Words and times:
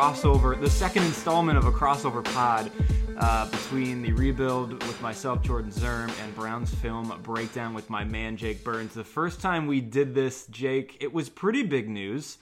crossover, 0.00 0.58
the 0.58 0.70
second 0.70 1.04
installment 1.04 1.58
of 1.58 1.66
a 1.66 1.70
crossover 1.70 2.24
pod 2.32 2.72
uh, 3.18 3.46
between 3.50 4.00
the 4.00 4.10
rebuild 4.14 4.72
with 4.72 4.98
myself, 5.02 5.42
Jordan 5.42 5.70
Zirm, 5.70 6.10
and 6.22 6.34
Browns 6.34 6.72
film 6.76 7.12
breakdown 7.22 7.74
with 7.74 7.90
my 7.90 8.02
man 8.02 8.38
Jake 8.38 8.64
Burns. 8.64 8.94
The 8.94 9.04
first 9.04 9.42
time 9.42 9.66
we 9.66 9.82
did 9.82 10.14
this, 10.14 10.46
Jake, 10.46 10.96
it 11.00 11.12
was 11.12 11.28
pretty 11.28 11.64
big 11.64 11.86
news 11.90 12.38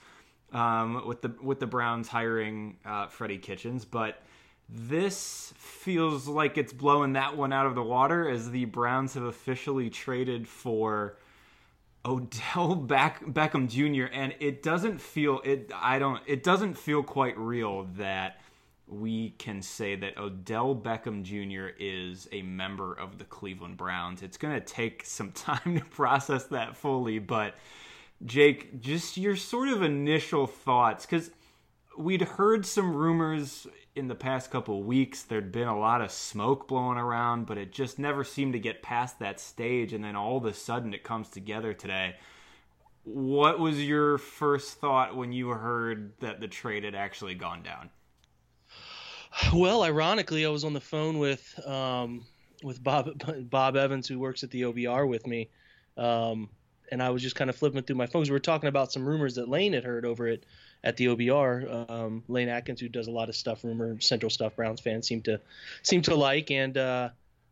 um, 0.53 1.05
with 1.05 1.21
the 1.21 1.35
with 1.43 1.59
the 1.59 1.67
Browns 1.67 2.07
hiring 2.07 2.77
uh, 2.85 3.07
Freddie 3.07 3.37
Kitchens, 3.37 3.83
but 3.83 4.23
this 4.69 5.53
feels 5.57 6.29
like 6.29 6.57
it's 6.57 6.71
blowing 6.71 7.11
that 7.13 7.35
one 7.35 7.51
out 7.51 7.65
of 7.65 7.75
the 7.75 7.83
water 7.83 8.29
as 8.29 8.49
the 8.51 8.63
Browns 8.63 9.15
have 9.15 9.23
officially 9.23 9.89
traded 9.89 10.47
for 10.47 11.17
Odell 12.09 12.75
Beck- 12.87 13.23
Beckham 13.25 13.69
Jr. 13.69 14.11
and 14.11 14.33
it 14.39 14.63
doesn't 14.63 14.99
feel 14.99 15.41
it 15.45 15.71
I 15.75 15.99
don't 15.99 16.21
it 16.25 16.43
doesn't 16.43 16.73
feel 16.75 17.03
quite 17.03 17.37
real 17.37 17.83
that 17.97 18.41
we 18.87 19.31
can 19.37 19.61
say 19.61 19.95
that 19.95 20.17
Odell 20.17 20.75
Beckham 20.75 21.21
Jr. 21.21 21.75
is 21.79 22.27
a 22.31 22.41
member 22.41 22.91
of 22.91 23.19
the 23.19 23.23
Cleveland 23.23 23.77
Browns. 23.77 24.23
It's 24.23 24.37
going 24.37 24.55
to 24.55 24.65
take 24.65 25.05
some 25.05 25.31
time 25.33 25.77
to 25.77 25.85
process 25.85 26.45
that 26.45 26.75
fully, 26.75 27.19
but 27.19 27.53
Jake, 28.25 28.81
just 28.81 29.15
your 29.15 29.35
sort 29.35 29.69
of 29.69 29.83
initial 29.83 30.47
thoughts 30.47 31.05
cuz 31.05 31.29
we'd 31.97 32.21
heard 32.21 32.65
some 32.65 32.95
rumors 32.95 33.67
in 33.95 34.07
the 34.07 34.15
past 34.15 34.51
couple 34.51 34.83
weeks. 34.83 35.23
There'd 35.23 35.51
been 35.51 35.67
a 35.67 35.79
lot 35.79 36.01
of 36.01 36.11
smoke 36.11 36.67
blowing 36.67 36.97
around, 36.97 37.45
but 37.45 37.57
it 37.57 37.71
just 37.71 37.99
never 37.99 38.23
seemed 38.23 38.53
to 38.53 38.59
get 38.59 38.81
past 38.81 39.19
that 39.19 39.39
stage. 39.39 39.93
And 39.93 40.03
then 40.03 40.15
all 40.15 40.37
of 40.37 40.45
a 40.45 40.53
sudden 40.53 40.93
it 40.93 41.03
comes 41.03 41.29
together 41.29 41.73
today. 41.73 42.15
What 43.03 43.59
was 43.59 43.83
your 43.83 44.17
first 44.17 44.79
thought 44.79 45.15
when 45.15 45.31
you 45.31 45.49
heard 45.49 46.13
that 46.19 46.39
the 46.39 46.47
trade 46.47 46.83
had 46.83 46.95
actually 46.95 47.35
gone 47.35 47.63
down? 47.63 47.89
Well, 49.53 49.83
ironically, 49.83 50.45
I 50.45 50.49
was 50.49 50.63
on 50.63 50.73
the 50.73 50.81
phone 50.81 51.19
with 51.19 51.59
um, 51.67 52.25
with 52.63 52.83
Bob 52.83 53.09
Bob 53.49 53.77
Evans, 53.77 54.07
who 54.07 54.19
works 54.19 54.43
at 54.43 54.51
the 54.51 54.63
OBR 54.63 55.07
with 55.07 55.25
me, 55.27 55.49
um, 55.97 56.49
and 56.91 57.01
I 57.01 57.09
was 57.09 57.21
just 57.21 57.35
kind 57.35 57.49
of 57.49 57.55
flipping 57.55 57.81
through 57.83 57.95
my 57.95 58.07
phones. 58.07 58.29
We 58.29 58.33
were 58.33 58.39
talking 58.39 58.69
about 58.69 58.91
some 58.91 59.05
rumors 59.05 59.35
that 59.35 59.49
Lane 59.49 59.73
had 59.73 59.83
heard 59.83 60.05
over 60.05 60.27
it 60.27 60.45
at 60.83 60.97
the 60.97 61.07
OBR. 61.07 61.89
Um, 61.89 62.23
Lane 62.27 62.49
Atkins, 62.49 62.79
who 62.79 62.89
does 62.89 63.07
a 63.07 63.11
lot 63.11 63.29
of 63.29 63.35
stuff, 63.35 63.63
rumor 63.63 63.99
Central 63.99 64.29
stuff, 64.29 64.55
Browns 64.55 64.81
fans 64.81 65.07
seem 65.07 65.21
to 65.23 65.39
seem 65.83 66.01
to 66.03 66.15
like, 66.15 66.51
and 66.51 66.77
uh, 66.77 67.09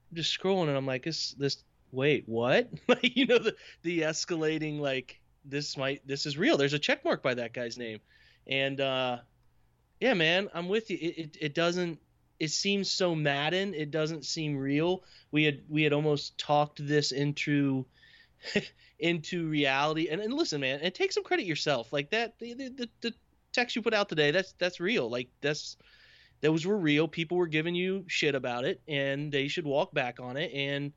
I'm 0.10 0.16
just 0.16 0.38
scrolling, 0.38 0.68
and 0.68 0.78
I'm 0.78 0.86
like, 0.86 1.04
this 1.04 1.32
this 1.34 1.64
wait, 1.92 2.24
what? 2.28 2.70
like 2.88 3.16
you 3.16 3.26
know 3.26 3.40
the 3.40 3.56
the 3.84 4.02
escalating 4.02 4.80
like 4.80 5.20
this 5.46 5.78
might 5.78 6.06
this 6.08 6.26
is 6.26 6.38
real. 6.38 6.58
There's 6.58 6.74
a 6.74 6.80
check 6.80 7.04
mark 7.06 7.24
by 7.24 7.34
that 7.36 7.54
guy's 7.54 7.78
name, 7.78 8.00
and 8.46 8.80
uh, 8.80 9.18
yeah, 10.00 10.14
man, 10.14 10.50
I'm 10.54 10.70
with 10.70 10.90
you. 10.90 10.98
It, 11.00 11.18
it 11.18 11.38
it 11.42 11.56
doesn't. 11.56 12.00
It 12.40 12.52
seems 12.52 12.92
so 12.92 13.16
Madden. 13.16 13.74
It 13.74 13.90
doesn't 13.90 14.26
seem 14.26 14.58
real. 14.58 15.04
We 15.32 15.44
had 15.44 15.62
we 15.70 15.84
had 15.84 15.94
almost 15.94 16.38
talked 16.38 16.86
this 16.86 17.12
into 17.12 17.86
into 19.00 19.48
reality. 19.48 20.08
And, 20.10 20.22
and 20.22 20.34
listen, 20.34 20.62
man, 20.62 20.80
and 20.82 20.94
take 20.94 21.12
some 21.12 21.24
credit 21.24 21.46
yourself. 21.46 21.92
Like 21.94 22.12
that, 22.12 22.38
the, 22.40 22.54
the 22.54 22.90
the 23.02 23.14
text 23.54 23.76
you 23.76 23.82
put 23.82 23.94
out 23.94 24.10
today, 24.10 24.32
that's 24.32 24.54
that's 24.60 24.80
real. 24.80 25.10
Like 25.10 25.30
that's 25.42 25.78
those 26.42 26.66
were 26.66 26.78
real. 26.78 27.08
People 27.08 27.38
were 27.38 27.48
giving 27.48 27.76
you 27.76 28.06
shit 28.08 28.36
about 28.36 28.66
it, 28.66 28.82
and 28.88 29.32
they 29.32 29.48
should 29.48 29.66
walk 29.66 29.94
back 29.94 30.20
on 30.20 30.38
it. 30.38 30.52
And 30.54 30.94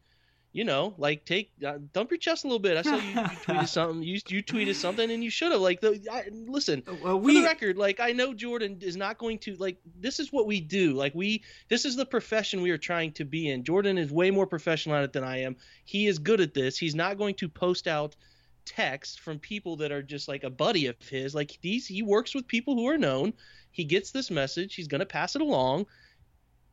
you 0.52 0.64
know, 0.64 0.94
like 0.98 1.24
take 1.24 1.52
uh, 1.64 1.78
dump 1.92 2.10
your 2.10 2.18
chest 2.18 2.44
a 2.44 2.48
little 2.48 2.58
bit. 2.58 2.76
I 2.76 2.82
saw 2.82 2.96
you, 2.96 3.10
you 3.10 3.22
tweeted 3.22 3.68
something. 3.68 4.02
You 4.02 4.20
you 4.28 4.42
tweeted 4.42 4.74
something, 4.74 5.10
and 5.10 5.22
you 5.22 5.30
should 5.30 5.52
have. 5.52 5.60
Like 5.60 5.80
the 5.80 6.00
I, 6.10 6.24
listen 6.32 6.82
Well, 7.02 7.20
for 7.20 7.32
the 7.32 7.42
record. 7.42 7.76
Like 7.78 8.00
I 8.00 8.12
know 8.12 8.34
Jordan 8.34 8.78
is 8.80 8.96
not 8.96 9.18
going 9.18 9.38
to 9.40 9.54
like. 9.56 9.78
This 9.98 10.18
is 10.18 10.32
what 10.32 10.46
we 10.46 10.60
do. 10.60 10.94
Like 10.94 11.14
we. 11.14 11.44
This 11.68 11.84
is 11.84 11.94
the 11.94 12.06
profession 12.06 12.62
we 12.62 12.70
are 12.70 12.78
trying 12.78 13.12
to 13.12 13.24
be 13.24 13.48
in. 13.48 13.62
Jordan 13.62 13.96
is 13.96 14.10
way 14.10 14.32
more 14.32 14.46
professional 14.46 14.96
at 14.96 15.04
it 15.04 15.12
than 15.12 15.24
I 15.24 15.42
am. 15.42 15.56
He 15.84 16.08
is 16.08 16.18
good 16.18 16.40
at 16.40 16.52
this. 16.52 16.76
He's 16.76 16.96
not 16.96 17.16
going 17.16 17.36
to 17.36 17.48
post 17.48 17.86
out 17.86 18.16
text 18.64 19.20
from 19.20 19.38
people 19.38 19.76
that 19.76 19.92
are 19.92 20.02
just 20.02 20.26
like 20.28 20.42
a 20.42 20.50
buddy 20.50 20.86
of 20.86 20.96
his. 21.08 21.34
Like 21.34 21.58
these, 21.62 21.86
he 21.86 22.02
works 22.02 22.34
with 22.34 22.46
people 22.46 22.74
who 22.74 22.88
are 22.88 22.98
known. 22.98 23.32
He 23.70 23.84
gets 23.84 24.10
this 24.10 24.30
message. 24.30 24.74
He's 24.74 24.88
going 24.88 24.98
to 24.98 25.06
pass 25.06 25.36
it 25.36 25.42
along 25.42 25.86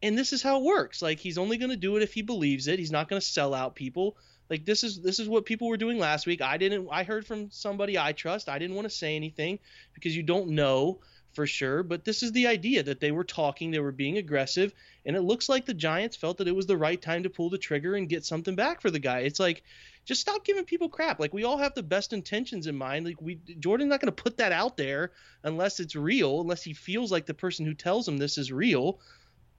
and 0.02 0.18
this 0.18 0.34
is 0.34 0.42
how 0.42 0.60
it 0.60 0.64
works. 0.64 1.02
Like 1.02 1.20
he's 1.20 1.38
only 1.38 1.58
going 1.58 1.72
to 1.72 1.78
do 1.78 1.98
it 1.98 2.04
if 2.04 2.14
he 2.14 2.22
believes 2.22 2.68
it. 2.68 2.80
He's 2.80 2.92
not 2.92 3.10
going 3.10 3.20
to 3.20 3.26
sell 3.26 3.54
out 3.54 3.76
people. 3.76 4.18
Like 4.50 4.66
this 4.66 4.84
is 4.84 5.02
this 5.02 5.20
is 5.20 5.28
what 5.28 5.46
people 5.46 5.68
were 5.68 5.78
doing 5.78 6.00
last 6.00 6.26
week. 6.26 6.42
I 6.42 6.58
didn't 6.58 6.88
i 6.92 7.04
heard 7.04 7.26
from 7.26 7.52
somebody 7.52 7.98
i 7.98 8.14
trust. 8.14 8.50
I 8.50 8.60
didn't 8.60 8.76
want 8.76 8.86
to 8.86 8.96
say 8.96 9.16
anything 9.16 9.60
because 9.94 10.16
you 10.16 10.24
don't 10.24 10.50
know 10.50 11.00
for 11.34 11.46
sure 11.46 11.84
but 11.84 12.04
this 12.04 12.24
is 12.24 12.32
the 12.32 12.48
idea 12.48 12.82
that 12.82 13.00
they 13.00 13.12
were 13.12 13.24
talking 13.24 13.70
they 13.70 13.80
were 13.80 13.92
being 13.92 14.18
aggressive 14.18 14.74
and 15.06 15.16
it 15.16 15.22
looks 15.22 15.48
like 15.48 15.68
the 15.68 15.74
giants 15.74 16.16
felt 16.16 16.38
that 16.38 16.48
it 16.48 16.56
was 16.56 16.66
the 16.66 16.76
right 16.76 17.00
time 17.00 17.22
to 17.22 17.30
pull 17.30 17.52
the 17.52 17.60
trigger 17.60 17.94
and 17.94 18.10
get 18.10 18.26
something 18.26 18.56
back 18.56 18.82
for 18.82 18.90
the 18.90 18.98
guy. 18.98 19.20
It's 19.20 19.40
like 19.40 19.62
just 20.06 20.22
stop 20.22 20.46
giving 20.46 20.64
people 20.64 20.90
crap. 20.90 21.20
Like 21.20 21.34
we 21.34 21.44
all 21.44 21.58
have 21.58 21.76
the 21.76 21.84
best 21.84 22.14
intentions 22.14 22.66
in 22.66 22.78
mind. 22.78 23.06
Like 23.06 23.22
we 23.22 23.36
jordan's 23.60 23.90
not 23.90 24.02
going 24.02 24.14
to 24.14 24.24
put 24.24 24.38
that 24.38 24.52
out 24.52 24.78
there 24.78 25.12
unless 25.44 25.80
it's 25.80 25.96
real 25.96 26.42
unless 26.42 26.64
he 26.64 26.74
feels 26.74 27.12
like 27.12 27.26
the 27.26 27.34
person 27.34 27.66
who 27.66 27.74
tells 27.74 28.08
him 28.08 28.18
this 28.18 28.38
is 28.38 28.52
real 28.52 29.00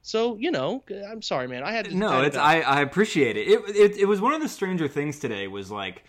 so 0.03 0.37
you 0.37 0.51
know, 0.51 0.83
I'm 1.11 1.23
sorry, 1.23 1.49
man. 1.49 1.63
I 1.63 1.73
had 1.73 1.87
to 1.87 1.97
no. 1.97 2.23
It's 2.23 2.37
I, 2.37 2.61
I 2.61 2.81
appreciate 2.81 3.37
it. 3.37 3.49
It, 3.49 3.77
it. 3.77 3.97
it 3.99 4.05
was 4.07 4.21
one 4.21 4.33
of 4.33 4.41
the 4.41 4.49
stranger 4.49 4.89
things 4.89 5.19
today. 5.19 5.49
Was 5.49 5.71
like 5.71 6.05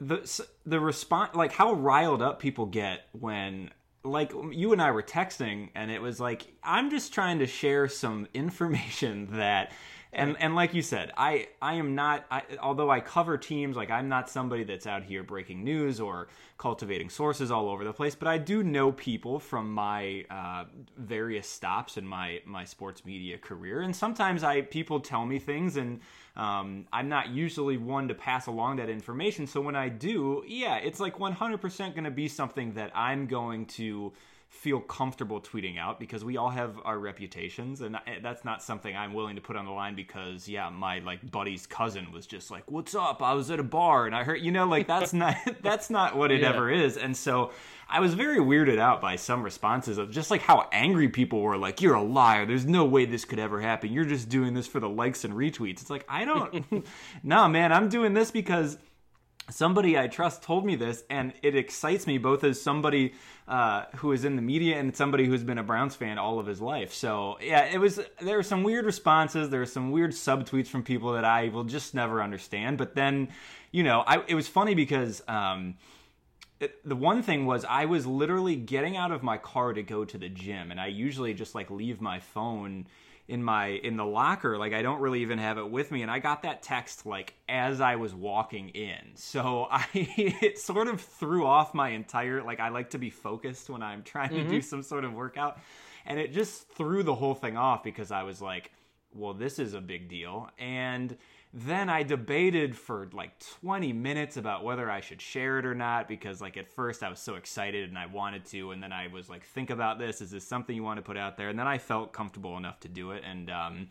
the 0.00 0.46
the 0.66 0.80
response, 0.80 1.34
like 1.34 1.52
how 1.52 1.72
riled 1.72 2.22
up 2.22 2.40
people 2.40 2.66
get 2.66 3.06
when 3.12 3.70
like 4.02 4.32
you 4.52 4.72
and 4.72 4.80
I 4.80 4.90
were 4.90 5.02
texting, 5.02 5.70
and 5.74 5.90
it 5.90 6.00
was 6.00 6.20
like 6.20 6.46
I'm 6.62 6.90
just 6.90 7.12
trying 7.12 7.38
to 7.40 7.46
share 7.46 7.88
some 7.88 8.28
information 8.34 9.28
that 9.32 9.72
and 10.12 10.36
and 10.40 10.54
like 10.54 10.74
you 10.74 10.82
said 10.82 11.12
i 11.16 11.46
i 11.62 11.74
am 11.74 11.94
not 11.94 12.24
I, 12.30 12.42
although 12.60 12.90
i 12.90 13.00
cover 13.00 13.38
teams 13.38 13.76
like 13.76 13.90
i'm 13.90 14.08
not 14.08 14.28
somebody 14.28 14.64
that's 14.64 14.86
out 14.86 15.04
here 15.04 15.22
breaking 15.22 15.62
news 15.64 16.00
or 16.00 16.28
cultivating 16.58 17.08
sources 17.08 17.50
all 17.50 17.68
over 17.68 17.84
the 17.84 17.92
place 17.92 18.14
but 18.14 18.28
i 18.28 18.38
do 18.38 18.62
know 18.62 18.92
people 18.92 19.38
from 19.38 19.72
my 19.72 20.24
uh, 20.30 20.64
various 20.96 21.48
stops 21.48 21.96
in 21.96 22.06
my 22.06 22.40
my 22.44 22.64
sports 22.64 23.04
media 23.04 23.38
career. 23.38 23.82
And 23.82 23.94
sometimes 23.94 24.42
i 24.42 24.62
people 24.62 25.00
tell 25.00 25.24
me 25.24 25.38
things 25.38 25.76
and 25.76 26.00
um, 26.36 26.86
i'm 26.92 27.08
not 27.08 27.28
usually 27.30 27.76
one 27.76 28.08
to 28.08 28.14
pass 28.14 28.46
along 28.46 28.76
that 28.76 28.88
information. 28.88 29.46
So 29.46 29.60
when 29.60 29.76
i 29.76 29.88
do 29.88 30.42
yeah 30.46 30.76
it's 30.76 31.00
like 31.00 31.18
100% 31.18 31.78
going 31.94 32.04
to 32.04 32.10
be 32.10 32.28
something 32.28 32.74
that 32.74 32.90
i'm 32.94 33.26
going 33.26 33.66
to 33.66 34.12
feel 34.50 34.80
comfortable 34.80 35.40
tweeting 35.40 35.78
out 35.78 36.00
because 36.00 36.24
we 36.24 36.36
all 36.36 36.50
have 36.50 36.76
our 36.84 36.98
reputations 36.98 37.80
and 37.80 37.96
that's 38.20 38.44
not 38.44 38.62
something 38.62 38.96
I'm 38.96 39.14
willing 39.14 39.36
to 39.36 39.40
put 39.40 39.54
on 39.54 39.64
the 39.64 39.70
line 39.70 39.94
because 39.94 40.48
yeah 40.48 40.68
my 40.68 40.98
like 40.98 41.30
buddy's 41.30 41.66
cousin 41.66 42.10
was 42.10 42.26
just 42.26 42.50
like 42.50 42.68
what's 42.68 42.96
up? 42.96 43.22
I 43.22 43.32
was 43.32 43.50
at 43.52 43.60
a 43.60 43.62
bar 43.62 44.06
and 44.06 44.14
I 44.14 44.24
heard 44.24 44.42
you 44.42 44.50
know 44.50 44.66
like 44.66 44.88
that's 44.88 45.12
not 45.12 45.36
that's 45.62 45.88
not 45.88 46.16
what 46.16 46.32
it 46.32 46.40
yeah. 46.40 46.48
ever 46.48 46.68
is 46.68 46.96
and 46.96 47.16
so 47.16 47.52
I 47.88 48.00
was 48.00 48.14
very 48.14 48.38
weirded 48.38 48.78
out 48.78 49.00
by 49.00 49.16
some 49.16 49.42
responses 49.44 49.98
of 49.98 50.10
just 50.10 50.32
like 50.32 50.42
how 50.42 50.68
angry 50.72 51.08
people 51.08 51.40
were 51.40 51.56
like 51.56 51.80
you're 51.80 51.94
a 51.94 52.02
liar. 52.02 52.44
There's 52.44 52.66
no 52.66 52.84
way 52.84 53.04
this 53.04 53.24
could 53.24 53.38
ever 53.38 53.60
happen. 53.60 53.92
You're 53.92 54.04
just 54.04 54.28
doing 54.28 54.52
this 54.52 54.66
for 54.66 54.80
the 54.80 54.88
likes 54.88 55.24
and 55.24 55.32
retweets. 55.32 55.80
It's 55.80 55.90
like 55.90 56.04
I 56.08 56.24
don't 56.24 56.84
no 57.22 57.48
man 57.48 57.72
I'm 57.72 57.88
doing 57.88 58.14
this 58.14 58.32
because 58.32 58.78
somebody 59.50 59.98
I 59.98 60.06
trust 60.06 60.42
told 60.42 60.64
me 60.64 60.76
this, 60.76 61.04
and 61.10 61.32
it 61.42 61.54
excites 61.54 62.06
me 62.06 62.18
both 62.18 62.44
as 62.44 62.60
somebody 62.60 63.14
uh, 63.46 63.84
who 63.96 64.12
is 64.12 64.24
in 64.24 64.36
the 64.36 64.42
media 64.42 64.78
and 64.78 64.96
somebody 64.96 65.26
who's 65.26 65.42
been 65.42 65.58
a 65.58 65.62
Browns 65.62 65.94
fan 65.94 66.18
all 66.18 66.38
of 66.38 66.46
his 66.46 66.60
life. 66.60 66.92
So 66.92 67.38
yeah, 67.42 67.64
it 67.64 67.78
was. 67.78 68.00
There 68.20 68.36
were 68.36 68.42
some 68.42 68.62
weird 68.62 68.84
responses. 68.84 69.50
There 69.50 69.60
were 69.60 69.66
some 69.66 69.90
weird 69.90 70.12
subtweets 70.12 70.68
from 70.68 70.82
people 70.82 71.12
that 71.12 71.24
I 71.24 71.48
will 71.48 71.64
just 71.64 71.94
never 71.94 72.22
understand. 72.22 72.78
But 72.78 72.94
then, 72.94 73.28
you 73.70 73.82
know, 73.82 74.02
I, 74.06 74.22
it 74.26 74.34
was 74.34 74.48
funny 74.48 74.74
because. 74.74 75.22
Um, 75.28 75.76
it, 76.60 76.86
the 76.86 76.94
one 76.94 77.22
thing 77.22 77.46
was 77.46 77.64
I 77.64 77.86
was 77.86 78.06
literally 78.06 78.54
getting 78.54 78.94
out 78.94 79.12
of 79.12 79.22
my 79.22 79.38
car 79.38 79.72
to 79.72 79.82
go 79.82 80.04
to 80.04 80.18
the 80.18 80.28
gym, 80.28 80.70
and 80.70 80.78
I 80.78 80.88
usually 80.88 81.32
just 81.32 81.54
like 81.54 81.70
leave 81.70 82.02
my 82.02 82.20
phone 82.20 82.86
in 83.30 83.44
my 83.44 83.68
in 83.68 83.96
the 83.96 84.04
locker 84.04 84.58
like 84.58 84.72
i 84.72 84.82
don't 84.82 85.00
really 85.00 85.22
even 85.22 85.38
have 85.38 85.56
it 85.56 85.70
with 85.70 85.92
me 85.92 86.02
and 86.02 86.10
i 86.10 86.18
got 86.18 86.42
that 86.42 86.62
text 86.62 87.06
like 87.06 87.32
as 87.48 87.80
i 87.80 87.94
was 87.94 88.12
walking 88.12 88.70
in 88.70 88.98
so 89.14 89.68
i 89.70 89.86
it 89.94 90.58
sort 90.58 90.88
of 90.88 91.00
threw 91.00 91.46
off 91.46 91.72
my 91.72 91.90
entire 91.90 92.42
like 92.42 92.58
i 92.58 92.68
like 92.70 92.90
to 92.90 92.98
be 92.98 93.08
focused 93.08 93.70
when 93.70 93.82
i'm 93.82 94.02
trying 94.02 94.30
mm-hmm. 94.30 94.38
to 94.38 94.48
do 94.48 94.58
mm-hmm. 94.58 94.60
some 94.60 94.82
sort 94.82 95.04
of 95.04 95.12
workout 95.14 95.60
and 96.06 96.18
it 96.18 96.32
just 96.32 96.68
threw 96.70 97.04
the 97.04 97.14
whole 97.14 97.34
thing 97.34 97.56
off 97.56 97.84
because 97.84 98.10
i 98.10 98.24
was 98.24 98.42
like 98.42 98.72
well 99.14 99.32
this 99.32 99.60
is 99.60 99.74
a 99.74 99.80
big 99.80 100.08
deal 100.08 100.50
and 100.58 101.16
then 101.52 101.88
I 101.88 102.04
debated 102.04 102.76
for 102.76 103.08
like 103.12 103.32
20 103.60 103.92
minutes 103.92 104.36
about 104.36 104.62
whether 104.62 104.88
I 104.88 105.00
should 105.00 105.20
share 105.20 105.58
it 105.58 105.66
or 105.66 105.74
not 105.74 106.06
because 106.06 106.40
like 106.40 106.56
at 106.56 106.68
first 106.68 107.02
I 107.02 107.08
was 107.08 107.18
so 107.18 107.34
excited 107.34 107.88
and 107.88 107.98
I 107.98 108.06
wanted 108.06 108.44
to 108.46 108.70
and 108.70 108.80
then 108.80 108.92
I 108.92 109.08
was 109.08 109.28
like 109.28 109.44
think 109.44 109.70
about 109.70 109.98
this. 109.98 110.20
Is 110.20 110.30
this 110.30 110.46
something 110.46 110.76
you 110.76 110.84
want 110.84 110.98
to 110.98 111.02
put 111.02 111.16
out 111.16 111.36
there? 111.36 111.48
And 111.48 111.58
then 111.58 111.66
I 111.66 111.78
felt 111.78 112.12
comfortable 112.12 112.56
enough 112.56 112.78
to 112.80 112.88
do 112.88 113.10
it 113.10 113.24
and 113.28 113.50
um, 113.50 113.88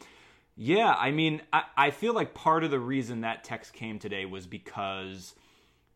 yeah 0.55 0.95
I 0.97 1.11
mean 1.11 1.41
I, 1.51 1.63
I 1.75 1.91
feel 1.91 2.13
like 2.13 2.33
part 2.33 2.63
of 2.63 2.71
the 2.71 2.79
reason 2.79 3.21
that 3.21 3.43
text 3.43 3.73
came 3.73 3.99
today 3.99 4.25
was 4.25 4.47
because 4.47 5.35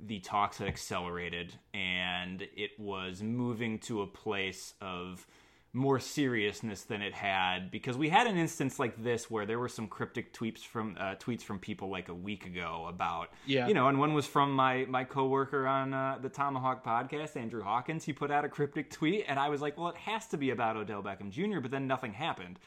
the 0.01 0.19
talks 0.19 0.57
had 0.57 0.68
accelerated 0.68 1.54
and 1.74 2.42
it 2.57 2.71
was 2.77 3.21
moving 3.21 3.80
to 3.80 4.01
a 4.01 4.07
place 4.07 4.74
of 4.81 5.25
more 5.75 5.99
seriousness 5.99 6.83
than 6.83 7.01
it 7.01 7.13
had 7.13 7.71
because 7.71 7.97
we 7.97 8.07
had 8.07 8.27
an 8.27 8.37
instance 8.37 8.77
like 8.77 9.03
this 9.03 9.31
where 9.31 9.47
there 9.47 9.57
were 9.57 9.67
some 9.67 9.87
cryptic 9.87 10.31
tweets 10.31 10.59
from 10.59 10.95
uh, 10.99 11.15
tweets 11.15 11.41
from 11.41 11.57
people 11.57 11.89
like 11.89 12.09
a 12.09 12.13
week 12.13 12.45
ago 12.45 12.85
about 12.87 13.29
yeah 13.47 13.67
you 13.67 13.73
know 13.73 13.87
and 13.87 13.97
one 13.97 14.13
was 14.13 14.27
from 14.27 14.53
my 14.53 14.85
my 14.87 15.03
coworker 15.03 15.65
on 15.65 15.91
uh, 15.91 16.15
the 16.21 16.29
Tomahawk 16.29 16.85
podcast 16.85 17.35
Andrew 17.35 17.63
Hawkins 17.63 18.03
he 18.05 18.13
put 18.13 18.29
out 18.29 18.45
a 18.45 18.49
cryptic 18.49 18.91
tweet 18.91 19.25
and 19.27 19.39
I 19.39 19.49
was 19.49 19.61
like 19.61 19.75
well 19.75 19.89
it 19.89 19.97
has 19.97 20.27
to 20.27 20.37
be 20.37 20.51
about 20.51 20.77
Odell 20.77 21.01
Beckham 21.01 21.31
Jr. 21.31 21.59
but 21.59 21.71
then 21.71 21.87
nothing 21.87 22.13
happened 22.13 22.59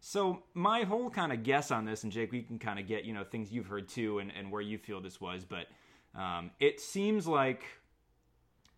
so 0.00 0.42
my 0.52 0.82
whole 0.82 1.10
kind 1.10 1.32
of 1.32 1.44
guess 1.44 1.70
on 1.70 1.84
this 1.84 2.02
and 2.02 2.10
Jake 2.10 2.32
we 2.32 2.42
can 2.42 2.58
kind 2.58 2.80
of 2.80 2.88
get 2.88 3.04
you 3.04 3.14
know 3.14 3.22
things 3.22 3.52
you've 3.52 3.68
heard 3.68 3.88
too 3.88 4.18
and, 4.18 4.32
and 4.36 4.50
where 4.50 4.62
you 4.62 4.78
feel 4.78 5.00
this 5.00 5.20
was 5.20 5.44
but 5.44 5.66
um, 6.16 6.50
it 6.58 6.80
seems 6.80 7.28
like 7.28 7.62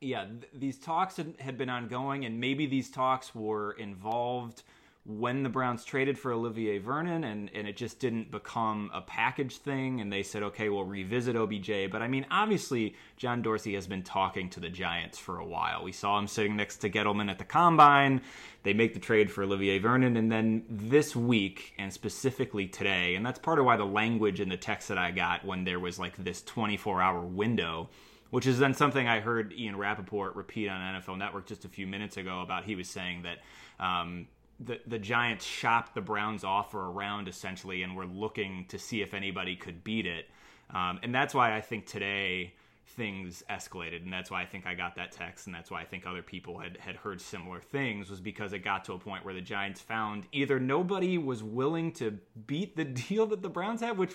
yeah, 0.03 0.25
th- 0.25 0.53
these 0.53 0.79
talks 0.79 1.17
had, 1.17 1.35
had 1.39 1.57
been 1.57 1.71
ongoing, 1.71 2.25
and 2.25 2.41
maybe 2.41 2.67
these 2.67 2.91
talks 2.91 3.35
were 3.35 3.73
involved 3.73 4.63
when 5.05 5.43
the 5.43 5.49
Browns 5.49 5.85
traded 5.85 6.17
for 6.17 6.33
Olivier 6.33 6.79
Vernon, 6.79 7.25
and, 7.25 7.51
and 7.55 7.67
it 7.67 7.77
just 7.77 7.99
didn't 7.99 8.31
become 8.31 8.89
a 8.95 9.01
package 9.01 9.57
thing, 9.57 10.01
and 10.01 10.13
they 10.13 10.23
said, 10.23 10.45
okay, 10.45 10.69
we'll 10.69 10.85
revisit 10.85 11.35
OBJ. 11.35 11.91
But 11.91 12.03
I 12.03 12.09
mean, 12.09 12.25
obviously, 12.31 12.95
John 13.17 13.43
Dorsey 13.43 13.75
has 13.75 13.89
been 13.89 14.05
talking 14.05 14.49
to 14.51 14.61
the 14.61 14.69
Giants 14.69 15.19
for 15.19 15.39
a 15.39 15.45
while. 15.45 15.83
We 15.83 15.91
saw 15.91 16.19
him 16.19 16.29
sitting 16.29 16.55
next 16.55 16.77
to 16.79 16.91
Gettleman 16.91 17.31
at 17.31 17.39
the 17.39 17.45
combine. 17.45 18.21
They 18.63 18.75
make 18.75 18.95
the 18.95 19.01
trade 19.01 19.29
for 19.29 19.43
Olivier 19.43 19.81
Vernon, 19.81 20.17
and 20.17 20.31
then 20.31 20.65
this 20.71 21.17
week, 21.17 21.75
and 21.79 21.93
specifically 21.93 22.69
today, 22.69 23.17
and 23.17 23.27
that's 23.27 23.41
part 23.41 23.59
of 23.59 23.65
why 23.65 23.77
the 23.77 23.85
language 23.85 24.41
in 24.41 24.51
the 24.51 24.57
text 24.57 24.87
that 24.87 24.99
I 24.99 25.11
got 25.11 25.45
when 25.45 25.65
there 25.65 25.81
was 25.81 25.99
like 25.99 26.17
this 26.17 26.43
24 26.43 27.03
hour 27.03 27.21
window 27.23 27.89
which 28.33 28.47
is 28.47 28.59
then 28.59 28.73
something 28.73 29.07
I 29.07 29.21
heard 29.21 29.53
Ian 29.53 29.77
Rapoport 29.77 30.37
repeat 30.37 30.67
on 30.67 30.81
NFL 30.81 31.19
Network 31.19 31.47
just 31.47 31.67
a 31.67 31.69
few 31.69 31.87
minutes 31.87 32.17
ago 32.17 32.41
about 32.41 32.65
he 32.65 32.75
was 32.75 32.89
saying 32.89 33.25
that 33.25 33.39
um, 33.79 34.27
the 34.59 34.81
the 34.87 34.99
Giants 34.99 35.45
shopped 35.45 35.95
the 35.95 36.01
Browns 36.01 36.43
offer 36.43 36.81
around 36.81 37.29
essentially 37.29 37.83
and 37.83 37.95
were 37.95 38.07
looking 38.07 38.65
to 38.71 38.79
see 38.79 39.03
if 39.03 39.13
anybody 39.13 39.55
could 39.55 39.85
beat 39.85 40.07
it, 40.07 40.31
um, 40.71 40.99
and 41.03 41.15
that's 41.15 41.35
why 41.35 41.55
I 41.55 41.61
think 41.61 41.85
today 41.85 42.55
things 42.97 43.43
escalated. 43.51 44.03
And 44.03 44.11
that's 44.13 44.31
why 44.31 44.43
I 44.43 44.47
think 44.47 44.67
I 44.67 44.75
got 44.75 44.97
that 44.97 45.13
text. 45.13 45.47
And 45.47 45.55
that's 45.55 45.71
why 45.71 45.83
I 45.83 45.85
think 45.85 46.07
other 46.07 46.23
people 46.23 46.59
had 46.59 46.79
had 46.79 46.97
heard 46.97 47.21
similar 47.21 47.61
things 47.61 48.09
was 48.09 48.21
because 48.21 48.55
it 48.55 48.61
got 48.61 48.85
to 48.87 48.95
a 48.95 48.99
point 48.99 49.27
where 49.27 49.35
the 49.35 49.43
Giants 49.43 49.81
found 49.81 50.27
either 50.33 50.59
nobody 50.59 51.19
was 51.19 51.43
willing 51.43 51.93
to 51.93 52.19
beat 52.47 52.77
the 52.77 52.85
deal 53.09 53.27
that 53.27 53.43
the 53.43 53.51
Browns 53.51 53.83
had 53.83 53.99
which 53.99 54.15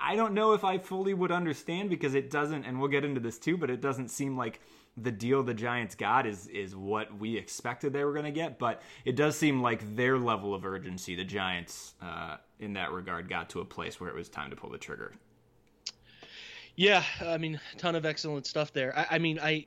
I 0.00 0.16
don't 0.16 0.34
know 0.34 0.52
if 0.52 0.64
I 0.64 0.78
fully 0.78 1.14
would 1.14 1.32
understand 1.32 1.90
because 1.90 2.14
it 2.14 2.30
doesn't, 2.30 2.64
and 2.64 2.78
we'll 2.78 2.88
get 2.88 3.04
into 3.04 3.20
this 3.20 3.38
too, 3.38 3.56
but 3.56 3.70
it 3.70 3.80
doesn't 3.80 4.08
seem 4.08 4.36
like 4.36 4.60
the 4.96 5.10
deal 5.10 5.42
the 5.42 5.54
Giants 5.54 5.94
got 5.94 6.26
is 6.26 6.46
is 6.48 6.74
what 6.74 7.16
we 7.18 7.36
expected 7.36 7.92
they 7.92 8.04
were 8.04 8.12
going 8.12 8.24
to 8.24 8.30
get. 8.30 8.58
But 8.58 8.82
it 9.04 9.16
does 9.16 9.36
seem 9.36 9.62
like 9.62 9.96
their 9.96 10.18
level 10.18 10.54
of 10.54 10.64
urgency, 10.64 11.14
the 11.14 11.24
Giants, 11.24 11.94
uh, 12.02 12.36
in 12.60 12.74
that 12.74 12.92
regard, 12.92 13.28
got 13.28 13.50
to 13.50 13.60
a 13.60 13.64
place 13.64 14.00
where 14.00 14.10
it 14.10 14.16
was 14.16 14.28
time 14.28 14.50
to 14.50 14.56
pull 14.56 14.70
the 14.70 14.78
trigger. 14.78 15.14
Yeah, 16.76 17.02
I 17.20 17.38
mean, 17.38 17.60
ton 17.76 17.96
of 17.96 18.06
excellent 18.06 18.46
stuff 18.46 18.72
there. 18.72 18.96
I, 18.96 19.16
I 19.16 19.18
mean, 19.18 19.40
I 19.40 19.66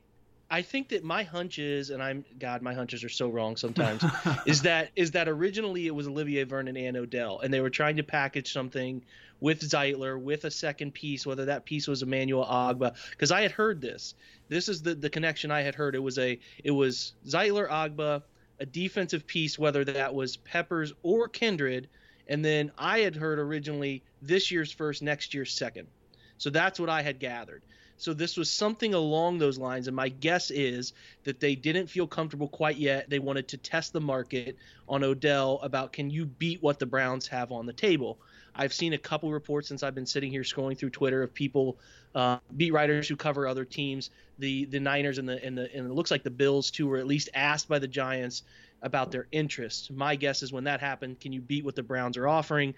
I 0.52 0.60
think 0.60 0.90
that 0.90 1.02
my 1.02 1.22
hunch 1.22 1.58
is, 1.58 1.88
and 1.88 2.02
I'm 2.02 2.26
God, 2.38 2.60
my 2.60 2.74
hunches 2.74 3.02
are 3.04 3.08
so 3.08 3.30
wrong 3.30 3.56
sometimes. 3.56 4.04
is 4.46 4.60
that 4.62 4.90
is 4.94 5.12
that 5.12 5.26
originally 5.26 5.86
it 5.86 5.94
was 5.94 6.06
Olivier 6.06 6.44
Vernon 6.44 6.76
and 6.76 6.94
Odell, 6.94 7.40
and 7.40 7.52
they 7.52 7.62
were 7.62 7.70
trying 7.70 7.96
to 7.96 8.02
package 8.02 8.52
something 8.52 9.02
with 9.40 9.62
Zeitler 9.62 10.20
with 10.20 10.44
a 10.44 10.50
second 10.50 10.92
piece, 10.92 11.24
whether 11.24 11.46
that 11.46 11.64
piece 11.64 11.88
was 11.88 12.02
Emmanuel 12.02 12.44
Ogbah, 12.44 12.94
because 13.12 13.32
I 13.32 13.40
had 13.40 13.50
heard 13.52 13.80
this. 13.80 14.14
This 14.50 14.68
is 14.68 14.82
the 14.82 14.94
the 14.94 15.08
connection 15.08 15.50
I 15.50 15.62
had 15.62 15.74
heard. 15.74 15.94
It 15.94 16.02
was 16.02 16.18
a 16.18 16.38
it 16.62 16.70
was 16.70 17.14
Zeitler 17.26 17.70
Ogbah, 17.70 18.22
a 18.60 18.66
defensive 18.66 19.26
piece, 19.26 19.58
whether 19.58 19.86
that 19.86 20.14
was 20.14 20.36
Peppers 20.36 20.92
or 21.02 21.28
Kindred, 21.28 21.88
and 22.28 22.44
then 22.44 22.72
I 22.76 22.98
had 22.98 23.16
heard 23.16 23.38
originally 23.38 24.02
this 24.20 24.50
year's 24.50 24.70
first, 24.70 25.00
next 25.00 25.32
year's 25.32 25.54
second. 25.54 25.88
So 26.36 26.50
that's 26.50 26.78
what 26.78 26.90
I 26.90 27.00
had 27.00 27.18
gathered. 27.18 27.62
So 28.02 28.12
this 28.12 28.36
was 28.36 28.50
something 28.50 28.94
along 28.94 29.38
those 29.38 29.58
lines, 29.58 29.86
and 29.86 29.94
my 29.94 30.08
guess 30.08 30.50
is 30.50 30.92
that 31.22 31.38
they 31.38 31.54
didn't 31.54 31.86
feel 31.86 32.08
comfortable 32.08 32.48
quite 32.48 32.76
yet. 32.76 33.08
They 33.08 33.20
wanted 33.20 33.46
to 33.48 33.56
test 33.56 33.92
the 33.92 34.00
market 34.00 34.56
on 34.88 35.04
Odell 35.04 35.60
about 35.62 35.92
can 35.92 36.10
you 36.10 36.26
beat 36.26 36.60
what 36.60 36.80
the 36.80 36.86
Browns 36.86 37.28
have 37.28 37.52
on 37.52 37.64
the 37.64 37.72
table. 37.72 38.18
I've 38.56 38.72
seen 38.72 38.92
a 38.92 38.98
couple 38.98 39.30
reports 39.30 39.68
since 39.68 39.84
I've 39.84 39.94
been 39.94 40.04
sitting 40.04 40.32
here 40.32 40.42
scrolling 40.42 40.76
through 40.76 40.90
Twitter 40.90 41.22
of 41.22 41.32
people, 41.32 41.78
uh, 42.12 42.38
beat 42.56 42.72
writers 42.72 43.06
who 43.06 43.14
cover 43.14 43.46
other 43.46 43.64
teams, 43.64 44.10
the 44.40 44.64
the 44.64 44.80
Niners 44.80 45.18
and 45.18 45.28
the 45.28 45.42
and 45.44 45.56
the 45.56 45.72
and 45.72 45.86
it 45.86 45.92
looks 45.92 46.10
like 46.10 46.24
the 46.24 46.30
Bills 46.30 46.72
too 46.72 46.88
were 46.88 46.98
at 46.98 47.06
least 47.06 47.28
asked 47.34 47.68
by 47.68 47.78
the 47.78 47.86
Giants 47.86 48.42
about 48.82 49.12
their 49.12 49.28
interest. 49.30 49.92
My 49.92 50.16
guess 50.16 50.42
is 50.42 50.52
when 50.52 50.64
that 50.64 50.80
happened, 50.80 51.20
can 51.20 51.32
you 51.32 51.40
beat 51.40 51.64
what 51.64 51.76
the 51.76 51.84
Browns 51.84 52.16
are 52.16 52.26
offering? 52.26 52.74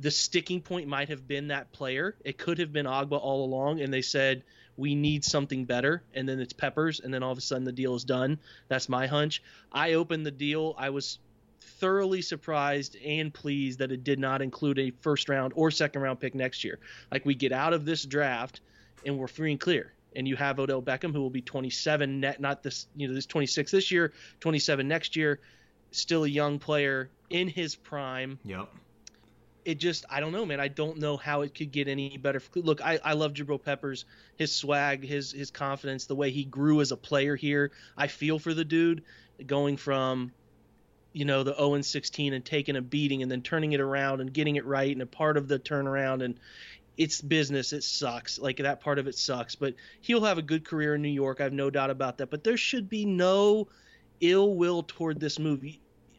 The 0.00 0.10
sticking 0.10 0.62
point 0.62 0.88
might 0.88 1.10
have 1.10 1.28
been 1.28 1.48
that 1.48 1.72
player. 1.72 2.16
It 2.24 2.38
could 2.38 2.58
have 2.58 2.72
been 2.72 2.86
Ogbah 2.86 3.20
all 3.20 3.44
along, 3.44 3.80
and 3.80 3.92
they 3.92 4.00
said 4.02 4.44
we 4.76 4.94
need 4.94 5.24
something 5.24 5.66
better, 5.66 6.02
and 6.14 6.26
then 6.26 6.40
it's 6.40 6.54
Peppers, 6.54 7.00
and 7.00 7.12
then 7.12 7.22
all 7.22 7.32
of 7.32 7.38
a 7.38 7.42
sudden 7.42 7.64
the 7.64 7.72
deal 7.72 7.94
is 7.94 8.04
done. 8.04 8.38
That's 8.68 8.88
my 8.88 9.06
hunch. 9.06 9.42
I 9.70 9.92
opened 9.92 10.24
the 10.24 10.30
deal. 10.30 10.74
I 10.78 10.88
was 10.88 11.18
thoroughly 11.60 12.22
surprised 12.22 12.96
and 13.04 13.32
pleased 13.32 13.80
that 13.80 13.92
it 13.92 14.02
did 14.02 14.18
not 14.18 14.40
include 14.40 14.78
a 14.78 14.90
first 15.02 15.28
round 15.28 15.52
or 15.54 15.70
second 15.70 16.00
round 16.00 16.18
pick 16.18 16.34
next 16.34 16.64
year. 16.64 16.78
Like 17.12 17.26
we 17.26 17.34
get 17.34 17.52
out 17.52 17.74
of 17.74 17.84
this 17.84 18.04
draft 18.04 18.62
and 19.04 19.18
we're 19.18 19.28
free 19.28 19.50
and 19.50 19.60
clear. 19.60 19.92
And 20.16 20.26
you 20.26 20.36
have 20.36 20.58
Odell 20.58 20.82
Beckham 20.82 21.12
who 21.12 21.20
will 21.20 21.30
be 21.30 21.42
27 21.42 22.20
net, 22.20 22.40
not 22.40 22.62
this, 22.62 22.86
you 22.96 23.06
know, 23.06 23.14
this 23.14 23.26
26 23.26 23.70
this 23.70 23.90
year, 23.90 24.12
27 24.40 24.88
next 24.88 25.14
year, 25.14 25.40
still 25.90 26.24
a 26.24 26.28
young 26.28 26.58
player 26.58 27.10
in 27.28 27.48
his 27.48 27.76
prime. 27.76 28.38
Yep 28.44 28.68
it 29.64 29.78
just 29.78 30.04
I 30.10 30.20
don't 30.20 30.32
know, 30.32 30.46
man. 30.46 30.60
I 30.60 30.68
don't 30.68 30.98
know 30.98 31.16
how 31.16 31.42
it 31.42 31.54
could 31.54 31.72
get 31.72 31.88
any 31.88 32.16
better. 32.16 32.42
Look, 32.54 32.80
I, 32.80 32.98
I 33.04 33.12
love 33.14 33.34
Jabril 33.34 33.62
Peppers, 33.62 34.04
his 34.36 34.54
swag, 34.54 35.04
his 35.04 35.32
his 35.32 35.50
confidence, 35.50 36.06
the 36.06 36.14
way 36.14 36.30
he 36.30 36.44
grew 36.44 36.80
as 36.80 36.92
a 36.92 36.96
player 36.96 37.36
here. 37.36 37.70
I 37.96 38.06
feel 38.06 38.38
for 38.38 38.54
the 38.54 38.64
dude 38.64 39.04
going 39.46 39.76
from 39.76 40.32
you 41.12 41.24
know 41.24 41.42
the 41.42 41.54
0 41.54 41.74
and 41.74 41.84
16 41.84 42.32
and 42.32 42.44
taking 42.44 42.76
a 42.76 42.82
beating 42.82 43.22
and 43.22 43.30
then 43.30 43.42
turning 43.42 43.72
it 43.72 43.80
around 43.80 44.20
and 44.20 44.32
getting 44.32 44.56
it 44.56 44.64
right 44.64 44.92
and 44.92 45.02
a 45.02 45.06
part 45.06 45.36
of 45.36 45.48
the 45.48 45.58
turnaround 45.58 46.24
and 46.24 46.38
it's 46.96 47.22
business. 47.22 47.72
It 47.72 47.82
sucks. 47.82 48.38
Like 48.38 48.58
that 48.58 48.82
part 48.82 48.98
of 48.98 49.06
it 49.06 49.16
sucks, 49.16 49.54
but 49.54 49.74
he'll 50.02 50.24
have 50.24 50.36
a 50.36 50.42
good 50.42 50.66
career 50.66 50.96
in 50.96 51.02
New 51.02 51.08
York. 51.08 51.40
I 51.40 51.44
have 51.44 51.52
no 51.52 51.70
doubt 51.70 51.88
about 51.88 52.18
that. 52.18 52.30
But 52.30 52.44
there 52.44 52.58
should 52.58 52.90
be 52.90 53.06
no 53.06 53.68
ill 54.20 54.54
will 54.54 54.82
toward 54.82 55.18
this 55.18 55.38
move. 55.38 55.64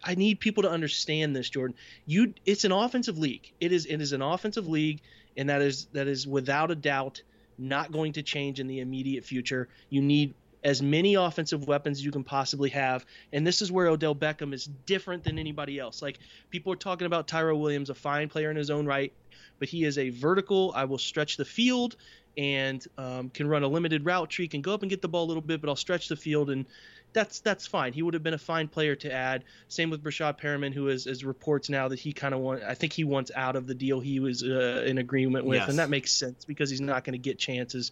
I 0.04 0.16
need 0.16 0.40
people 0.40 0.64
to 0.64 0.70
understand 0.70 1.36
this, 1.36 1.50
Jordan. 1.50 1.76
You, 2.06 2.34
it's 2.46 2.64
an 2.64 2.72
offensive 2.72 3.18
league. 3.18 3.52
It 3.60 3.72
is, 3.72 3.86
it 3.86 4.02
is 4.02 4.14
an 4.14 4.22
offensive 4.22 4.68
league, 4.68 5.02
and 5.38 5.50
that 5.50 5.62
is 5.62 5.86
that 5.94 6.08
is 6.08 6.28
without 6.28 6.72
a 6.72 6.76
doubt 6.76 7.22
not 7.58 7.92
going 7.92 8.14
to 8.14 8.24
change 8.24 8.60
in 8.60 8.68
the 8.68 8.80
immediate 8.80 9.24
future. 9.24 9.70
You 9.90 10.02
need 10.02 10.34
as 10.64 10.82
many 10.82 11.16
offensive 11.16 11.68
weapons 11.68 12.00
as 12.00 12.06
you 12.06 12.12
can 12.12 12.24
possibly 12.24 12.70
have, 12.70 13.06
and 13.34 13.46
this 13.46 13.62
is 13.62 13.72
where 13.72 13.88
Odell 13.88 14.16
Beckham 14.16 14.54
is 14.54 14.70
different 14.86 15.24
than 15.24 15.40
anybody 15.40 15.80
else. 15.80 16.02
Like 16.02 16.20
people 16.50 16.74
are 16.74 16.78
talking 16.78 17.08
about 17.08 17.28
Tyrell 17.28 17.60
Williams, 17.60 17.90
a 17.90 17.96
fine 17.96 18.30
player 18.30 18.52
in 18.52 18.58
his 18.58 18.70
own 18.70 18.86
right, 18.86 19.14
but 19.60 19.70
he 19.70 19.84
is 19.84 19.98
a 19.98 20.10
vertical. 20.10 20.74
I 20.76 20.86
will 20.86 20.98
stretch 20.98 21.38
the 21.38 21.46
field 21.46 21.96
and 22.38 22.86
um, 22.98 23.30
can 23.30 23.48
run 23.48 23.64
a 23.64 23.68
limited 23.68 24.06
route 24.06 24.30
tree, 24.30 24.48
can 24.48 24.62
go 24.62 24.74
up 24.74 24.82
and 24.84 24.90
get 24.90 25.02
the 25.02 25.08
ball 25.08 25.26
a 25.26 25.28
little 25.30 25.42
bit, 25.42 25.62
but 25.62 25.70
I'll 25.70 25.76
stretch 25.76 26.08
the 26.08 26.16
field 26.16 26.50
and 26.50 26.66
that's 27.14 27.40
that's 27.42 27.68
fine. 27.68 27.92
He 27.92 28.02
would 28.04 28.14
have 28.14 28.24
been 28.24 28.34
a 28.34 28.38
fine 28.38 28.70
player 28.70 28.96
to 28.96 29.12
add. 29.12 29.44
Same 29.68 29.90
with 29.90 30.02
Breshad 30.02 30.40
Perriman, 30.40 30.74
who 30.74 30.88
is, 30.88 31.08
is 31.08 31.26
reports 31.26 31.68
now 31.70 31.90
that 31.90 32.00
he 32.00 32.14
kind 32.14 32.34
of 32.34 32.40
want. 32.40 32.64
I 32.64 32.74
think 32.74 32.94
he 32.94 33.04
wants 33.04 33.32
out 33.36 33.58
of 33.58 33.68
the 33.68 33.74
deal 33.76 34.00
he 34.00 34.22
was 34.22 34.44
uh, 34.44 34.84
in 34.88 34.98
agreement 34.98 35.46
with, 35.46 35.58
Yes. 35.58 35.70
and 35.70 35.80
that 35.80 35.90
makes 35.90 36.14
sense 36.14 36.46
because 36.46 36.70
he's 36.70 36.80
not 36.80 37.04
going 37.04 37.12
to 37.14 37.18
get 37.20 37.38
chances. 37.38 37.92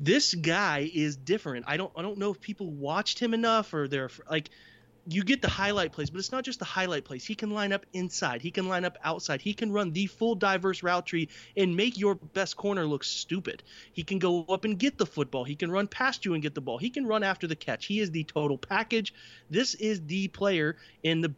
This 0.00 0.34
guy 0.34 0.90
is 0.92 1.14
different. 1.14 1.66
I 1.68 1.76
don't 1.76 1.92
I 1.96 2.02
don't 2.02 2.18
know 2.18 2.32
if 2.32 2.40
people 2.40 2.66
watched 2.68 3.20
him 3.20 3.32
enough 3.34 3.72
or 3.74 3.86
they're 3.88 4.10
like. 4.28 4.50
You 5.06 5.24
get 5.24 5.42
the 5.42 5.48
highlight 5.48 5.92
plays, 5.92 6.10
but 6.10 6.18
it's 6.18 6.30
not 6.30 6.44
just 6.44 6.60
the 6.60 6.64
highlight 6.64 7.04
plays. 7.04 7.24
He 7.24 7.34
can 7.34 7.50
line 7.50 7.72
up 7.72 7.84
inside. 7.92 8.40
He 8.40 8.52
can 8.52 8.68
line 8.68 8.84
up 8.84 8.96
outside. 9.02 9.40
He 9.40 9.52
can 9.52 9.72
run 9.72 9.92
the 9.92 10.06
full 10.06 10.36
diverse 10.36 10.82
route 10.82 11.06
tree 11.06 11.28
and 11.56 11.76
make 11.76 11.98
your 11.98 12.14
best 12.14 12.56
corner 12.56 12.86
look 12.86 13.02
stupid. 13.02 13.64
He 13.92 14.04
can 14.04 14.20
go 14.20 14.44
up 14.44 14.64
and 14.64 14.78
get 14.78 14.98
the 14.98 15.06
football. 15.06 15.42
He 15.42 15.56
can 15.56 15.72
run 15.72 15.88
past 15.88 16.24
you 16.24 16.34
and 16.34 16.42
get 16.42 16.54
the 16.54 16.60
ball. 16.60 16.78
He 16.78 16.90
can 16.90 17.04
run 17.04 17.24
after 17.24 17.48
the 17.48 17.56
catch. 17.56 17.86
He 17.86 17.98
is 17.98 18.12
the 18.12 18.22
total 18.22 18.56
package. 18.56 19.12
This 19.50 19.74
is 19.74 20.00
the 20.06 20.28
player 20.28 20.76
in 21.02 21.20
the 21.20 21.34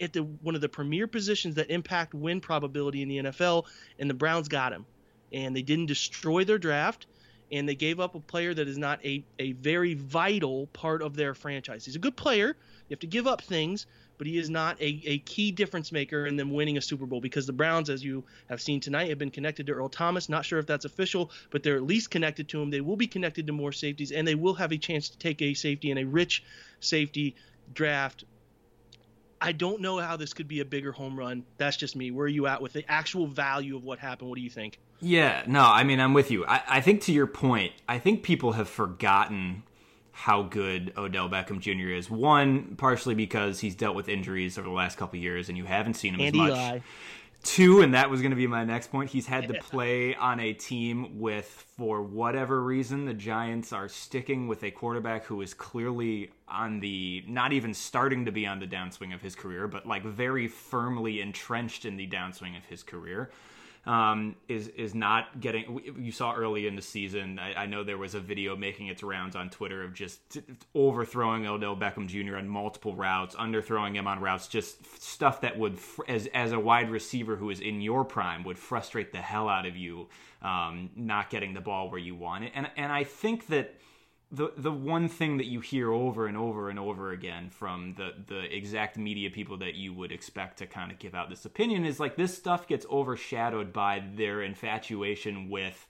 at 0.00 0.12
the 0.12 0.22
one 0.22 0.54
of 0.54 0.60
the 0.60 0.68
premier 0.68 1.06
positions 1.06 1.54
that 1.56 1.70
impact 1.70 2.14
win 2.14 2.40
probability 2.40 3.02
in 3.02 3.08
the 3.08 3.18
NFL, 3.18 3.64
and 3.98 4.08
the 4.08 4.14
Browns 4.14 4.48
got 4.48 4.72
him. 4.72 4.86
And 5.32 5.54
they 5.54 5.62
didn't 5.62 5.86
destroy 5.86 6.44
their 6.44 6.58
draft, 6.58 7.06
and 7.50 7.68
they 7.68 7.74
gave 7.74 8.00
up 8.00 8.14
a 8.14 8.20
player 8.20 8.52
that 8.52 8.68
is 8.68 8.78
not 8.78 9.04
a, 9.04 9.24
a 9.38 9.52
very 9.52 9.94
vital 9.94 10.66
part 10.68 11.02
of 11.02 11.16
their 11.16 11.34
franchise. 11.34 11.84
He's 11.84 11.96
a 11.96 12.00
good 12.00 12.16
player. 12.16 12.48
You 12.48 12.94
have 12.94 13.00
to 13.00 13.06
give 13.06 13.26
up 13.26 13.42
things, 13.42 13.86
but 14.18 14.26
he 14.26 14.38
is 14.38 14.50
not 14.50 14.80
a, 14.80 15.00
a 15.04 15.18
key 15.18 15.50
difference 15.50 15.92
maker 15.92 16.26
in 16.26 16.36
them 16.36 16.52
winning 16.52 16.76
a 16.76 16.80
Super 16.80 17.06
Bowl 17.06 17.20
because 17.20 17.46
the 17.46 17.52
Browns, 17.52 17.88
as 17.88 18.04
you 18.04 18.24
have 18.48 18.60
seen 18.60 18.80
tonight, 18.80 19.08
have 19.08 19.18
been 19.18 19.30
connected 19.30 19.66
to 19.66 19.72
Earl 19.72 19.88
Thomas. 19.88 20.28
Not 20.28 20.44
sure 20.44 20.58
if 20.58 20.66
that's 20.66 20.84
official, 20.84 21.30
but 21.50 21.62
they're 21.62 21.76
at 21.76 21.84
least 21.84 22.10
connected 22.10 22.48
to 22.50 22.60
him. 22.60 22.70
They 22.70 22.80
will 22.80 22.96
be 22.96 23.06
connected 23.06 23.46
to 23.46 23.52
more 23.52 23.72
safeties, 23.72 24.12
and 24.12 24.26
they 24.26 24.34
will 24.34 24.54
have 24.54 24.72
a 24.72 24.78
chance 24.78 25.08
to 25.10 25.18
take 25.18 25.40
a 25.40 25.54
safety 25.54 25.90
in 25.90 25.98
a 25.98 26.04
rich 26.04 26.42
safety 26.80 27.36
draft. 27.72 28.24
I 29.40 29.52
don't 29.52 29.80
know 29.80 29.98
how 29.98 30.16
this 30.16 30.34
could 30.34 30.48
be 30.48 30.60
a 30.60 30.64
bigger 30.64 30.90
home 30.90 31.16
run. 31.16 31.44
That's 31.58 31.76
just 31.76 31.94
me. 31.94 32.10
Where 32.10 32.26
are 32.26 32.28
you 32.28 32.48
at 32.48 32.60
with 32.60 32.72
the 32.72 32.84
actual 32.90 33.26
value 33.28 33.76
of 33.76 33.84
what 33.84 34.00
happened? 34.00 34.28
What 34.28 34.36
do 34.36 34.42
you 34.42 34.50
think? 34.50 34.78
Yeah, 35.00 35.44
no, 35.46 35.62
I 35.62 35.84
mean, 35.84 36.00
I'm 36.00 36.12
with 36.12 36.30
you. 36.30 36.44
I, 36.46 36.62
I 36.68 36.80
think 36.80 37.02
to 37.02 37.12
your 37.12 37.26
point, 37.26 37.72
I 37.88 37.98
think 37.98 38.22
people 38.22 38.52
have 38.52 38.68
forgotten 38.68 39.62
how 40.12 40.42
good 40.42 40.92
Odell 40.96 41.28
Beckham 41.28 41.60
Jr. 41.60 41.90
is. 41.90 42.10
One, 42.10 42.74
partially 42.76 43.14
because 43.14 43.60
he's 43.60 43.76
dealt 43.76 43.94
with 43.94 44.08
injuries 44.08 44.58
over 44.58 44.68
the 44.68 44.74
last 44.74 44.98
couple 44.98 45.16
of 45.16 45.22
years 45.22 45.48
and 45.48 45.56
you 45.56 45.64
haven't 45.64 45.94
seen 45.94 46.14
him 46.14 46.20
And 46.20 46.28
as 46.28 46.34
much. 46.34 46.50
Eli. 46.50 46.78
Two, 47.44 47.82
and 47.82 47.94
that 47.94 48.10
was 48.10 48.20
going 48.20 48.30
to 48.30 48.36
be 48.36 48.48
my 48.48 48.64
next 48.64 48.90
point. 48.90 49.10
He's 49.10 49.28
had 49.28 49.46
to 49.46 49.54
play 49.54 50.16
on 50.16 50.40
a 50.40 50.52
team 50.52 51.20
with, 51.20 51.46
for 51.76 52.02
whatever 52.02 52.60
reason, 52.60 53.04
the 53.04 53.14
Giants 53.14 53.72
are 53.72 53.88
sticking 53.88 54.48
with 54.48 54.64
a 54.64 54.72
quarterback 54.72 55.24
who 55.24 55.40
is 55.40 55.54
clearly 55.54 56.32
on 56.48 56.80
the, 56.80 57.22
not 57.28 57.52
even 57.52 57.72
starting 57.72 58.24
to 58.24 58.32
be 58.32 58.44
on 58.44 58.58
the 58.58 58.66
downswing 58.66 59.14
of 59.14 59.22
his 59.22 59.36
career, 59.36 59.68
but 59.68 59.86
like 59.86 60.02
very 60.02 60.48
firmly 60.48 61.20
entrenched 61.20 61.84
in 61.84 61.96
the 61.96 62.08
downswing 62.08 62.56
of 62.56 62.64
his 62.64 62.82
career. 62.82 63.30
Um, 63.86 64.36
is 64.48 64.68
is 64.68 64.94
not 64.94 65.40
getting. 65.40 65.80
You 65.98 66.12
saw 66.12 66.34
early 66.34 66.66
in 66.66 66.76
the 66.76 66.82
season. 66.82 67.38
I, 67.38 67.62
I 67.62 67.66
know 67.66 67.84
there 67.84 67.96
was 67.96 68.14
a 68.14 68.20
video 68.20 68.54
making 68.56 68.88
its 68.88 69.02
rounds 69.02 69.34
on 69.34 69.48
Twitter 69.48 69.82
of 69.82 69.94
just 69.94 70.38
overthrowing 70.74 71.46
Odell 71.46 71.76
Beckham 71.76 72.06
Jr. 72.06 72.36
on 72.36 72.48
multiple 72.48 72.94
routes, 72.94 73.34
underthrowing 73.36 73.94
him 73.94 74.06
on 74.06 74.20
routes, 74.20 74.46
just 74.46 75.02
stuff 75.02 75.40
that 75.40 75.58
would, 75.58 75.78
as 76.06 76.26
as 76.34 76.52
a 76.52 76.58
wide 76.58 76.90
receiver 76.90 77.36
who 77.36 77.50
is 77.50 77.60
in 77.60 77.80
your 77.80 78.04
prime, 78.04 78.44
would 78.44 78.58
frustrate 78.58 79.12
the 79.12 79.18
hell 79.18 79.48
out 79.48 79.64
of 79.64 79.76
you, 79.76 80.08
um, 80.42 80.90
not 80.94 81.30
getting 81.30 81.54
the 81.54 81.60
ball 81.60 81.90
where 81.90 82.00
you 82.00 82.14
want 82.14 82.44
it. 82.44 82.52
And 82.54 82.68
and 82.76 82.92
I 82.92 83.04
think 83.04 83.46
that 83.46 83.74
the 84.30 84.52
the 84.56 84.72
one 84.72 85.08
thing 85.08 85.38
that 85.38 85.46
you 85.46 85.60
hear 85.60 85.90
over 85.90 86.26
and 86.26 86.36
over 86.36 86.68
and 86.68 86.78
over 86.78 87.12
again 87.12 87.48
from 87.48 87.94
the 87.96 88.12
the 88.26 88.54
exact 88.54 88.98
media 88.98 89.30
people 89.30 89.56
that 89.56 89.74
you 89.74 89.94
would 89.94 90.12
expect 90.12 90.58
to 90.58 90.66
kind 90.66 90.92
of 90.92 90.98
give 90.98 91.14
out 91.14 91.30
this 91.30 91.44
opinion 91.44 91.86
is 91.86 91.98
like 91.98 92.16
this 92.16 92.36
stuff 92.36 92.66
gets 92.66 92.84
overshadowed 92.90 93.72
by 93.72 94.02
their 94.14 94.42
infatuation 94.42 95.48
with 95.48 95.86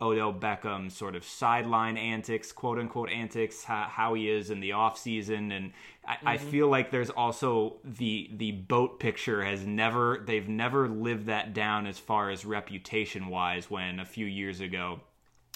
Odell 0.00 0.32
Beckham 0.32 0.90
sort 0.90 1.14
of 1.14 1.24
sideline 1.24 1.96
antics, 1.96 2.50
quote 2.50 2.78
unquote 2.78 3.10
antics, 3.10 3.62
how, 3.62 3.86
how 3.88 4.14
he 4.14 4.28
is 4.28 4.50
in 4.50 4.60
the 4.60 4.70
offseason. 4.70 5.56
And 5.56 5.72
I, 6.06 6.16
I 6.24 6.36
mm-hmm. 6.36 6.50
feel 6.50 6.68
like 6.68 6.90
there's 6.90 7.10
also 7.10 7.76
the 7.84 8.30
the 8.34 8.52
boat 8.52 9.00
picture 9.00 9.44
has 9.44 9.64
never 9.64 10.22
they've 10.26 10.48
never 10.48 10.88
lived 10.88 11.26
that 11.26 11.52
down 11.52 11.86
as 11.86 11.98
far 11.98 12.30
as 12.30 12.44
reputation 12.44 13.28
wise 13.28 13.70
when 13.70 14.00
a 14.00 14.04
few 14.04 14.26
years 14.26 14.60
ago 14.60 15.00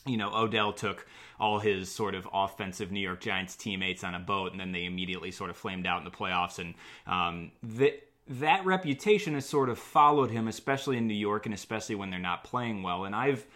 you 0.06 0.16
know, 0.16 0.34
Odell 0.34 0.72
took 0.72 1.06
all 1.38 1.58
his 1.58 1.90
sort 1.90 2.14
of 2.14 2.26
offensive 2.32 2.90
New 2.90 3.00
York 3.00 3.20
Giants 3.20 3.56
teammates 3.56 4.04
on 4.04 4.14
a 4.14 4.18
boat, 4.18 4.52
and 4.52 4.60
then 4.60 4.72
they 4.72 4.84
immediately 4.84 5.30
sort 5.30 5.50
of 5.50 5.56
flamed 5.56 5.86
out 5.86 5.98
in 5.98 6.04
the 6.04 6.10
playoffs. 6.10 6.58
And 6.58 6.74
um, 7.06 7.52
that 7.62 8.02
that 8.28 8.64
reputation 8.64 9.34
has 9.34 9.46
sort 9.46 9.68
of 9.68 9.78
followed 9.78 10.30
him, 10.30 10.48
especially 10.48 10.96
in 10.96 11.06
New 11.06 11.14
York, 11.14 11.46
and 11.46 11.54
especially 11.54 11.94
when 11.94 12.10
they're 12.10 12.18
not 12.18 12.44
playing 12.44 12.82
well. 12.82 13.04
And 13.04 13.14
I've 13.14 13.46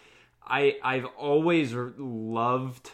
I 0.47 0.77
I've 0.83 1.07
always 1.17 1.73
loved 1.75 2.91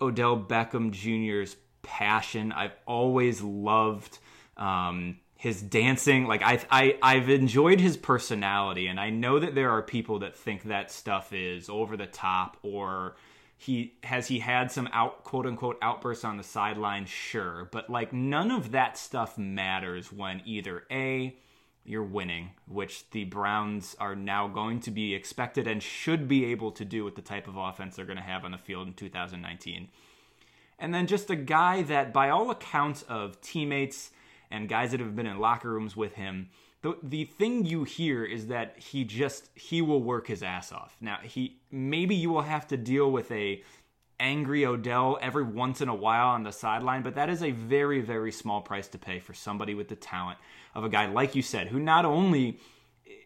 Odell 0.00 0.38
Beckham 0.38 0.90
Jr.'s 0.90 1.56
passion. 1.82 2.52
I've 2.52 2.76
always 2.86 3.42
loved 3.42 4.18
um, 4.56 5.19
his 5.40 5.62
dancing. 5.62 6.26
Like 6.26 6.42
I, 6.42 6.62
I, 6.70 6.98
I've 7.02 7.30
enjoyed 7.30 7.80
his 7.80 7.96
personality, 7.96 8.88
and 8.88 9.00
I 9.00 9.08
know 9.08 9.38
that 9.38 9.54
there 9.54 9.70
are 9.70 9.80
people 9.80 10.18
that 10.18 10.36
think 10.36 10.64
that 10.64 10.90
stuff 10.90 11.32
is 11.32 11.70
over 11.70 11.96
the 11.96 12.06
top 12.06 12.58
or 12.62 13.16
he 13.56 13.94
has 14.02 14.28
he 14.28 14.38
had 14.38 14.70
some 14.70 14.86
out 14.92 15.24
quote 15.24 15.46
unquote 15.46 15.78
outbursts 15.80 16.24
on 16.24 16.38
the 16.38 16.42
sideline 16.42 17.04
sure 17.04 17.68
but 17.70 17.90
like 17.90 18.10
none 18.10 18.50
of 18.50 18.70
that 18.70 18.96
stuff 18.96 19.36
matters 19.36 20.10
when 20.10 20.40
either 20.46 20.84
a 20.90 21.36
you're 21.84 22.02
winning 22.02 22.52
which 22.66 23.10
the 23.10 23.24
browns 23.24 23.94
are 24.00 24.16
now 24.16 24.48
going 24.48 24.80
to 24.80 24.90
be 24.90 25.14
expected 25.14 25.66
and 25.66 25.82
should 25.82 26.26
be 26.26 26.46
able 26.46 26.70
to 26.70 26.86
do 26.86 27.04
with 27.04 27.16
the 27.16 27.22
type 27.22 27.46
of 27.46 27.58
offense 27.58 27.96
they're 27.96 28.06
going 28.06 28.16
to 28.16 28.22
have 28.22 28.46
on 28.46 28.50
the 28.50 28.56
field 28.56 28.88
in 28.88 28.94
2019 28.94 29.88
and 30.78 30.94
then 30.94 31.06
just 31.06 31.28
a 31.28 31.36
guy 31.36 31.82
that 31.82 32.14
by 32.14 32.30
all 32.30 32.50
accounts 32.50 33.02
of 33.02 33.38
teammates 33.42 34.10
and 34.50 34.68
guys 34.68 34.90
that 34.90 35.00
have 35.00 35.16
been 35.16 35.26
in 35.26 35.38
locker 35.38 35.70
rooms 35.70 35.96
with 35.96 36.14
him 36.14 36.48
the 36.82 36.96
the 37.02 37.24
thing 37.24 37.64
you 37.64 37.84
hear 37.84 38.24
is 38.24 38.46
that 38.46 38.78
he 38.78 39.04
just 39.04 39.50
he 39.54 39.82
will 39.82 40.02
work 40.02 40.26
his 40.26 40.42
ass 40.42 40.72
off. 40.72 40.96
Now 41.00 41.18
he 41.22 41.60
maybe 41.70 42.14
you 42.14 42.30
will 42.30 42.42
have 42.42 42.66
to 42.68 42.76
deal 42.76 43.10
with 43.10 43.30
a 43.30 43.62
angry 44.18 44.66
Odell 44.66 45.18
every 45.20 45.42
once 45.42 45.80
in 45.80 45.88
a 45.88 45.94
while 45.94 46.28
on 46.28 46.42
the 46.42 46.52
sideline, 46.52 47.02
but 47.02 47.14
that 47.14 47.28
is 47.28 47.42
a 47.42 47.50
very 47.50 48.00
very 48.00 48.32
small 48.32 48.60
price 48.60 48.88
to 48.88 48.98
pay 48.98 49.18
for 49.18 49.34
somebody 49.34 49.74
with 49.74 49.88
the 49.88 49.96
talent 49.96 50.38
of 50.74 50.84
a 50.84 50.88
guy 50.88 51.06
like 51.06 51.34
you 51.34 51.42
said 51.42 51.68
who 51.68 51.78
not 51.78 52.04
only 52.04 52.58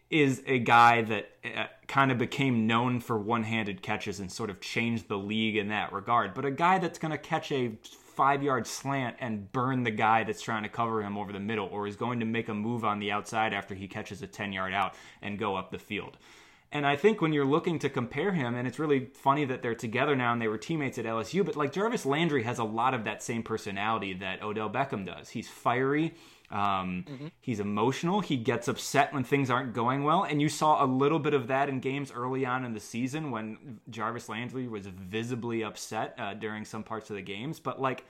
is 0.09 0.43
a 0.45 0.59
guy 0.59 1.01
that 1.01 1.29
uh, 1.43 1.65
kind 1.87 2.11
of 2.11 2.17
became 2.17 2.67
known 2.67 2.99
for 2.99 3.17
one-handed 3.17 3.81
catches 3.81 4.19
and 4.19 4.31
sort 4.31 4.49
of 4.49 4.61
changed 4.61 5.07
the 5.07 5.17
league 5.17 5.55
in 5.55 5.69
that 5.69 5.91
regard, 5.91 6.33
but 6.33 6.45
a 6.45 6.51
guy 6.51 6.77
that's 6.77 6.99
going 6.99 7.11
to 7.11 7.17
catch 7.17 7.51
a 7.51 7.71
five 8.15 8.41
yard 8.41 8.65
slant 8.65 9.17
and 9.19 9.51
burn 9.51 9.83
the 9.83 9.91
guy 9.91 10.23
that's 10.23 10.41
trying 10.41 10.63
to 10.63 10.69
cover 10.69 11.03
him 11.03 11.17
over 11.17 11.31
the 11.31 11.39
middle, 11.39 11.67
or 11.67 11.87
is 11.87 11.95
going 11.95 12.19
to 12.19 12.25
make 12.25 12.49
a 12.49 12.53
move 12.53 12.83
on 12.83 12.99
the 12.99 13.11
outside 13.11 13.53
after 13.53 13.75
he 13.75 13.87
catches 13.87 14.21
a 14.21 14.27
10 14.27 14.53
yard 14.53 14.73
out 14.73 14.95
and 15.21 15.37
go 15.37 15.55
up 15.55 15.71
the 15.71 15.79
field. 15.79 16.17
And 16.71 16.85
I 16.85 16.95
think 16.95 17.21
when 17.21 17.31
you're 17.31 17.45
looking 17.45 17.79
to 17.79 17.89
compare 17.89 18.33
him, 18.33 18.55
and 18.55 18.67
it's 18.67 18.79
really 18.79 19.05
funny 19.13 19.45
that 19.45 19.61
they're 19.61 19.75
together 19.75 20.15
now 20.15 20.33
and 20.33 20.41
they 20.41 20.47
were 20.47 20.57
teammates 20.57 20.97
at 20.97 21.05
LSU, 21.05 21.45
but 21.45 21.55
like 21.55 21.71
Jarvis 21.71 22.05
Landry 22.05 22.43
has 22.43 22.59
a 22.59 22.63
lot 22.63 22.93
of 22.93 23.05
that 23.05 23.23
same 23.23 23.43
personality 23.43 24.13
that 24.15 24.43
Odell 24.43 24.69
Beckham 24.69 25.05
does. 25.05 25.29
He's 25.29 25.47
fiery. 25.47 26.15
Um, 26.51 27.31
He's 27.41 27.59
emotional. 27.59 28.21
He 28.21 28.37
gets 28.37 28.67
upset 28.67 29.13
when 29.13 29.23
things 29.23 29.49
aren't 29.49 29.73
going 29.73 30.03
well. 30.03 30.23
And 30.23 30.41
you 30.41 30.49
saw 30.49 30.83
a 30.83 30.87
little 30.87 31.19
bit 31.19 31.33
of 31.33 31.47
that 31.47 31.69
in 31.69 31.79
games 31.79 32.11
early 32.11 32.45
on 32.45 32.65
in 32.65 32.73
the 32.73 32.79
season 32.79 33.31
when 33.31 33.79
Jarvis 33.89 34.29
Landry 34.29 34.67
was 34.67 34.87
visibly 34.87 35.63
upset 35.63 36.15
uh, 36.17 36.33
during 36.33 36.65
some 36.65 36.83
parts 36.83 37.09
of 37.09 37.15
the 37.15 37.21
games. 37.21 37.59
But 37.59 37.81
like, 37.81 38.05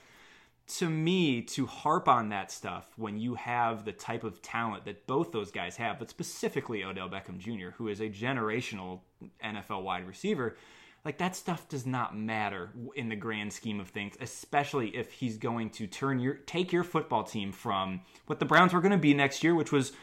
to 0.67 0.89
me, 0.89 1.41
to 1.43 1.65
harp 1.65 2.07
on 2.07 2.29
that 2.29 2.51
stuff 2.51 2.87
when 2.97 3.19
you 3.19 3.35
have 3.35 3.85
the 3.85 3.91
type 3.91 4.23
of 4.23 4.41
talent 4.41 4.85
that 4.85 5.05
both 5.05 5.31
those 5.31 5.51
guys 5.51 5.77
have, 5.77 5.99
but 5.99 6.09
specifically 6.09 6.83
Odell 6.83 7.07
Beckham 7.09 7.37
Jr., 7.37 7.69
who 7.75 7.87
is 7.87 7.99
a 7.99 8.09
generational 8.09 9.01
NFL 9.43 9.83
wide 9.83 10.07
receiver, 10.07 10.57
like 11.05 11.19
that 11.19 11.35
stuff 11.35 11.69
does 11.69 11.85
not 11.85 12.17
matter 12.17 12.71
in 12.95 13.09
the 13.09 13.15
grand 13.15 13.53
scheme 13.53 13.79
of 13.79 13.89
things, 13.89 14.15
especially 14.19 14.89
if 14.89 15.11
he's 15.11 15.37
going 15.37 15.69
to 15.69 15.85
turn 15.85 16.19
your 16.19 16.33
take 16.33 16.73
your 16.73 16.83
football 16.83 17.23
team 17.23 17.51
from 17.51 18.01
what 18.25 18.39
the 18.39 18.45
Browns 18.45 18.73
were 18.73 18.81
going 18.81 18.91
to 18.91 18.97
be 18.97 19.13
next 19.13 19.43
year, 19.43 19.53
which 19.53 19.71
was 19.71 19.93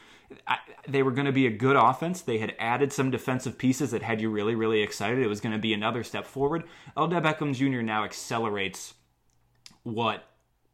I- 0.47 0.59
they 0.89 1.03
were 1.03 1.11
going 1.11 1.27
to 1.27 1.33
be 1.33 1.47
a 1.47 1.51
good 1.51 1.77
offense. 1.77 2.23
They 2.23 2.39
had 2.39 2.55
added 2.59 2.93
some 2.93 3.11
defensive 3.11 3.59
pieces 3.59 3.91
that 3.91 4.03
had 4.03 4.21
you 4.21 4.31
really, 4.31 4.55
really 4.55 4.81
excited. 4.81 5.19
It 5.19 5.29
was 5.29 5.41
going 5.41 5.53
to 5.53 5.59
be 5.59 5.75
another 5.75 6.05
step 6.05 6.27
forward. 6.27 6.65
Odell 6.97 7.21
Beckham 7.21 7.55
Jr. 7.55 7.83
now 7.83 8.05
accelerates 8.05 8.95
what 9.83 10.25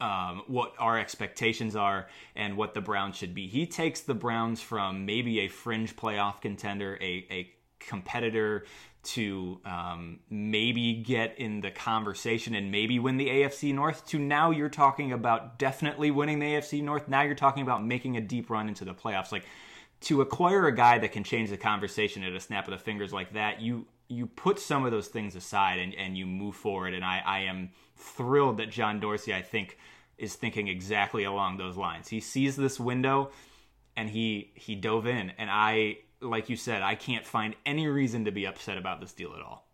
um, 0.01 0.43
what 0.47 0.75
our 0.79 0.97
expectations 0.97 1.75
are 1.75 2.07
and 2.37 2.57
what 2.57 2.73
the 2.73 2.81
Browns 2.81 3.17
should 3.17 3.35
be. 3.35 3.49
He 3.49 3.67
takes 3.67 4.01
the 4.01 4.15
Browns 4.15 4.61
from 4.61 5.07
maybe 5.07 5.41
a 5.41 5.49
fringe 5.49 5.97
playoff 5.97 6.41
contender, 6.41 6.97
a, 7.01 7.27
a 7.31 7.53
competitor 7.81 8.65
to 9.02 9.61
um, 9.64 10.19
maybe 10.28 10.95
get 10.95 11.38
in 11.38 11.61
the 11.61 11.71
conversation 11.71 12.55
and 12.55 12.71
maybe 12.71 12.99
win 12.99 13.17
the 13.17 13.28
AFC 13.28 13.75
North 13.75 14.07
to 14.09 14.19
now 14.19 14.50
you're 14.50 14.69
talking 14.69 15.12
about 15.12 15.59
definitely 15.59 16.11
winning 16.11 16.40
the 16.40 16.47
AFC 16.47 16.83
North. 16.83 17.09
Now 17.09 17.23
you're 17.23 17.35
talking 17.35 17.62
about 17.62 17.85
making 17.85 18.17
a 18.17 18.21
deep 18.21 18.50
run 18.50 18.69
into 18.69 18.85
the 18.85 18.95
playoffs. 18.95 19.33
Like 19.33 19.47
to 20.00 20.21
acquire 20.21 20.67
a 20.67 20.75
guy 20.75 20.99
that 20.99 21.12
can 21.12 21.25
change 21.25 21.50
the 21.50 21.57
conversation 21.57 22.23
at 22.23 22.33
a 22.33 22.40
snap 22.40 22.67
of 22.67 22.73
the 22.73 22.78
fingers 22.78 23.12
like 23.12 23.33
that, 23.35 23.61
you 23.61 23.87
you 24.09 24.26
put 24.26 24.59
some 24.59 24.85
of 24.85 24.90
those 24.90 25.09
things 25.09 25.37
aside 25.37 25.78
and, 25.78 25.95
and 25.95 26.17
you 26.17 26.25
move 26.25 26.55
forward. 26.55 26.95
And 26.95 27.05
I, 27.05 27.21
I 27.25 27.38
am 27.40 27.71
thrilled 27.95 28.57
that 28.57 28.71
John 28.71 29.00
Dorsey, 29.00 29.35
I 29.35 29.43
think, 29.43 29.76
is 30.17 30.35
thinking 30.35 30.67
exactly 30.67 31.25
along 31.25 31.59
those 31.59 31.76
lines. 31.76 32.09
He 32.09 32.21
sees 32.21 32.57
this 32.57 32.81
window 32.81 33.31
and 33.97 34.09
he 34.09 34.52
he 34.55 34.75
dove 34.75 35.07
in. 35.07 35.33
And 35.38 35.50
I 35.50 35.99
like 36.21 36.49
you 36.49 36.57
said, 36.57 36.83
I 36.83 36.95
can't 36.95 37.27
find 37.27 37.55
any 37.65 37.87
reason 37.87 38.25
to 38.25 38.31
be 38.31 38.47
upset 38.47 38.79
about 38.79 39.01
this 39.01 39.13
deal 39.13 39.35
at 39.35 39.43
all. 39.43 39.67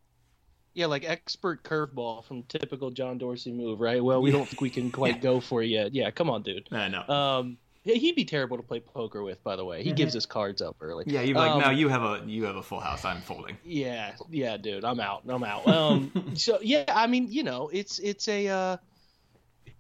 Yeah, 0.75 0.87
like 0.87 1.09
expert 1.09 1.63
curveball 1.63 2.25
from 2.25 2.43
typical 2.45 2.91
John 2.91 3.17
Dorsey 3.17 3.53
move, 3.53 3.81
right? 3.81 4.03
Well, 4.03 4.21
we 4.21 4.33
don't 4.33 4.47
think 4.47 4.61
we 4.61 4.71
can 4.71 4.91
quite 4.93 5.23
go 5.23 5.41
for 5.41 5.63
it 5.63 5.69
yet. 5.69 5.95
Yeah, 5.95 6.11
come 6.11 6.29
on, 6.29 6.43
dude. 6.43 6.69
I 6.73 6.89
know. 6.89 7.07
Um, 7.09 7.59
he'd 7.85 8.17
be 8.17 8.25
terrible 8.25 8.57
to 8.57 8.63
play 8.63 8.81
poker 8.81 9.23
with, 9.23 9.43
by 9.45 9.57
the 9.57 9.65
way. 9.65 9.83
He 9.83 9.91
mm-hmm. 9.91 9.97
gives 9.97 10.15
his 10.15 10.27
cards 10.27 10.63
up 10.63 10.77
early. 10.81 11.05
Yeah, 11.07 11.21
you're 11.21 11.37
like, 11.37 11.53
um, 11.53 11.61
no, 11.61 11.71
you 11.71 11.89
have 11.89 12.03
a 12.03 12.23
you 12.27 12.45
have 12.45 12.57
a 12.57 12.63
full 12.63 12.81
house. 12.81 13.05
I'm 13.05 13.21
folding. 13.21 13.57
Yeah, 13.65 14.13
yeah, 14.31 14.57
dude, 14.57 14.85
I'm 14.85 15.01
out. 15.01 15.23
I'm 15.29 15.45
out. 15.45 15.69
Um, 15.69 16.13
so 16.35 16.59
yeah, 16.61 16.85
I 16.89 17.07
mean, 17.07 17.29
you 17.31 17.45
know, 17.45 17.71
it's 17.73 17.99
it's 17.99 18.27
a. 18.29 18.49
Uh, 18.49 18.77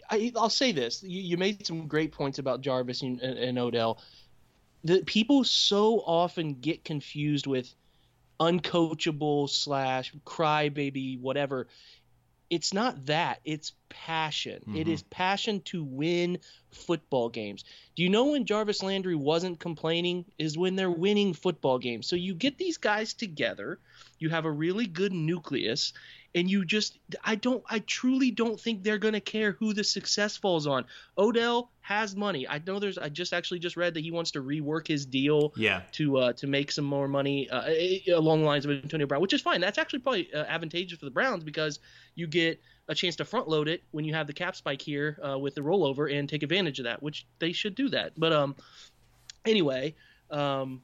I, 0.08 0.30
will 0.34 0.50
say 0.50 0.72
this: 0.72 1.02
you, 1.02 1.20
you, 1.22 1.36
made 1.38 1.66
some 1.66 1.86
great 1.86 2.12
points 2.12 2.38
about 2.38 2.60
Jarvis 2.60 3.00
and, 3.00 3.20
and, 3.20 3.38
and 3.38 3.58
Odell 3.58 4.00
the 4.84 5.02
people 5.02 5.44
so 5.44 6.00
often 6.00 6.60
get 6.60 6.84
confused 6.84 7.46
with 7.46 7.74
uncoachable 8.38 9.48
slash 9.48 10.12
crybaby 10.24 11.20
whatever. 11.20 11.66
It's 12.50 12.74
not 12.74 13.06
that 13.06 13.40
it's 13.44 13.72
passion. 13.88 14.60
Mm-hmm. 14.60 14.76
it 14.76 14.88
is 14.88 15.02
passion 15.04 15.62
to 15.62 15.82
win 15.82 16.38
football 16.70 17.30
games. 17.30 17.64
Do 17.96 18.02
you 18.02 18.10
know 18.10 18.26
when 18.26 18.44
jarvis 18.44 18.82
landry 18.82 19.16
wasn't 19.16 19.58
complaining 19.58 20.26
is 20.38 20.58
when 20.58 20.76
they're 20.76 20.90
winning 20.90 21.32
football 21.32 21.78
games. 21.78 22.06
So 22.06 22.16
you 22.16 22.34
get 22.34 22.58
these 22.58 22.76
guys 22.76 23.14
together 23.14 23.80
you 24.18 24.30
have 24.30 24.44
a 24.44 24.50
really 24.50 24.86
good 24.86 25.12
nucleus 25.12 25.92
and 26.34 26.50
you 26.50 26.64
just 26.64 26.98
I 27.22 27.36
don't 27.36 27.62
I 27.68 27.78
truly 27.80 28.30
don't 28.30 28.60
think 28.60 28.82
they're 28.82 28.98
going 28.98 29.14
to 29.14 29.20
care 29.20 29.52
who 29.52 29.72
the 29.72 29.84
success 29.84 30.36
falls 30.36 30.66
on. 30.66 30.84
Odell 31.16 31.70
has 31.80 32.16
money. 32.16 32.48
I 32.48 32.60
know 32.66 32.78
there's 32.78 32.98
I 32.98 33.08
just 33.08 33.32
actually 33.32 33.60
just 33.60 33.76
read 33.76 33.94
that 33.94 34.00
he 34.00 34.10
wants 34.10 34.32
to 34.32 34.42
rework 34.42 34.88
his 34.88 35.06
deal 35.06 35.52
yeah. 35.56 35.82
to 35.92 36.18
uh, 36.18 36.32
to 36.34 36.46
make 36.46 36.72
some 36.72 36.84
more 36.84 37.06
money 37.06 37.48
uh, 37.48 37.70
along 38.12 38.40
the 38.40 38.46
lines 38.46 38.64
of 38.64 38.72
Antonio 38.72 39.06
Brown, 39.06 39.20
which 39.20 39.32
is 39.32 39.42
fine. 39.42 39.60
That's 39.60 39.78
actually 39.78 40.00
probably 40.00 40.32
uh, 40.34 40.44
advantageous 40.44 40.98
for 40.98 41.04
the 41.04 41.10
Browns 41.10 41.44
because 41.44 41.78
you 42.14 42.26
get 42.26 42.60
a 42.88 42.94
chance 42.94 43.16
to 43.16 43.24
front 43.24 43.48
load 43.48 43.68
it 43.68 43.82
when 43.92 44.04
you 44.04 44.12
have 44.14 44.26
the 44.26 44.32
cap 44.32 44.56
spike 44.56 44.82
here 44.82 45.18
uh, 45.26 45.38
with 45.38 45.54
the 45.54 45.60
rollover 45.60 46.12
and 46.12 46.28
take 46.28 46.42
advantage 46.42 46.78
of 46.80 46.84
that, 46.84 47.02
which 47.02 47.26
they 47.38 47.52
should 47.52 47.74
do 47.74 47.88
that. 47.90 48.12
But 48.18 48.32
um 48.32 48.56
anyway, 49.44 49.94
um 50.30 50.82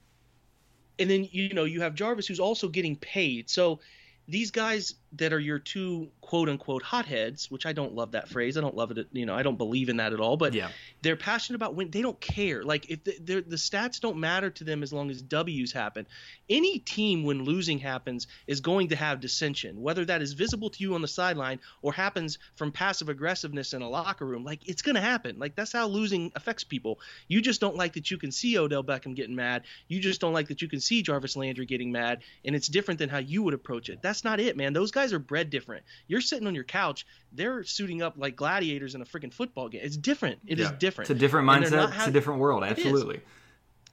and 0.99 1.11
then 1.11 1.29
you 1.33 1.55
know 1.55 1.65
you 1.65 1.81
have 1.81 1.95
Jarvis 1.95 2.27
who's 2.27 2.41
also 2.41 2.69
getting 2.69 2.95
paid. 2.95 3.51
So 3.51 3.81
these 4.29 4.51
guys 4.51 4.95
that 5.13 5.33
are 5.33 5.41
your 5.41 5.59
two 5.59 6.11
quote 6.21 6.49
unquote 6.49 6.83
hotheads, 6.83 7.51
which 7.51 7.67
I 7.67 7.73
don't 7.73 7.95
love 7.95 8.13
that 8.13 8.29
phrase. 8.29 8.57
I 8.57 8.61
don't 8.61 8.77
love 8.77 8.93
it. 8.93 9.09
You 9.13 9.27
know, 9.27 9.35
I 9.35 9.43
don't 9.43 9.59
believe 9.59 9.89
in 9.89 9.97
that 9.97 10.13
at 10.13 10.21
all. 10.21 10.37
But 10.37 10.55
yeah. 10.55 10.69
they're 11.03 11.17
passionate 11.17 11.57
about 11.57 11.75
when 11.75 11.91
they 11.91 12.03
don't 12.03 12.21
care. 12.21 12.63
Like 12.63 12.89
if 12.89 13.03
the, 13.03 13.41
the 13.41 13.57
stats 13.57 14.01
don't 14.01 14.19
matter 14.19 14.51
to 14.51 14.65
them 14.65 14.83
as 14.83 14.93
long 14.93 15.11
as 15.11 15.23
W's 15.23 15.73
happen. 15.73 16.07
Any 16.49 16.79
team 16.79 17.25
when 17.25 17.45
losing 17.45 17.79
happens 17.79 18.29
is 18.47 18.61
going 18.61 18.89
to 18.89 18.97
have 18.97 19.21
dissension, 19.21 19.83
whether 19.83 20.05
that 20.05 20.23
is 20.23 20.35
visible 20.35 20.71
to 20.71 20.83
you 20.83 20.95
on 20.95 21.03
the 21.03 21.09
sideline 21.09 21.59
or 21.83 21.93
happens 21.93 22.39
from 22.55 22.71
passive 22.71 23.09
aggressiveness 23.09 23.73
in 23.73 23.83
a 23.83 23.89
locker 23.89 24.27
room. 24.27 24.45
Like 24.45 24.69
it's 24.69 24.83
going 24.83 24.95
to 24.95 25.01
happen. 25.01 25.39
Like 25.39 25.57
that's 25.57 25.73
how 25.73 25.87
losing 25.89 26.31
affects 26.37 26.63
people. 26.63 27.01
You 27.27 27.43
just 27.43 27.61
don't 27.61 27.77
like 27.77 27.95
that 27.95 28.11
you 28.11 28.19
can 28.19 28.31
see 28.31 28.57
Odell 28.59 28.85
Beckham 28.85 29.17
getting 29.17 29.35
mad. 29.35 29.65
You 29.89 29.99
just 29.99 30.21
don't 30.21 30.33
like 30.33 30.49
that 30.49 30.63
you 30.63 30.69
can 30.69 30.81
see 30.81 31.03
Jarvis 31.03 31.37
Landry 31.37 31.67
getting 31.67 31.91
mad, 31.91 32.21
and 32.45 32.55
it's 32.55 32.69
different 32.69 32.99
than 32.99 33.09
how 33.09 33.19
you 33.19 33.43
would 33.43 33.55
approach 33.55 33.89
it. 33.89 34.01
That's 34.03 34.23
not 34.23 34.39
it, 34.39 34.57
man. 34.57 34.73
Those 34.73 34.91
guys 34.91 35.00
are 35.13 35.19
bred 35.19 35.51
different. 35.51 35.85
You're 36.07 36.21
sitting 36.21 36.47
on 36.47 36.55
your 36.55 36.65
couch, 36.65 37.07
they're 37.33 37.65
suiting 37.65 38.03
up 38.03 38.15
like 38.17 38.37
gladiators 38.37 38.95
in 38.95 39.03
a 39.03 39.05
freaking 39.05 39.33
football 39.33 39.69
game. 39.69 39.81
It's 39.85 39.97
different. 39.97 40.39
It 40.47 40.59
yeah. 40.59 40.67
is 40.67 40.73
different. 40.73 41.11
It's 41.11 41.17
a 41.17 41.21
different 41.21 41.49
mindset. 41.49 41.91
How, 41.91 41.99
it's 41.99 42.07
a 42.09 42.13
different 42.13 42.41
world. 42.41 42.65
Absolutely. 42.65 43.21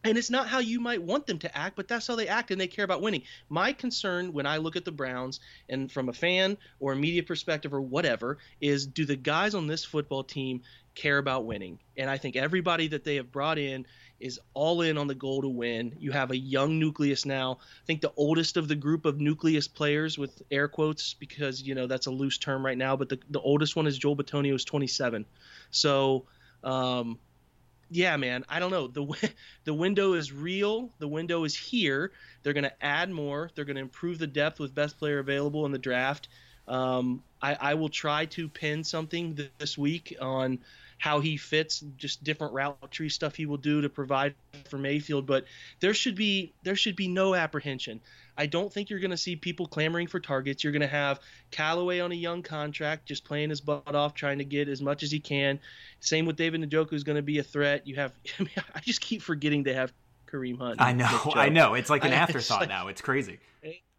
And 0.04 0.17
it's 0.17 0.30
not 0.30 0.48
how 0.48 0.60
you 0.60 0.80
might 0.80 1.02
want 1.02 1.26
them 1.26 1.39
to 1.39 1.58
act, 1.58 1.76
but 1.76 1.88
that's 1.88 2.08
how 2.08 2.15
they 2.15 2.28
act, 2.28 2.52
and 2.52 2.62
they 2.62 2.67
care 2.67 2.86
about 2.86 3.02
winning. 3.02 3.24
My 3.50 3.74
concern 3.74 4.32
when 4.32 4.46
I 4.46 4.58
look 4.58 4.76
at 4.76 4.86
the 4.86 4.91
Browns, 4.91 5.39
and 5.70 5.91
from 5.91 6.08
a 6.08 6.13
fan 6.13 6.58
or 6.80 6.93
a 6.93 6.96
media 6.96 7.24
perspective 7.24 7.74
or 7.74 7.82
whatever, 7.82 8.38
is 8.62 8.86
do 8.86 9.06
the 9.06 9.15
guys 9.15 9.56
on 9.56 9.67
this 9.67 9.84
football 9.84 10.24
team 10.24 10.62
care 10.96 11.17
about 11.17 11.46
winning? 11.46 11.80
And 11.98 12.10
I 12.10 12.17
think 12.17 12.36
everybody 12.36 12.88
that 12.89 13.04
they 13.04 13.15
have 13.15 13.32
brought 13.32 13.58
in 13.58 13.86
is 14.20 14.40
all 14.54 14.82
in 14.82 14.98
on 14.98 15.08
the 15.08 15.16
goal 15.16 15.42
to 15.42 15.48
win. 15.48 15.96
You 16.00 16.12
have 16.12 16.32
a 16.32 16.38
young 16.38 16.80
nucleus 16.80 17.26
now. 17.26 17.60
I 17.62 17.86
think 17.86 18.02
the 18.02 18.14
oldest 18.18 18.58
of 18.58 18.68
the 18.68 18.76
group 18.76 19.06
of 19.06 19.20
nucleus 19.20 19.68
players 19.68 20.18
with 20.18 20.42
air 20.52 20.68
quotes 20.68 21.14
because 21.14 21.62
you 21.62 21.76
know 21.76 21.88
that's 21.88 22.08
a 22.08 22.12
loose 22.12 22.38
term 22.38 22.66
right 22.66 22.78
now, 22.78 22.96
but 22.96 23.10
the, 23.10 23.20
the 23.30 23.42
oldest 23.42 23.76
one 23.76 23.88
is 23.88 23.98
Joel 23.98 24.16
Bitonio, 24.16 24.56
is 24.56 24.66
27. 24.66 25.26
So 25.72 26.26
um, 26.64 27.20
yeah, 27.90 28.18
man, 28.18 28.44
I 28.50 28.60
don't 28.60 28.72
know. 28.72 28.88
The 28.88 29.32
the 29.64 29.74
window 29.74 30.14
is 30.14 30.32
real. 30.32 30.90
The 31.00 31.08
window 31.08 31.44
is 31.44 31.56
here. 31.56 32.12
They're 32.44 32.54
going 32.54 32.64
to 32.64 32.86
add 32.86 33.10
more. 33.10 33.50
They're 33.56 33.66
going 33.66 33.76
to 33.76 33.82
improve 33.82 34.20
the 34.20 34.28
depth 34.28 34.60
with 34.60 34.76
best 34.76 34.98
player 34.98 35.20
available 35.20 35.66
in 35.66 35.72
the 35.72 35.78
draft. 35.78 36.28
Um, 36.68 37.24
I, 37.42 37.56
I 37.60 37.74
will 37.76 37.90
try 37.90 38.26
to 38.26 38.50
pin 38.50 38.84
something 38.84 39.40
this 39.58 39.78
week 39.78 40.18
on 40.20 40.60
how 40.98 41.20
he 41.20 41.38
fits, 41.38 41.84
just 41.98 42.24
different 42.24 42.54
route 42.54 42.92
tree 42.92 43.10
stuff 43.10 43.36
he 43.36 43.46
will 43.46 43.58
do 43.58 43.82
to 43.82 43.90
provide 43.90 44.34
for 44.70 44.78
Mayfield. 44.78 45.26
But 45.26 45.46
there 45.80 45.94
should 45.94 46.16
be 46.16 46.54
there 46.64 46.76
should 46.76 46.96
be 46.96 47.08
no 47.08 47.36
apprehension. 47.36 48.02
I 48.38 48.46
don't 48.46 48.72
think 48.72 48.90
you're 48.90 49.00
going 49.00 49.12
to 49.12 49.18
see 49.18 49.36
people 49.36 49.66
clamoring 49.66 50.08
for 50.08 50.20
targets. 50.20 50.64
You're 50.64 50.74
going 50.74 50.82
to 50.82 50.88
have 50.88 51.20
Callaway 51.50 52.00
on 52.00 52.12
a 52.12 52.16
young 52.16 52.44
contract, 52.44 53.08
just 53.08 53.26
playing 53.26 53.50
his 53.50 53.62
butt 53.62 53.96
off, 53.96 54.14
trying 54.14 54.38
to 54.38 54.46
get 54.46 54.70
as 54.70 54.82
much 54.82 55.02
as 55.02 55.10
he 55.10 55.20
can. 55.20 55.60
Same 56.02 56.26
with 56.26 56.36
David 56.36 56.62
Njoku 56.62 56.92
who's 56.92 57.04
going 57.04 57.16
to 57.16 57.24
be 57.24 57.40
a 57.40 57.44
threat. 57.44 57.88
You 57.88 57.96
have, 57.96 58.14
I, 58.40 58.44
mean, 58.44 58.52
I 58.76 58.80
just 58.82 59.02
keep 59.02 59.24
forgetting 59.24 59.64
they 59.64 59.74
have 59.74 59.92
Kareem 60.28 60.60
Hunt. 60.60 60.80
I 60.80 60.94
know, 60.94 61.32
I 61.34 61.50
know. 61.50 61.74
It's 61.74 61.90
like 61.90 62.06
an 62.06 62.14
afterthought 62.14 62.62
it's 62.62 62.70
like, 62.70 62.70
now. 62.70 62.88
It's 62.88 63.02
crazy. 63.02 63.40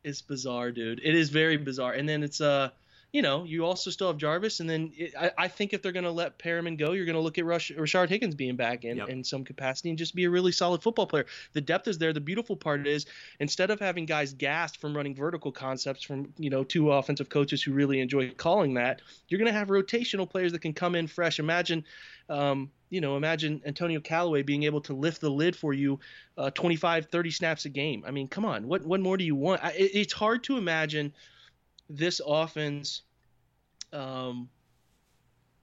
It's 0.04 0.22
bizarre, 0.22 0.70
dude. 0.70 1.00
It 1.02 1.16
is 1.16 1.30
very 1.30 1.56
bizarre. 1.56 1.92
And 1.92 2.08
then 2.08 2.22
it's 2.22 2.40
uh 2.40 2.70
you 3.12 3.22
know, 3.22 3.44
you 3.44 3.64
also 3.64 3.90
still 3.90 4.08
have 4.08 4.18
Jarvis, 4.18 4.60
and 4.60 4.68
then 4.68 4.92
it, 4.94 5.14
I, 5.18 5.30
I, 5.38 5.48
think 5.48 5.72
if 5.72 5.80
they're 5.80 5.92
going 5.92 6.04
to 6.04 6.10
let 6.10 6.38
Perriman 6.38 6.76
go, 6.76 6.92
you're 6.92 7.06
going 7.06 7.16
to 7.16 7.22
look 7.22 7.38
at 7.38 7.46
Rush, 7.46 7.72
Rashard 7.72 8.10
Higgins 8.10 8.34
being 8.34 8.54
back 8.54 8.84
in, 8.84 8.98
yep. 8.98 9.08
in 9.08 9.24
some 9.24 9.44
capacity 9.44 9.88
and 9.88 9.98
just 9.98 10.14
be 10.14 10.24
a 10.24 10.30
really 10.30 10.52
solid 10.52 10.82
football 10.82 11.06
player. 11.06 11.24
The 11.54 11.62
depth 11.62 11.88
is 11.88 11.96
there. 11.96 12.12
The 12.12 12.20
beautiful 12.20 12.54
part 12.54 12.86
is 12.86 13.06
instead 13.40 13.70
of 13.70 13.80
having 13.80 14.04
guys 14.04 14.34
gassed 14.34 14.78
from 14.78 14.94
running 14.94 15.14
vertical 15.14 15.50
concepts 15.50 16.02
from 16.02 16.34
you 16.36 16.50
know 16.50 16.64
two 16.64 16.92
offensive 16.92 17.30
coaches 17.30 17.62
who 17.62 17.72
really 17.72 18.00
enjoy 18.00 18.30
calling 18.32 18.74
that, 18.74 19.00
you're 19.28 19.38
going 19.38 19.50
to 19.50 19.58
have 19.58 19.68
rotational 19.68 20.28
players 20.28 20.52
that 20.52 20.60
can 20.60 20.74
come 20.74 20.94
in 20.94 21.06
fresh. 21.06 21.38
Imagine. 21.38 21.84
Um, 22.28 22.70
you 22.90 23.00
know, 23.02 23.16
imagine 23.16 23.60
Antonio 23.66 24.00
Callaway 24.00 24.42
being 24.42 24.62
able 24.62 24.80
to 24.82 24.94
lift 24.94 25.20
the 25.20 25.30
lid 25.30 25.54
for 25.54 25.74
you 25.74 26.00
uh, 26.38 26.50
25, 26.50 27.06
30 27.06 27.30
snaps 27.30 27.64
a 27.66 27.68
game. 27.68 28.02
I 28.06 28.10
mean, 28.10 28.28
come 28.28 28.44
on, 28.46 28.66
what 28.66 28.84
what 28.84 29.00
more 29.00 29.16
do 29.16 29.24
you 29.24 29.34
want? 29.34 29.64
I, 29.64 29.70
it, 29.72 29.90
it's 29.94 30.12
hard 30.12 30.44
to 30.44 30.56
imagine 30.56 31.12
this 31.88 32.20
offense, 32.24 33.02
um, 33.92 34.48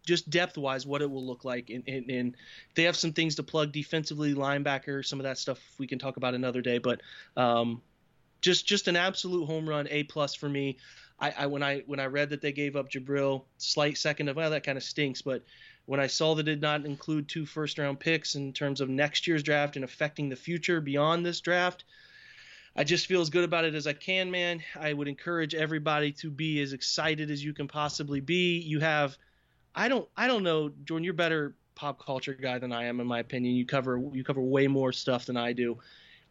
just 0.05 0.29
depth 0.29 0.57
wise, 0.57 0.85
what 0.85 1.01
it 1.01 1.09
will 1.09 1.25
look 1.25 1.45
like. 1.45 1.69
And, 1.69 1.83
and, 1.87 2.09
and, 2.09 2.37
they 2.75 2.83
have 2.83 2.95
some 2.95 3.13
things 3.13 3.35
to 3.35 3.43
plug 3.43 3.71
defensively, 3.71 4.35
linebacker, 4.35 5.03
some 5.03 5.19
of 5.19 5.23
that 5.23 5.37
stuff 5.37 5.59
we 5.79 5.87
can 5.87 5.99
talk 5.99 6.17
about 6.17 6.35
another 6.35 6.61
day. 6.61 6.77
But 6.77 7.01
um, 7.35 7.81
just 8.41 8.67
just 8.67 8.87
an 8.87 8.95
absolute 8.95 9.45
home 9.45 9.67
run, 9.67 9.87
A 9.89 10.03
plus 10.03 10.35
for 10.35 10.49
me. 10.49 10.77
I, 11.19 11.33
I, 11.39 11.45
when 11.47 11.63
I 11.63 11.79
when 11.87 11.99
I 11.99 12.05
read 12.05 12.29
that 12.29 12.41
they 12.41 12.51
gave 12.51 12.75
up 12.75 12.89
Jabril, 12.89 13.45
slight 13.57 13.97
second 13.97 14.29
of 14.29 14.35
well 14.35 14.51
that 14.51 14.63
kind 14.63 14.77
of 14.77 14.83
stinks, 14.83 15.21
but 15.21 15.43
when 15.85 15.99
I 15.99 16.07
saw 16.07 16.35
that 16.35 16.47
it 16.47 16.55
did 16.55 16.61
not 16.61 16.85
include 16.85 17.29
two 17.29 17.45
first 17.45 17.77
round 17.77 17.99
picks 17.99 18.35
in 18.35 18.53
terms 18.53 18.81
of 18.81 18.89
next 18.89 19.27
year's 19.27 19.43
draft 19.43 19.75
and 19.75 19.85
affecting 19.85 20.29
the 20.29 20.35
future 20.35 20.81
beyond 20.81 21.25
this 21.25 21.39
draft, 21.41 21.85
I 22.75 22.83
just 22.83 23.07
feel 23.07 23.21
as 23.21 23.29
good 23.29 23.43
about 23.43 23.63
it 23.63 23.73
as 23.73 23.87
I 23.87 23.93
can, 23.93 24.29
man. 24.29 24.61
I 24.77 24.91
would 24.91 25.07
encourage 25.07 25.55
everybody 25.55 26.11
to 26.13 26.29
be 26.29 26.61
as 26.61 26.73
excited 26.73 27.31
as 27.31 27.43
you 27.43 27.53
can 27.53 27.67
possibly 27.67 28.19
be. 28.19 28.59
You 28.59 28.81
have, 28.81 29.17
I 29.73 29.87
don't, 29.87 30.07
I 30.17 30.27
don't 30.27 30.43
know, 30.43 30.71
Jordan. 30.83 31.05
You're 31.05 31.13
a 31.13 31.17
better 31.17 31.55
pop 31.75 32.03
culture 32.05 32.33
guy 32.33 32.59
than 32.59 32.73
I 32.73 32.85
am, 32.85 32.99
in 32.99 33.07
my 33.07 33.19
opinion. 33.19 33.55
You 33.55 33.65
cover, 33.65 34.01
you 34.11 34.23
cover 34.23 34.41
way 34.41 34.67
more 34.67 34.91
stuff 34.91 35.25
than 35.25 35.37
I 35.37 35.53
do. 35.53 35.77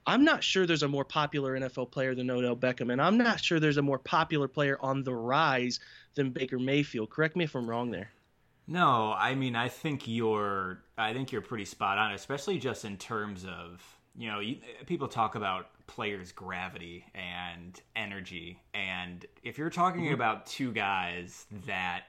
I'm 0.06 0.24
not 0.24 0.44
sure 0.44 0.66
there's 0.66 0.82
a 0.82 0.88
more 0.88 1.04
popular 1.04 1.58
NFL 1.58 1.90
player 1.90 2.14
than 2.14 2.30
Odell 2.30 2.56
Beckham, 2.56 2.92
and 2.92 3.00
I'm 3.00 3.16
not 3.16 3.40
sure 3.40 3.58
there's 3.58 3.78
a 3.78 3.82
more 3.82 3.98
popular 3.98 4.48
player 4.48 4.76
on 4.80 5.02
the 5.02 5.14
rise 5.14 5.80
than 6.14 6.30
Baker 6.30 6.58
Mayfield. 6.58 7.08
Correct 7.08 7.36
me 7.36 7.44
if 7.44 7.54
I'm 7.54 7.68
wrong 7.68 7.90
there. 7.90 8.10
No, 8.66 9.14
I 9.16 9.34
mean 9.34 9.56
I 9.56 9.68
think 9.68 10.08
you're 10.08 10.82
I 10.96 11.12
think 11.12 11.32
you're 11.32 11.42
pretty 11.42 11.66
spot 11.66 11.98
on, 11.98 12.12
especially 12.12 12.58
just 12.58 12.84
in 12.84 12.96
terms 12.96 13.44
of 13.44 13.82
you 14.16 14.30
know, 14.30 14.40
you, 14.40 14.56
people 14.86 15.08
talk 15.08 15.34
about 15.34 15.66
players' 15.86 16.32
gravity 16.32 17.04
and 17.14 17.80
energy, 17.96 18.60
and 18.72 19.24
if 19.42 19.58
you're 19.58 19.70
talking 19.70 20.04
Mm-hmm. 20.04 20.14
about 20.14 20.46
two 20.46 20.72
guys 20.72 21.46
that 21.66 22.04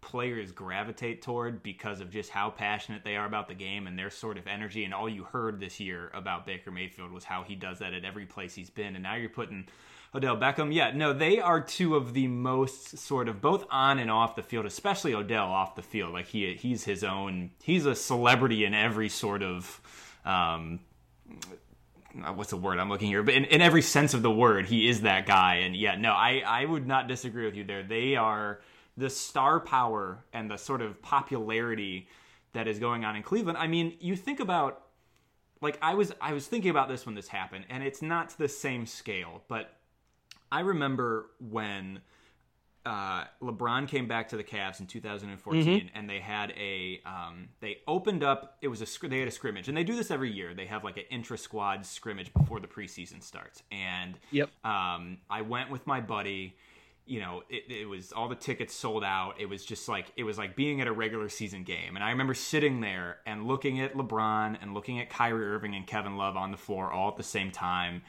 players 0.00 0.50
gravitate 0.50 1.22
toward 1.22 1.62
because 1.62 2.00
of 2.00 2.10
just 2.10 2.28
how 2.30 2.50
passionate 2.50 3.04
they 3.04 3.16
are 3.16 3.26
about 3.26 3.46
the 3.46 3.54
game 3.54 3.86
and 3.86 3.96
their 3.96 4.10
sort 4.10 4.36
of 4.36 4.46
energy, 4.48 4.84
and 4.84 4.92
all 4.92 5.08
you 5.08 5.22
heard 5.24 5.60
this 5.60 5.78
year 5.78 6.10
about 6.14 6.44
Baker 6.44 6.70
Mayfield 6.72 7.12
was 7.12 7.22
how 7.24 7.44
he 7.44 7.54
does 7.54 7.78
that 7.78 7.94
at 7.94 8.04
every 8.04 8.26
place 8.26 8.54
he's 8.54 8.70
been, 8.70 8.94
and 8.94 9.02
now 9.02 9.14
you're 9.14 9.28
putting. 9.28 9.66
Odell 10.14 10.36
Beckham, 10.36 10.74
yeah, 10.74 10.90
no, 10.94 11.14
they 11.14 11.38
are 11.40 11.58
two 11.60 11.96
of 11.96 12.12
the 12.12 12.26
most 12.26 12.98
sort 12.98 13.28
of 13.28 13.40
both 13.40 13.64
on 13.70 13.98
and 13.98 14.10
off 14.10 14.36
the 14.36 14.42
field, 14.42 14.66
especially 14.66 15.14
Odell 15.14 15.46
off 15.46 15.74
the 15.74 15.80
field. 15.82 16.12
Like 16.12 16.26
he 16.26 16.52
he's 16.54 16.84
his 16.84 17.02
own, 17.02 17.50
he's 17.62 17.86
a 17.86 17.94
celebrity 17.94 18.64
in 18.66 18.74
every 18.74 19.08
sort 19.08 19.42
of 19.42 19.80
um, 20.26 20.80
Uh, 22.24 22.32
what's 22.32 22.50
the 22.50 22.56
word 22.56 22.78
I'm 22.78 22.90
looking 22.90 23.08
here, 23.08 23.22
but 23.22 23.34
in, 23.34 23.44
in 23.46 23.62
every 23.62 23.80
sense 23.80 24.12
of 24.12 24.22
the 24.22 24.30
word, 24.30 24.66
he 24.66 24.88
is 24.88 25.00
that 25.00 25.26
guy. 25.26 25.56
And 25.56 25.74
yeah, 25.74 25.96
no, 25.96 26.12
I, 26.12 26.42
I 26.46 26.64
would 26.64 26.86
not 26.86 27.08
disagree 27.08 27.46
with 27.46 27.54
you 27.54 27.64
there. 27.64 27.82
They 27.82 28.16
are 28.16 28.60
the 28.96 29.08
star 29.08 29.60
power 29.60 30.22
and 30.32 30.50
the 30.50 30.58
sort 30.58 30.82
of 30.82 31.00
popularity 31.00 32.08
that 32.52 32.68
is 32.68 32.78
going 32.78 33.04
on 33.04 33.16
in 33.16 33.22
Cleveland. 33.22 33.56
I 33.56 33.66
mean, 33.66 33.96
you 34.00 34.14
think 34.14 34.40
about 34.40 34.82
like 35.62 35.78
I 35.80 35.94
was 35.94 36.12
I 36.20 36.32
was 36.32 36.46
thinking 36.46 36.70
about 36.70 36.88
this 36.88 37.06
when 37.06 37.14
this 37.14 37.28
happened, 37.28 37.64
and 37.70 37.82
it's 37.82 38.02
not 38.02 38.30
to 38.30 38.38
the 38.38 38.48
same 38.48 38.84
scale, 38.84 39.42
but 39.48 39.74
I 40.50 40.60
remember 40.60 41.30
when 41.38 42.00
uh, 42.84 43.24
LeBron 43.40 43.86
came 43.86 44.08
back 44.08 44.28
to 44.30 44.36
the 44.36 44.42
Cavs 44.44 44.80
in 44.80 44.86
2014, 44.86 45.90
and 45.94 46.10
they 46.10 46.18
had 46.18 46.50
a 46.52 47.00
um, 47.06 47.48
they 47.60 47.78
opened 47.86 48.22
up. 48.24 48.56
It 48.60 48.68
was 48.68 48.82
a 48.82 49.08
they 49.08 49.20
had 49.20 49.28
a 49.28 49.32
scrimmage, 49.32 49.68
and 49.68 49.76
they 49.76 49.84
do 49.84 49.94
this 49.94 50.10
every 50.10 50.32
year. 50.32 50.52
They 50.54 50.66
have 50.66 50.82
like 50.84 50.96
an 50.96 51.04
intra 51.10 51.38
squad 51.38 51.86
scrimmage 51.86 52.32
before 52.34 52.60
the 52.60 52.66
preseason 52.66 53.22
starts, 53.22 53.62
and 53.70 54.18
Yep. 54.32 54.50
um, 54.64 55.18
I 55.30 55.42
went 55.42 55.70
with 55.70 55.86
my 55.86 56.00
buddy. 56.00 56.56
You 57.04 57.18
know, 57.18 57.42
it, 57.50 57.64
it 57.68 57.88
was 57.88 58.12
all 58.12 58.28
the 58.28 58.36
tickets 58.36 58.72
sold 58.74 59.02
out. 59.02 59.34
It 59.40 59.46
was 59.46 59.64
just 59.64 59.88
like 59.88 60.12
it 60.16 60.22
was 60.22 60.38
like 60.38 60.54
being 60.54 60.80
at 60.80 60.86
a 60.86 60.92
regular 60.92 61.28
season 61.28 61.64
game. 61.64 61.96
And 61.96 62.04
I 62.04 62.10
remember 62.10 62.32
sitting 62.32 62.80
there 62.80 63.18
and 63.26 63.46
looking 63.46 63.80
at 63.80 63.94
LeBron 63.94 64.56
and 64.62 64.72
looking 64.72 65.00
at 65.00 65.10
Kyrie 65.10 65.44
Irving 65.46 65.74
and 65.74 65.84
Kevin 65.84 66.16
Love 66.16 66.36
on 66.36 66.52
the 66.52 66.56
floor 66.56 66.92
all 66.92 67.08
at 67.08 67.16
the 67.16 67.24
same 67.24 67.50
time. 67.50 68.02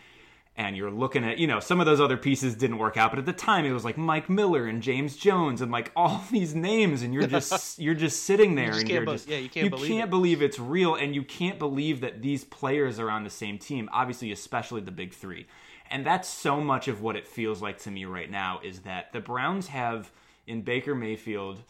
And 0.56 0.78
you're 0.78 0.92
looking 0.92 1.24
at, 1.24 1.40
you 1.40 1.48
know, 1.48 1.60
some 1.60 1.80
of 1.80 1.88
those 1.88 2.00
other 2.00 2.16
pieces 2.16 2.54
didn't 2.54 2.78
work 2.78 2.96
out, 2.96 3.10
but 3.12 3.18
at 3.18 3.26
the 3.26 3.34
time 3.34 3.66
it 3.66 3.72
was 3.72 3.84
like 3.84 3.98
Mike 3.98 4.30
Miller 4.30 4.68
and 4.68 4.84
James 4.84 5.16
Jones 5.18 5.62
and 5.62 5.72
like 5.72 5.92
all 5.96 6.24
these 6.32 6.54
names, 6.54 7.02
and 7.02 7.12
you're 7.12 7.26
just 7.26 7.80
you're 7.80 7.96
just 7.96 8.24
sitting 8.24 8.54
there 8.56 8.68
just 8.68 8.82
and 8.82 8.90
you're 8.90 9.06
be- 9.06 9.12
just 9.14 9.28
yeah, 9.28 9.38
you 9.38 9.50
can't 9.50 9.72
believe 9.72 9.88
can't 9.88 10.04
it. 10.04 10.10
believe 10.10 10.42
it's 10.42 10.60
real 10.60 10.96
and 10.96 11.16
you 11.16 11.24
can't 11.24 11.58
believe 11.60 12.02
that 12.02 12.22
these 12.22 12.44
players 12.44 13.00
are 13.00 13.10
on 13.10 13.24
the 13.24 13.30
same 13.30 13.58
team 13.58 13.90
obviously 13.92 14.32
especially 14.32 14.82
the 14.82 14.92
big 14.92 15.14
three 15.14 15.46
and 15.90 16.06
that's 16.06 16.28
so 16.30 16.62
much 16.62 16.88
of 16.88 17.02
what 17.02 17.16
it 17.16 17.28
feels 17.28 17.62
like 17.62 17.78
to 17.80 17.92
me 17.92 18.06
right 18.06 18.30
now 18.30 18.60
is 18.64 18.82
that 18.82 19.12
the 19.14 19.20
browns 19.20 19.68
have 19.68 20.12
in 20.48 20.62
baker 20.62 20.96
mayfield 20.96 21.62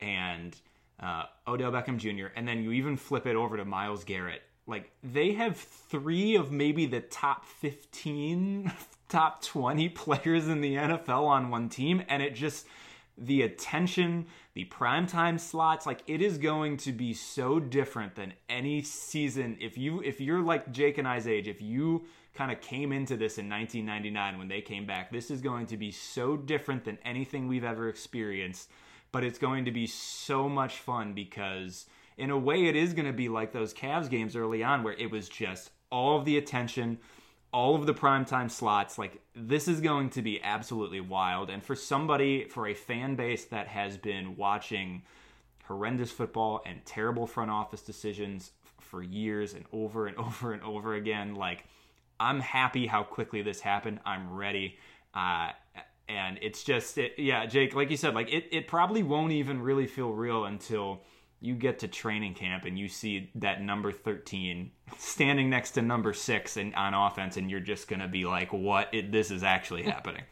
and 0.00 0.56
uh, 1.00 1.24
odell 1.46 1.72
beckham 1.72 1.96
jr 1.96 2.26
and 2.36 2.46
then 2.46 2.62
you 2.62 2.72
even 2.72 2.96
flip 2.96 3.26
it 3.26 3.36
over 3.36 3.56
to 3.56 3.64
myles 3.64 4.04
garrett 4.04 4.42
like 4.70 4.90
they 5.02 5.32
have 5.32 5.56
three 5.56 6.36
of 6.36 6.50
maybe 6.50 6.86
the 6.86 7.00
top 7.00 7.44
15 7.44 8.72
top 9.08 9.42
20 9.42 9.88
players 9.90 10.46
in 10.46 10.60
the 10.60 10.76
nfl 10.76 11.26
on 11.26 11.50
one 11.50 11.68
team 11.68 12.02
and 12.08 12.22
it 12.22 12.34
just 12.34 12.64
the 13.20 13.42
attention, 13.42 14.26
the 14.54 14.64
primetime 14.64 15.38
slots, 15.38 15.86
like 15.86 16.02
it 16.06 16.22
is 16.22 16.38
going 16.38 16.78
to 16.78 16.92
be 16.92 17.12
so 17.12 17.60
different 17.60 18.14
than 18.14 18.32
any 18.48 18.82
season. 18.82 19.58
If 19.60 19.76
you 19.76 20.00
if 20.00 20.20
you're 20.20 20.40
like 20.40 20.72
Jake 20.72 20.98
and 20.98 21.06
I's 21.06 21.26
age, 21.26 21.46
if 21.46 21.60
you 21.60 22.06
kind 22.34 22.50
of 22.50 22.60
came 22.60 22.92
into 22.92 23.16
this 23.16 23.38
in 23.38 23.48
1999 23.48 24.38
when 24.38 24.48
they 24.48 24.62
came 24.62 24.86
back, 24.86 25.12
this 25.12 25.30
is 25.30 25.42
going 25.42 25.66
to 25.66 25.76
be 25.76 25.90
so 25.92 26.36
different 26.36 26.84
than 26.84 26.98
anything 27.04 27.46
we've 27.46 27.64
ever 27.64 27.88
experienced. 27.88 28.70
But 29.12 29.24
it's 29.24 29.38
going 29.38 29.66
to 29.66 29.72
be 29.72 29.86
so 29.86 30.48
much 30.48 30.78
fun 30.78 31.12
because 31.12 31.86
in 32.20 32.30
a 32.30 32.38
way 32.38 32.66
it 32.66 32.76
is 32.76 32.92
going 32.92 33.06
to 33.06 33.14
be 33.14 33.30
like 33.30 33.52
those 33.52 33.72
Cavs 33.72 34.10
games 34.10 34.36
early 34.36 34.62
on 34.62 34.82
where 34.82 34.92
it 34.92 35.10
was 35.10 35.28
just 35.28 35.70
all 35.90 36.18
of 36.18 36.26
the 36.26 36.36
attention, 36.36 36.98
all 37.50 37.74
of 37.74 37.86
the 37.86 37.94
primetime 37.94 38.50
slots. 38.50 38.98
Like, 38.98 39.22
this 39.34 39.66
is 39.66 39.80
going 39.80 40.10
to 40.10 40.22
be 40.22 40.40
absolutely 40.42 41.00
wild. 41.00 41.48
And 41.48 41.64
for 41.64 41.74
somebody, 41.74 42.44
for 42.44 42.68
a 42.68 42.74
fan 42.74 43.16
base 43.16 43.46
that 43.46 43.68
has 43.68 43.96
been 43.96 44.36
watching 44.36 45.02
horrendous 45.64 46.10
football 46.10 46.62
and 46.66 46.84
terrible 46.84 47.26
front 47.26 47.50
office 47.50 47.80
decisions 47.80 48.52
for 48.78 49.02
years 49.02 49.54
and 49.54 49.64
over 49.72 50.06
and 50.06 50.16
over 50.18 50.52
and 50.52 50.62
over 50.62 50.94
again, 50.94 51.34
like, 51.34 51.64
I'm 52.20 52.40
happy 52.40 52.86
how 52.86 53.02
quickly 53.02 53.40
this 53.40 53.60
happened. 53.60 54.00
I'm 54.04 54.30
ready. 54.34 54.76
Uh, 55.14 55.52
and 56.06 56.38
it's 56.42 56.64
just, 56.64 56.98
it, 56.98 57.14
yeah, 57.16 57.46
Jake, 57.46 57.74
like 57.74 57.90
you 57.90 57.96
said, 57.96 58.14
like, 58.14 58.30
it, 58.30 58.44
it 58.52 58.68
probably 58.68 59.02
won't 59.02 59.32
even 59.32 59.62
really 59.62 59.86
feel 59.86 60.10
real 60.10 60.44
until 60.44 61.00
you 61.40 61.54
get 61.54 61.78
to 61.80 61.88
training 61.88 62.34
camp 62.34 62.64
and 62.64 62.78
you 62.78 62.88
see 62.88 63.30
that 63.34 63.62
number 63.62 63.92
13 63.92 64.70
standing 64.98 65.48
next 65.48 65.72
to 65.72 65.82
number 65.82 66.12
6 66.12 66.56
and 66.56 66.74
on 66.74 66.94
offense 66.94 67.36
and 67.36 67.50
you're 67.50 67.60
just 67.60 67.88
going 67.88 68.00
to 68.00 68.08
be 68.08 68.26
like 68.26 68.52
what? 68.52 68.92
It, 68.92 69.10
this 69.10 69.30
is 69.30 69.42
actually 69.42 69.82
happening 69.82 70.22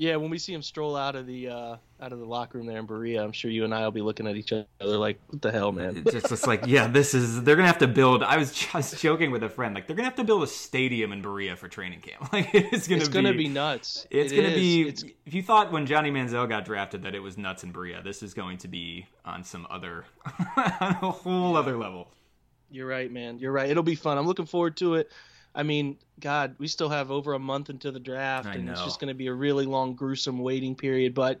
Yeah, 0.00 0.16
when 0.16 0.30
we 0.30 0.38
see 0.38 0.54
him 0.54 0.62
stroll 0.62 0.96
out 0.96 1.14
of 1.14 1.26
the 1.26 1.48
uh, 1.50 1.76
out 2.00 2.12
of 2.14 2.20
the 2.20 2.24
locker 2.24 2.56
room 2.56 2.66
there 2.66 2.78
in 2.78 2.86
Berea, 2.86 3.22
I'm 3.22 3.32
sure 3.32 3.50
you 3.50 3.64
and 3.64 3.74
I 3.74 3.84
will 3.84 3.90
be 3.90 4.00
looking 4.00 4.26
at 4.26 4.34
each 4.34 4.50
other 4.50 4.64
like, 4.80 5.20
"What 5.26 5.42
the 5.42 5.52
hell, 5.52 5.72
man?" 5.72 6.04
it's 6.06 6.26
just 6.26 6.46
like 6.46 6.62
yeah 6.66 6.86
this 6.86 7.12
is 7.12 7.42
they're 7.42 7.54
going 7.54 7.64
to 7.64 7.70
have 7.70 7.80
to 7.80 7.86
build 7.86 8.22
I 8.22 8.38
was 8.38 8.50
just 8.50 8.98
joking 8.98 9.30
with 9.30 9.42
a 9.42 9.50
friend 9.50 9.74
like 9.74 9.86
they're 9.86 9.94
going 9.94 10.04
to 10.04 10.08
have 10.08 10.16
to 10.16 10.24
build 10.24 10.42
a 10.42 10.46
stadium 10.46 11.12
in 11.12 11.20
Berea 11.20 11.54
for 11.54 11.68
training 11.68 12.00
camp 12.00 12.32
like 12.32 12.48
it's 12.54 12.88
going 12.88 13.02
It's 13.02 13.08
to 13.10 13.10
gonna 13.10 13.34
be 13.34 13.34
be 13.34 13.48
nuts. 13.48 14.06
it's 14.10 14.32
It 14.32 14.40
to 14.40 14.48
is. 14.48 14.54
be 14.54 14.88
It's, 14.88 15.04
if 15.26 15.34
you 15.34 15.42
thought 15.42 15.70
when 15.70 15.84
Johnny 15.84 16.10
Manziel 16.10 16.48
got 16.48 16.64
drafted 16.64 17.02
that 17.02 17.14
it 17.14 17.20
was 17.20 17.36
nuts 17.36 17.62
in 17.62 17.70
Berea 17.70 18.00
this 18.02 18.22
is 18.22 18.32
going 18.32 18.56
to 18.58 18.68
be 18.68 19.06
on 19.26 19.44
some 19.44 19.66
other 19.68 20.06
on 20.56 20.96
a 21.02 21.10
whole 21.10 21.56
other 21.58 21.76
level 21.76 22.08
You're 22.70 22.86
right, 22.88 23.12
man. 23.12 23.38
You're 23.38 23.52
right. 23.52 23.68
It'll 23.68 23.82
be 23.82 23.96
fun. 23.96 24.16
I'm 24.16 24.26
looking 24.26 24.46
forward 24.46 24.76
to 24.78 24.94
it. 24.94 25.10
I 25.54 25.62
mean, 25.62 25.96
God, 26.20 26.54
we 26.58 26.68
still 26.68 26.88
have 26.88 27.10
over 27.10 27.34
a 27.34 27.38
month 27.38 27.70
into 27.70 27.90
the 27.90 28.00
draft, 28.00 28.48
I 28.48 28.54
and 28.54 28.68
it's 28.68 28.82
just 28.82 29.00
going 29.00 29.08
to 29.08 29.14
be 29.14 29.26
a 29.26 29.34
really 29.34 29.66
long, 29.66 29.94
gruesome 29.94 30.38
waiting 30.38 30.74
period. 30.74 31.14
But 31.14 31.40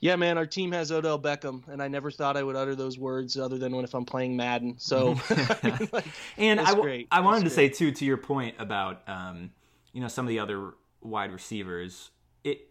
yeah, 0.00 0.16
man, 0.16 0.36
our 0.36 0.46
team 0.46 0.72
has 0.72 0.90
Odell 0.90 1.20
Beckham, 1.20 1.62
and 1.68 1.80
I 1.80 1.86
never 1.86 2.10
thought 2.10 2.36
I 2.36 2.42
would 2.42 2.56
utter 2.56 2.74
those 2.74 2.98
words 2.98 3.38
other 3.38 3.56
than 3.58 3.74
when 3.74 3.84
if 3.84 3.94
I'm 3.94 4.04
playing 4.04 4.36
Madden. 4.36 4.74
So, 4.78 5.14
I 5.30 5.76
mean, 5.78 5.88
like, 5.92 6.06
And 6.36 6.58
I, 6.58 6.64
w- 6.66 6.82
great. 6.82 7.08
I 7.12 7.20
wanted 7.20 7.44
That's 7.44 7.54
to 7.54 7.56
say 7.56 7.68
too, 7.68 7.92
to 7.92 8.04
your 8.04 8.16
point 8.16 8.56
about 8.58 9.02
um, 9.06 9.50
you 9.92 10.00
know 10.00 10.08
some 10.08 10.24
of 10.24 10.28
the 10.28 10.40
other 10.40 10.72
wide 11.00 11.32
receivers. 11.32 12.10
It 12.42 12.68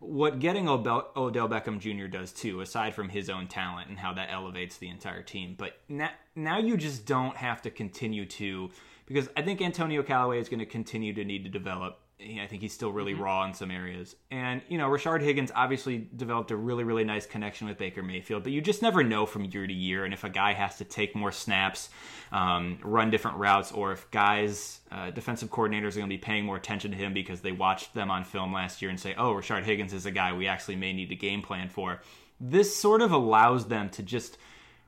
what 0.00 0.40
getting 0.40 0.68
Odell, 0.68 1.12
Odell 1.14 1.48
Beckham 1.48 1.78
Jr. 1.78 2.08
does 2.08 2.32
too, 2.32 2.60
aside 2.60 2.94
from 2.94 3.10
his 3.10 3.30
own 3.30 3.46
talent 3.46 3.88
and 3.88 4.00
how 4.00 4.12
that 4.14 4.30
elevates 4.32 4.78
the 4.78 4.88
entire 4.88 5.22
team. 5.22 5.54
But 5.56 5.78
now, 5.88 6.10
now 6.34 6.58
you 6.58 6.76
just 6.76 7.06
don't 7.06 7.36
have 7.36 7.62
to 7.62 7.70
continue 7.70 8.26
to 8.26 8.70
because 9.12 9.28
I 9.36 9.42
think 9.42 9.60
Antonio 9.60 10.02
Callaway 10.02 10.40
is 10.40 10.48
going 10.48 10.60
to 10.60 10.66
continue 10.66 11.12
to 11.14 11.24
need 11.24 11.44
to 11.44 11.50
develop. 11.50 11.98
I 12.20 12.46
think 12.46 12.62
he's 12.62 12.72
still 12.72 12.92
really 12.92 13.14
raw 13.14 13.44
in 13.44 13.52
some 13.52 13.72
areas. 13.72 14.14
And, 14.30 14.62
you 14.68 14.78
know, 14.78 14.88
Rashard 14.88 15.22
Higgins 15.22 15.50
obviously 15.56 16.08
developed 16.14 16.52
a 16.52 16.56
really, 16.56 16.84
really 16.84 17.02
nice 17.02 17.26
connection 17.26 17.66
with 17.66 17.78
Baker 17.78 18.00
Mayfield, 18.00 18.44
but 18.44 18.52
you 18.52 18.60
just 18.60 18.80
never 18.80 19.02
know 19.02 19.26
from 19.26 19.44
year 19.44 19.66
to 19.66 19.72
year. 19.72 20.04
And 20.04 20.14
if 20.14 20.22
a 20.22 20.28
guy 20.28 20.52
has 20.52 20.78
to 20.78 20.84
take 20.84 21.16
more 21.16 21.32
snaps, 21.32 21.90
um, 22.30 22.78
run 22.84 23.10
different 23.10 23.38
routes, 23.38 23.72
or 23.72 23.90
if 23.90 24.08
guys, 24.12 24.80
uh, 24.92 25.10
defensive 25.10 25.50
coordinators 25.50 25.94
are 25.94 25.98
going 25.98 26.10
to 26.10 26.14
be 26.14 26.18
paying 26.18 26.44
more 26.44 26.56
attention 26.56 26.92
to 26.92 26.96
him 26.96 27.12
because 27.12 27.40
they 27.40 27.52
watched 27.52 27.92
them 27.92 28.08
on 28.08 28.22
film 28.22 28.52
last 28.52 28.80
year 28.80 28.90
and 28.90 29.00
say, 29.00 29.16
oh, 29.18 29.34
Rashard 29.34 29.64
Higgins 29.64 29.92
is 29.92 30.06
a 30.06 30.12
guy 30.12 30.32
we 30.32 30.46
actually 30.46 30.76
may 30.76 30.92
need 30.92 31.08
to 31.08 31.16
game 31.16 31.42
plan 31.42 31.68
for. 31.68 32.02
This 32.40 32.76
sort 32.76 33.02
of 33.02 33.10
allows 33.10 33.66
them 33.66 33.90
to 33.90 34.02
just 34.04 34.38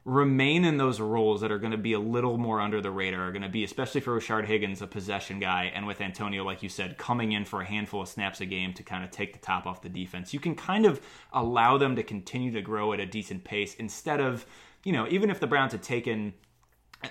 remain 0.05 0.67
in 0.67 0.77
those 0.77 1.01
roles 1.01 1.41
that 1.41 1.51
are 1.51 1.59
going 1.59 1.73
to 1.73 1.79
be 1.79 1.95
a 1.95 1.99
little 1.99 2.37
more 2.37 2.61
under 2.61 2.81
the 2.81 2.91
radar, 2.91 3.29
are 3.29 3.33
going 3.33 3.43
to 3.43 3.49
be, 3.49 3.65
especially 3.65 4.03
for 4.03 4.19
Rashard 4.19 4.45
Higgins, 4.45 4.83
a 4.83 4.87
possession 4.87 5.41
guy, 5.41 5.73
and 5.75 5.87
with 5.87 6.01
Antonio, 6.03 6.45
like 6.45 6.63
you 6.63 6.69
said, 6.69 6.99
coming 6.99 7.33
in 7.33 7.47
for 7.47 7.63
a 7.63 7.65
handful 7.65 8.03
of 8.03 8.09
snaps 8.09 8.41
a 8.43 8.47
game 8.47 8.75
to 8.75 8.83
kind 8.83 9.03
of 9.03 9.11
take 9.11 9.33
the 9.33 9.39
top 9.39 9.67
off 9.67 9.81
the 9.81 9.89
defense. 9.89 10.35
You 10.35 10.41
can 10.41 10.55
kind 10.55 10.85
of 10.85 11.01
allow 11.33 11.79
them 11.79 11.97
to 11.97 12.03
continue 12.03 12.53
to 12.53 12.61
grow 12.61 12.93
at 12.93 13.01
a 13.01 13.07
decent 13.07 13.45
pace 13.45 13.75
instead 13.77 14.21
of, 14.21 14.45
you 14.85 14.93
know, 14.93 15.07
even 15.09 15.31
if 15.31 15.41
the 15.41 15.47
Browns 15.47 15.73
had 15.73 15.83
taken 15.83 16.35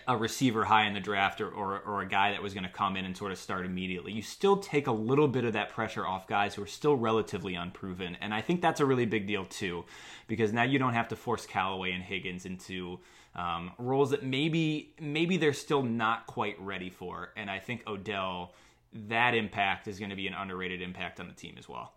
a 0.07 0.17
receiver 0.17 0.63
high 0.63 0.85
in 0.85 0.93
the 0.93 0.99
draft 0.99 1.41
or, 1.41 1.49
or, 1.49 1.79
or 1.79 2.01
a 2.01 2.07
guy 2.07 2.31
that 2.31 2.41
was 2.41 2.53
going 2.53 2.65
to 2.65 2.69
come 2.69 2.97
in 2.97 3.05
and 3.05 3.15
sort 3.15 3.31
of 3.31 3.37
start 3.37 3.65
immediately. 3.65 4.11
You 4.11 4.21
still 4.21 4.57
take 4.57 4.87
a 4.87 4.91
little 4.91 5.27
bit 5.27 5.45
of 5.45 5.53
that 5.53 5.69
pressure 5.69 6.05
off 6.05 6.27
guys 6.27 6.55
who 6.55 6.63
are 6.63 6.67
still 6.67 6.95
relatively 6.95 7.55
unproven. 7.55 8.17
And 8.21 8.33
I 8.33 8.41
think 8.41 8.61
that's 8.61 8.79
a 8.79 8.85
really 8.85 9.05
big 9.05 9.27
deal 9.27 9.45
too, 9.45 9.85
because 10.27 10.53
now 10.53 10.63
you 10.63 10.79
don't 10.79 10.93
have 10.93 11.07
to 11.09 11.15
force 11.15 11.45
Callaway 11.45 11.91
and 11.91 12.03
Higgins 12.03 12.45
into 12.45 12.99
um, 13.35 13.71
roles 13.77 14.11
that 14.11 14.23
maybe 14.23 14.93
maybe 14.99 15.37
they're 15.37 15.53
still 15.53 15.83
not 15.83 16.27
quite 16.27 16.59
ready 16.59 16.89
for. 16.89 17.31
And 17.35 17.49
I 17.49 17.59
think 17.59 17.83
Odell, 17.87 18.53
that 18.93 19.33
impact 19.33 19.87
is 19.87 19.99
going 19.99 20.11
to 20.11 20.15
be 20.15 20.27
an 20.27 20.33
underrated 20.33 20.81
impact 20.81 21.19
on 21.19 21.27
the 21.27 21.33
team 21.33 21.55
as 21.57 21.67
well. 21.67 21.93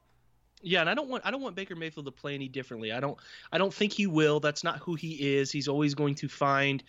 Yeah, 0.63 0.81
and 0.81 0.89
I 0.89 0.95
don't 0.95 1.09
want 1.09 1.25
I 1.27 1.31
don't 1.31 1.43
want 1.43 1.55
Baker 1.55 1.77
Mayfield 1.77 2.07
to 2.07 2.13
play 2.13 2.35
any 2.35 2.49
differently. 2.49 2.93
I 2.93 3.01
don't 3.01 3.19
I 3.53 3.59
don't 3.59 3.73
think 3.73 3.93
he 3.93 4.07
will. 4.07 4.41
That's 4.41 4.65
not 4.65 4.79
who 4.79 4.95
he 4.95 5.37
is. 5.37 5.53
He's 5.53 5.69
always 5.69 5.95
going 5.95 6.15
to 6.17 6.29
find 6.29 6.83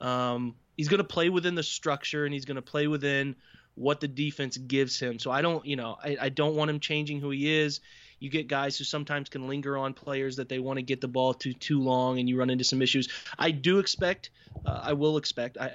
um, 0.00 0.54
he's 0.76 0.88
going 0.88 0.98
to 0.98 1.04
play 1.04 1.28
within 1.28 1.54
the 1.54 1.62
structure 1.62 2.24
and 2.24 2.34
he's 2.34 2.44
going 2.44 2.56
to 2.56 2.62
play 2.62 2.86
within 2.86 3.36
what 3.74 4.00
the 4.00 4.08
defense 4.08 4.56
gives 4.56 4.98
him. 4.98 5.18
So 5.18 5.30
I 5.30 5.42
don't, 5.42 5.64
you 5.66 5.76
know, 5.76 5.96
I, 6.02 6.16
I 6.22 6.28
don't 6.28 6.54
want 6.54 6.70
him 6.70 6.80
changing 6.80 7.20
who 7.20 7.30
he 7.30 7.58
is. 7.58 7.80
You 8.20 8.30
get 8.30 8.46
guys 8.46 8.78
who 8.78 8.84
sometimes 8.84 9.28
can 9.28 9.48
linger 9.48 9.76
on 9.76 9.92
players 9.92 10.36
that 10.36 10.48
they 10.48 10.58
want 10.58 10.78
to 10.78 10.82
get 10.82 11.00
the 11.00 11.08
ball 11.08 11.34
to 11.34 11.52
too 11.52 11.80
long, 11.80 12.18
and 12.18 12.28
you 12.28 12.38
run 12.38 12.48
into 12.48 12.64
some 12.64 12.80
issues. 12.80 13.08
I 13.38 13.50
do 13.50 13.80
expect, 13.80 14.30
uh, 14.64 14.80
I 14.82 14.92
will 14.92 15.16
expect, 15.16 15.58
I, 15.58 15.72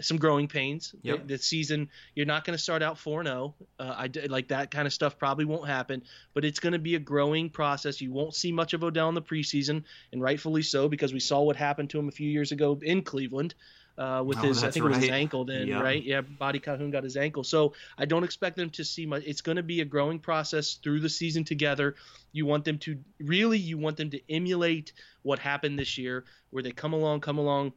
some 0.00 0.16
growing 0.16 0.48
pains 0.48 0.94
yep. 1.02 1.26
this 1.26 1.44
season. 1.44 1.88
You're 2.14 2.26
not 2.26 2.44
going 2.44 2.56
to 2.56 2.62
start 2.62 2.82
out 2.82 2.98
4 2.98 3.24
0. 3.24 3.54
Uh, 3.78 3.82
I 3.82 4.10
like 4.28 4.48
that 4.48 4.70
kind 4.70 4.86
of 4.86 4.92
stuff 4.92 5.18
probably 5.18 5.44
won't 5.44 5.68
happen, 5.68 6.02
but 6.34 6.44
it's 6.44 6.60
going 6.60 6.72
to 6.72 6.78
be 6.78 6.94
a 6.94 7.00
growing 7.00 7.50
process. 7.50 8.00
You 8.00 8.12
won't 8.12 8.34
see 8.34 8.52
much 8.52 8.74
of 8.74 8.82
Odell 8.84 9.08
in 9.08 9.14
the 9.14 9.22
preseason, 9.22 9.84
and 10.12 10.22
rightfully 10.22 10.62
so 10.62 10.88
because 10.88 11.12
we 11.12 11.20
saw 11.20 11.42
what 11.42 11.56
happened 11.56 11.90
to 11.90 11.98
him 11.98 12.08
a 12.08 12.12
few 12.12 12.28
years 12.28 12.52
ago 12.52 12.78
in 12.82 13.02
Cleveland 13.02 13.54
uh, 13.98 14.22
with 14.24 14.38
Oh, 14.38 14.42
his 14.42 14.64
I 14.64 14.70
think 14.70 14.84
it 14.84 14.88
was 14.88 14.98
his 14.98 15.10
ankle 15.10 15.44
then, 15.44 15.66
Yeah. 15.68 15.80
right? 15.80 16.02
Yeah, 16.02 16.22
Boddy-Calhoun 16.22 16.90
got 16.90 17.04
his 17.04 17.16
ankle. 17.16 17.44
So 17.44 17.74
I 17.98 18.04
don't 18.04 18.24
expect 18.24 18.56
them 18.56 18.70
to 18.70 18.84
see 18.84 19.06
much. 19.06 19.22
It's 19.26 19.40
going 19.40 19.56
to 19.56 19.62
be 19.62 19.80
a 19.80 19.84
growing 19.84 20.18
process 20.18 20.74
through 20.74 21.00
the 21.00 21.08
season 21.08 21.44
together. 21.44 21.94
You 22.32 22.46
want 22.46 22.64
them 22.64 22.78
to 22.78 22.98
really, 23.20 23.58
you 23.58 23.78
want 23.78 23.96
them 23.96 24.10
to 24.10 24.20
emulate 24.32 24.92
what 25.22 25.38
happened 25.38 25.78
this 25.78 25.98
year, 25.98 26.24
where 26.50 26.62
they 26.62 26.72
come 26.72 26.94
along, 26.94 27.20
come 27.20 27.38
along, 27.38 27.72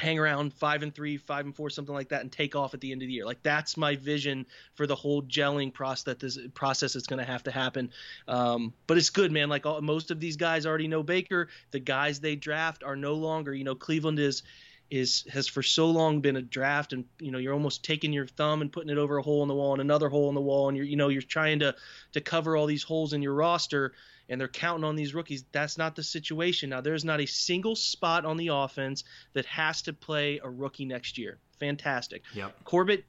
hang 0.00 0.18
around 0.18 0.52
five 0.52 0.82
and 0.82 0.94
three, 0.94 1.16
five 1.16 1.44
and 1.44 1.54
four, 1.54 1.70
something 1.70 1.94
like 1.94 2.08
that, 2.08 2.22
and 2.22 2.32
take 2.32 2.56
off 2.56 2.74
at 2.74 2.80
the 2.80 2.90
end 2.90 3.02
of 3.02 3.08
the 3.08 3.14
year. 3.14 3.24
Like 3.24 3.42
that's 3.42 3.76
my 3.76 3.96
vision 3.96 4.46
for 4.74 4.86
the 4.86 4.94
whole 4.94 5.22
gelling 5.22 5.72
process. 5.72 6.16
This 6.18 6.38
process 6.54 6.96
is 6.96 7.06
going 7.06 7.20
to 7.20 7.24
have 7.24 7.44
to 7.44 7.50
happen. 7.50 7.90
Um, 8.26 8.72
but 8.86 8.98
it's 8.98 9.10
good, 9.10 9.30
man. 9.30 9.48
Like 9.48 9.66
all, 9.66 9.80
most 9.80 10.10
of 10.10 10.20
these 10.20 10.36
guys 10.36 10.66
already 10.66 10.88
know 10.88 11.02
Baker. 11.02 11.48
The 11.70 11.80
guys 11.80 12.20
they 12.20 12.36
draft 12.36 12.82
are 12.82 12.96
no 12.96 13.14
longer. 13.14 13.54
You 13.54 13.64
know, 13.64 13.74
Cleveland 13.74 14.18
is 14.18 14.42
is 14.90 15.24
has 15.32 15.48
for 15.48 15.62
so 15.62 15.86
long 15.90 16.20
been 16.20 16.36
a 16.36 16.42
draft 16.42 16.92
and 16.92 17.04
you 17.18 17.30
know 17.30 17.38
you're 17.38 17.54
almost 17.54 17.82
taking 17.82 18.12
your 18.12 18.26
thumb 18.26 18.60
and 18.60 18.70
putting 18.70 18.90
it 18.90 18.98
over 18.98 19.16
a 19.16 19.22
hole 19.22 19.42
in 19.42 19.48
the 19.48 19.54
wall 19.54 19.72
and 19.72 19.80
another 19.80 20.08
hole 20.08 20.28
in 20.28 20.34
the 20.34 20.40
wall 20.40 20.68
and 20.68 20.76
you're 20.76 20.86
you 20.86 20.96
know 20.96 21.08
you're 21.08 21.22
trying 21.22 21.58
to 21.58 21.74
to 22.12 22.20
cover 22.20 22.54
all 22.56 22.66
these 22.66 22.82
holes 22.82 23.12
in 23.14 23.22
your 23.22 23.32
roster 23.32 23.94
and 24.28 24.40
they're 24.40 24.48
counting 24.48 24.84
on 24.84 24.96
these 24.96 25.14
rookies 25.14 25.44
that's 25.52 25.78
not 25.78 25.96
the 25.96 26.02
situation. 26.02 26.70
Now 26.70 26.80
there's 26.80 27.04
not 27.04 27.20
a 27.20 27.26
single 27.26 27.76
spot 27.76 28.24
on 28.24 28.36
the 28.36 28.48
offense 28.48 29.04
that 29.32 29.46
has 29.46 29.82
to 29.82 29.92
play 29.92 30.40
a 30.42 30.48
rookie 30.48 30.84
next 30.84 31.18
year. 31.18 31.38
Fantastic. 31.60 32.22
Yep. 32.34 32.64
corbett 32.64 33.04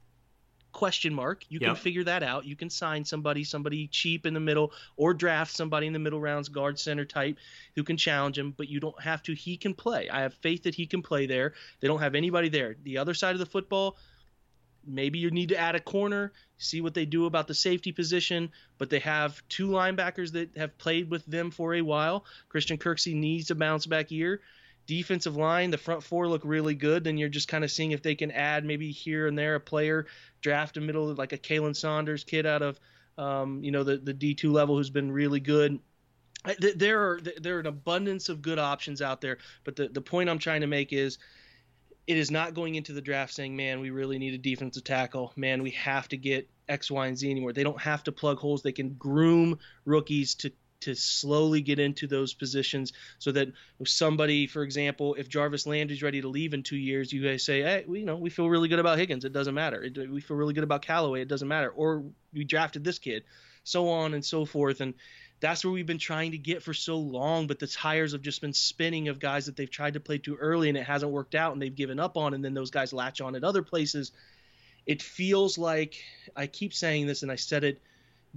question 0.76 1.14
mark. 1.14 1.42
You 1.48 1.58
can 1.58 1.74
figure 1.74 2.04
that 2.04 2.22
out. 2.22 2.44
You 2.44 2.54
can 2.54 2.68
sign 2.68 3.06
somebody 3.06 3.44
somebody 3.44 3.88
cheap 3.88 4.26
in 4.26 4.34
the 4.34 4.40
middle 4.40 4.72
or 4.98 5.14
draft 5.14 5.56
somebody 5.56 5.86
in 5.86 5.94
the 5.94 5.98
middle 5.98 6.20
rounds 6.20 6.50
guard 6.50 6.78
center 6.78 7.06
type 7.06 7.38
who 7.74 7.82
can 7.82 7.96
challenge 7.96 8.38
him 8.38 8.52
but 8.54 8.68
you 8.68 8.78
don't 8.78 9.00
have 9.00 9.22
to. 9.22 9.32
He 9.32 9.56
can 9.56 9.72
play. 9.72 10.10
I 10.10 10.20
have 10.20 10.34
faith 10.34 10.64
that 10.64 10.74
he 10.74 10.86
can 10.86 11.00
play 11.00 11.26
there. 11.26 11.54
They 11.80 11.88
don't 11.88 12.00
have 12.00 12.14
anybody 12.14 12.50
there. 12.50 12.76
The 12.82 12.98
other 12.98 13.14
side 13.14 13.32
of 13.32 13.38
the 13.38 13.46
football 13.46 13.96
maybe 14.86 15.18
you 15.18 15.30
need 15.30 15.48
to 15.48 15.58
add 15.58 15.74
a 15.74 15.80
corner 15.80 16.32
see 16.58 16.80
what 16.80 16.94
they 16.94 17.04
do 17.04 17.26
about 17.26 17.46
the 17.46 17.54
safety 17.54 17.92
position 17.92 18.50
but 18.78 18.90
they 18.90 18.98
have 18.98 19.42
two 19.48 19.68
linebackers 19.68 20.32
that 20.32 20.56
have 20.56 20.76
played 20.78 21.10
with 21.10 21.24
them 21.26 21.50
for 21.50 21.74
a 21.74 21.82
while. 21.82 22.24
Christian 22.48 22.78
kirksey 22.78 23.14
needs 23.14 23.50
a 23.50 23.54
bounce 23.54 23.86
back 23.86 24.10
year 24.10 24.40
defensive 24.86 25.36
line 25.36 25.70
the 25.70 25.78
front 25.78 26.02
four 26.02 26.28
look 26.28 26.42
really 26.44 26.74
good. 26.74 27.04
Then 27.04 27.18
you're 27.18 27.28
just 27.28 27.48
kind 27.48 27.64
of 27.64 27.70
seeing 27.70 27.90
if 27.92 28.02
they 28.02 28.14
can 28.14 28.30
add 28.30 28.64
maybe 28.64 28.90
here 28.90 29.26
and 29.26 29.38
there 29.38 29.56
a 29.56 29.60
player 29.60 30.06
draft 30.40 30.76
a 30.76 30.80
middle 30.80 31.12
like 31.14 31.32
a 31.32 31.38
Khalen 31.38 31.76
Saunders 31.76 32.24
kid 32.24 32.46
out 32.46 32.62
of 32.62 32.80
um, 33.18 33.62
you 33.62 33.70
know 33.70 33.82
the 33.82 33.96
the 33.96 34.14
D2 34.14 34.50
level 34.50 34.76
who's 34.76 34.90
been 34.90 35.10
really 35.10 35.40
good. 35.40 35.78
There 36.58 37.02
are 37.02 37.20
there 37.20 37.56
are 37.56 37.60
an 37.60 37.66
abundance 37.66 38.28
of 38.28 38.40
good 38.40 38.58
options 38.58 39.02
out 39.02 39.20
there 39.20 39.38
but 39.64 39.74
the 39.74 39.88
the 39.88 40.00
point 40.00 40.30
I'm 40.30 40.38
trying 40.38 40.60
to 40.60 40.68
make 40.68 40.92
is 40.92 41.18
it 42.06 42.16
is 42.16 42.30
not 42.30 42.54
going 42.54 42.76
into 42.76 42.92
the 42.92 43.00
draft 43.00 43.34
saying, 43.34 43.56
man, 43.56 43.80
we 43.80 43.90
really 43.90 44.18
need 44.18 44.34
a 44.34 44.38
defensive 44.38 44.84
tackle. 44.84 45.32
Man, 45.36 45.62
we 45.62 45.72
have 45.72 46.08
to 46.08 46.16
get 46.16 46.48
X, 46.68 46.90
Y, 46.90 47.06
and 47.06 47.18
Z 47.18 47.30
anymore. 47.30 47.52
They 47.52 47.64
don't 47.64 47.80
have 47.80 48.04
to 48.04 48.12
plug 48.12 48.38
holes. 48.38 48.62
They 48.62 48.72
can 48.72 48.94
groom 48.94 49.58
rookies 49.84 50.34
to 50.36 50.52
to 50.78 50.94
slowly 50.94 51.62
get 51.62 51.78
into 51.78 52.06
those 52.06 52.34
positions 52.34 52.92
so 53.18 53.32
that 53.32 53.48
if 53.80 53.88
somebody, 53.88 54.46
for 54.46 54.62
example, 54.62 55.14
if 55.14 55.26
Jarvis 55.26 55.66
Landry's 55.66 56.02
ready 56.02 56.20
to 56.20 56.28
leave 56.28 56.52
in 56.52 56.62
two 56.62 56.76
years, 56.76 57.12
you 57.12 57.22
guys 57.26 57.44
say, 57.44 57.62
hey, 57.62 57.84
we, 57.86 58.00
you 58.00 58.06
know, 58.06 58.16
we 58.16 58.28
feel 58.28 58.48
really 58.48 58.68
good 58.68 58.78
about 58.78 58.98
Higgins. 58.98 59.24
It 59.24 59.32
doesn't 59.32 59.54
matter. 59.54 59.82
It, 59.82 60.10
we 60.10 60.20
feel 60.20 60.36
really 60.36 60.52
good 60.52 60.64
about 60.64 60.82
Callaway. 60.82 61.22
It 61.22 61.28
doesn't 61.28 61.48
matter. 61.48 61.70
Or 61.70 62.04
we 62.32 62.44
drafted 62.44 62.84
this 62.84 62.98
kid, 62.98 63.24
so 63.64 63.88
on 63.88 64.12
and 64.12 64.24
so 64.24 64.44
forth. 64.44 64.82
And 64.82 64.94
that's 65.40 65.64
where 65.64 65.72
we've 65.72 65.86
been 65.86 65.98
trying 65.98 66.32
to 66.32 66.38
get 66.38 66.62
for 66.62 66.72
so 66.72 66.96
long, 66.96 67.46
but 67.46 67.58
the 67.58 67.66
tires 67.66 68.12
have 68.12 68.22
just 68.22 68.40
been 68.40 68.52
spinning 68.52 69.08
of 69.08 69.18
guys 69.18 69.46
that 69.46 69.56
they've 69.56 69.70
tried 69.70 69.94
to 69.94 70.00
play 70.00 70.18
too 70.18 70.36
early 70.36 70.68
and 70.68 70.78
it 70.78 70.84
hasn't 70.84 71.12
worked 71.12 71.34
out 71.34 71.52
and 71.52 71.60
they've 71.60 71.74
given 71.74 72.00
up 72.00 72.16
on, 72.16 72.34
and 72.34 72.44
then 72.44 72.54
those 72.54 72.70
guys 72.70 72.92
latch 72.92 73.20
on 73.20 73.34
at 73.34 73.44
other 73.44 73.62
places. 73.62 74.12
It 74.86 75.02
feels 75.02 75.58
like 75.58 75.96
I 76.34 76.46
keep 76.46 76.72
saying 76.72 77.06
this, 77.06 77.22
and 77.22 77.30
I 77.30 77.36
said 77.36 77.64
it 77.64 77.82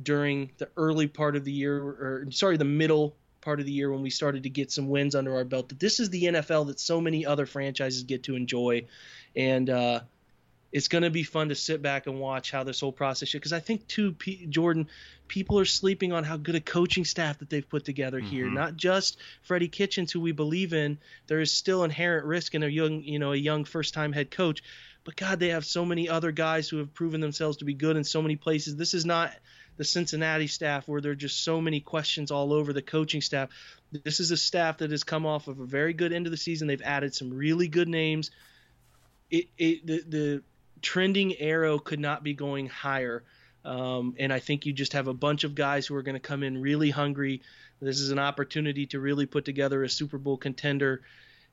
during 0.01 0.51
the 0.57 0.69
early 0.75 1.07
part 1.07 1.35
of 1.35 1.45
the 1.45 1.51
year, 1.51 1.77
or 1.77 2.25
sorry, 2.31 2.57
the 2.57 2.65
middle 2.65 3.15
part 3.41 3.59
of 3.59 3.65
the 3.65 3.71
year 3.71 3.91
when 3.91 4.01
we 4.01 4.09
started 4.09 4.43
to 4.43 4.49
get 4.49 4.71
some 4.71 4.89
wins 4.89 5.15
under 5.15 5.35
our 5.35 5.43
belt. 5.43 5.69
That 5.69 5.79
this 5.79 5.99
is 5.99 6.09
the 6.09 6.23
NFL 6.23 6.67
that 6.67 6.79
so 6.79 6.99
many 6.99 7.25
other 7.25 7.45
franchises 7.45 8.03
get 8.03 8.23
to 8.23 8.35
enjoy, 8.35 8.88
and 9.35 9.69
uh, 9.69 10.01
it's 10.71 10.88
going 10.88 11.03
to 11.03 11.10
be 11.10 11.23
fun 11.23 11.49
to 11.49 11.55
sit 11.55 11.82
back 11.82 12.05
and 12.05 12.19
watch 12.19 12.51
how 12.51 12.63
this 12.63 12.79
whole 12.79 12.91
process. 12.91 13.29
Should 13.29 13.39
because 13.39 13.53
I 13.53 13.60
think 13.60 13.88
too, 13.88 14.12
P- 14.12 14.45
Jordan, 14.47 14.88
people 15.27 15.60
are 15.60 15.65
sleeping 15.65 16.13
on 16.13 16.23
how 16.23 16.38
good 16.38 16.55
a 16.55 16.62
coaching 16.62 17.05
staff 17.05 17.39
that 17.39 17.49
they've 17.49 17.67
put 17.67 17.86
together 17.86 18.19
here. 18.19 18.45
Mhm. 18.45 18.53
Not 18.53 18.75
just 18.75 19.17
Freddie 19.41 19.67
Kitchens, 19.67 20.12
who 20.12 20.19
we 20.19 20.32
believe 20.32 20.73
in. 20.73 20.99
There 21.27 21.39
is 21.41 21.51
still 21.51 21.84
inherent 21.84 22.25
risk 22.25 22.53
in 22.53 22.63
a 22.63 22.67
young, 22.67 23.03
you 23.03 23.17
know, 23.19 23.32
a 23.32 23.38
young 23.38 23.65
first-time 23.65 24.13
head 24.13 24.29
coach. 24.29 24.62
But 25.05 25.15
God, 25.15 25.39
they 25.39 25.49
have 25.49 25.65
so 25.65 25.86
many 25.86 26.08
other 26.08 26.32
guys 26.32 26.69
who 26.69 26.77
have 26.77 26.93
proven 26.93 27.19
themselves 27.21 27.58
to 27.58 27.65
be 27.65 27.73
good 27.73 27.95
in 27.95 28.03
so 28.03 28.21
many 28.21 28.36
places. 28.36 28.75
This 28.75 28.93
is 28.93 29.05
not 29.05 29.34
the 29.77 29.86
Cincinnati 29.86 30.47
staff 30.47 30.88
where 30.88 30.99
there 31.01 31.13
are 31.13 31.15
just 31.15 31.43
so 31.43 31.62
many 31.62 31.79
questions 31.79 32.32
all 32.32 32.51
over 32.53 32.73
the 32.73 32.82
coaching 32.82 33.21
staff. 33.21 33.49
This 33.91 34.19
is 34.19 34.29
a 34.29 34.38
staff 34.38 34.79
that 34.79 34.91
has 34.91 35.03
come 35.03 35.25
off 35.25 35.47
of 35.47 35.60
a 35.60 35.65
very 35.65 35.93
good 35.93 36.12
end 36.12 36.27
of 36.27 36.32
the 36.32 36.38
season. 36.38 36.67
They've 36.67 36.82
added 36.82 37.15
some 37.15 37.34
really 37.34 37.69
good 37.69 37.88
names. 37.88 38.29
It, 39.32 39.47
it 39.58 39.88
the, 39.88 40.03
the 40.08 40.43
trending 40.81 41.35
arrow 41.37 41.79
could 41.79 41.99
not 41.99 42.23
be 42.23 42.33
going 42.33 42.67
higher. 42.67 43.23
Um, 43.65 44.15
and 44.17 44.31
I 44.31 44.39
think 44.39 44.65
you 44.65 44.73
just 44.73 44.93
have 44.93 45.07
a 45.07 45.13
bunch 45.13 45.43
of 45.43 45.53
guys 45.55 45.85
who 45.85 45.95
are 45.95 46.01
going 46.01 46.15
to 46.15 46.19
come 46.19 46.43
in 46.43 46.61
really 46.61 46.89
hungry. 46.89 47.41
This 47.81 47.99
is 47.99 48.11
an 48.11 48.19
opportunity 48.19 48.85
to 48.87 48.99
really 48.99 49.25
put 49.25 49.45
together 49.45 49.83
a 49.83 49.89
Super 49.89 50.17
Bowl 50.17 50.37
contender. 50.37 51.01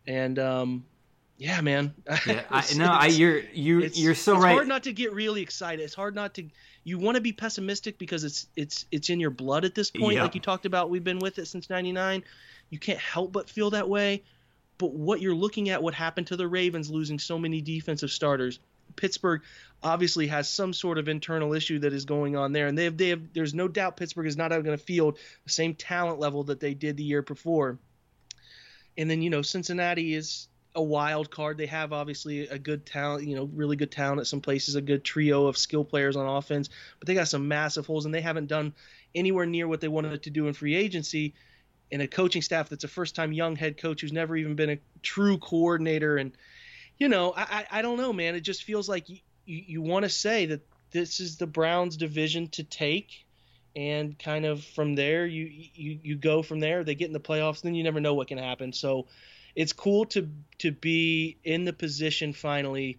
And 0.07 0.39
um, 0.39 0.85
yeah, 1.39 1.61
man. 1.61 1.95
Yeah, 2.27 2.43
I, 2.51 2.65
no, 2.77 2.87
I, 2.87 3.07
you're 3.07 3.41
you 3.53 3.81
it's, 3.81 3.99
you're 3.99 4.15
so 4.15 4.35
it's 4.35 4.43
right. 4.43 4.51
It's 4.51 4.57
hard 4.57 4.69
not 4.69 4.85
to 4.85 4.93
get 4.93 5.13
really 5.13 5.43
excited. 5.43 5.83
It's 5.83 5.95
hard 5.95 6.15
not 6.15 6.35
to. 6.35 6.49
You 6.85 6.99
want 6.99 7.17
to 7.17 7.21
be 7.21 7.33
pessimistic 7.33 7.99
because 7.99 8.25
it's 8.25 8.47
it's 8.57 8.87
it's 8.91 9.11
in 9.11 9.21
your 9.21 9.31
blood 9.31 9.65
at 9.65 9.75
this 9.75 9.91
point. 9.91 10.17
Yeah. 10.17 10.23
Like 10.23 10.35
you 10.35 10.41
talked 10.41 10.67
about, 10.67 10.89
we've 10.89 11.05
been 11.05 11.19
with 11.19 11.39
it 11.39 11.47
since 11.47 11.69
'99. 11.69 12.25
You 12.71 12.79
can't 12.79 12.99
help 12.99 13.33
but 13.33 13.51
feel 13.51 13.71
that 13.71 13.89
way. 13.89 14.23
But 14.79 14.93
what 14.93 15.21
you're 15.21 15.35
looking 15.35 15.69
at, 15.71 15.83
what 15.83 15.95
happened 15.95 16.27
to 16.29 16.37
the 16.37 16.47
Ravens 16.47 16.91
losing 16.91 17.19
so 17.19 17.39
many 17.39 17.61
defensive 17.61 18.11
starters, 18.11 18.59
Pittsburgh 18.97 19.43
obviously 19.83 20.27
has 20.27 20.49
some 20.49 20.73
sort 20.73 20.99
of 20.99 21.09
internal 21.09 21.53
issue 21.53 21.79
that 21.81 21.93
is 21.93 22.05
going 22.05 22.37
on 22.37 22.53
there, 22.53 22.67
and 22.67 22.77
they 22.77 22.85
have 22.85 22.97
they 22.97 23.11
have. 23.11 23.33
There's 23.33 23.55
no 23.55 23.69
doubt 23.69 23.97
Pittsburgh 23.97 24.27
is 24.27 24.37
not 24.37 24.51
going 24.51 24.65
to 24.65 24.79
field 24.79 25.19
the 25.45 25.51
same 25.51 25.75
talent 25.75 26.19
level 26.19 26.45
that 26.45 26.61
they 26.61 26.75
did 26.75 26.97
the 26.97 27.05
year 27.05 27.23
before. 27.23 27.79
And 28.99 29.11
then 29.11 29.23
you 29.23 29.31
know 29.31 29.43
Cincinnati 29.43 30.15
is 30.15 30.49
a 30.77 30.83
wild 30.83 31.31
card. 31.31 31.57
They 31.57 31.67
have 31.67 31.93
obviously 31.93 32.47
a 32.49 32.59
good 32.59 32.85
talent, 32.85 33.27
you 33.27 33.35
know, 33.35 33.49
really 33.55 33.77
good 33.77 33.91
talent 33.91 34.21
at 34.21 34.27
some 34.27 34.43
places, 34.43 34.75
a 34.75 34.83
good 34.83 35.05
trio 35.05 35.47
of 35.47 35.57
skill 35.57 35.85
players 35.85 36.17
on 36.17 36.27
offense, 36.27 36.69
but 36.99 37.07
they 37.07 37.15
got 37.15 37.29
some 37.29 37.49
massive 37.49 37.87
holes 37.87 38.05
and 38.05 38.15
they 38.15 38.21
haven't 38.21 38.47
done 38.47 38.75
anywhere 39.15 39.47
near 39.47 39.67
what 39.67 39.81
they 39.81 39.89
wanted 39.89 40.23
to 40.23 40.31
do 40.31 40.47
in 40.47 40.53
free 40.53 40.75
agency. 40.75 41.35
And 41.91 42.03
a 42.03 42.07
coaching 42.07 42.43
staff 42.43 42.69
that's 42.69 42.85
a 42.85 42.89
first 42.89 43.15
time 43.15 43.33
young 43.33 43.57
head 43.57 43.79
coach 43.79 44.01
who's 44.01 44.13
never 44.13 44.37
even 44.37 44.55
been 44.55 44.71
a 44.71 44.79
true 45.03 45.39
coordinator. 45.39 46.19
And, 46.19 46.33
you 46.99 47.09
know, 47.09 47.33
I, 47.37 47.43
I, 47.71 47.79
I 47.79 47.83
don't 47.83 47.99
know, 47.99 48.13
man. 48.13 48.35
It 48.35 48.41
just 48.41 48.63
feels 48.65 48.89
like 48.89 49.09
you, 49.09 49.19
you, 49.45 49.65
you 49.67 49.83
want 49.83 50.05
to 50.05 50.09
say 50.09 50.47
that 50.47 50.67
this 50.93 51.21
is 51.21 51.37
the 51.37 51.47
Browns 51.47 51.97
division 51.97 52.49
to 52.49 52.65
take. 52.65 53.25
And 53.75 54.19
kind 54.19 54.47
of 54.47 54.65
from 54.65 54.95
there, 54.95 55.27
you, 55.27 55.51
you 55.75 55.99
you 56.03 56.17
go 56.17 56.43
from 56.43 56.61
there. 56.61 56.83
They 56.83 56.95
get 56.95 57.09
in 57.09 57.13
the 57.13 57.21
playoffs, 57.21 57.61
then 57.61 57.75
you 57.75 57.85
never 57.85 58.01
know 58.01 58.15
what 58.15 58.27
can 58.29 58.39
happen. 58.39 58.73
So, 58.73 59.07
it's 59.55 59.75
cool 59.75 60.07
to 60.07 60.31
to 60.61 60.71
be 60.73 61.37
in 61.45 61.65
the 61.67 61.75
position 61.75 62.33
finally 62.33 62.99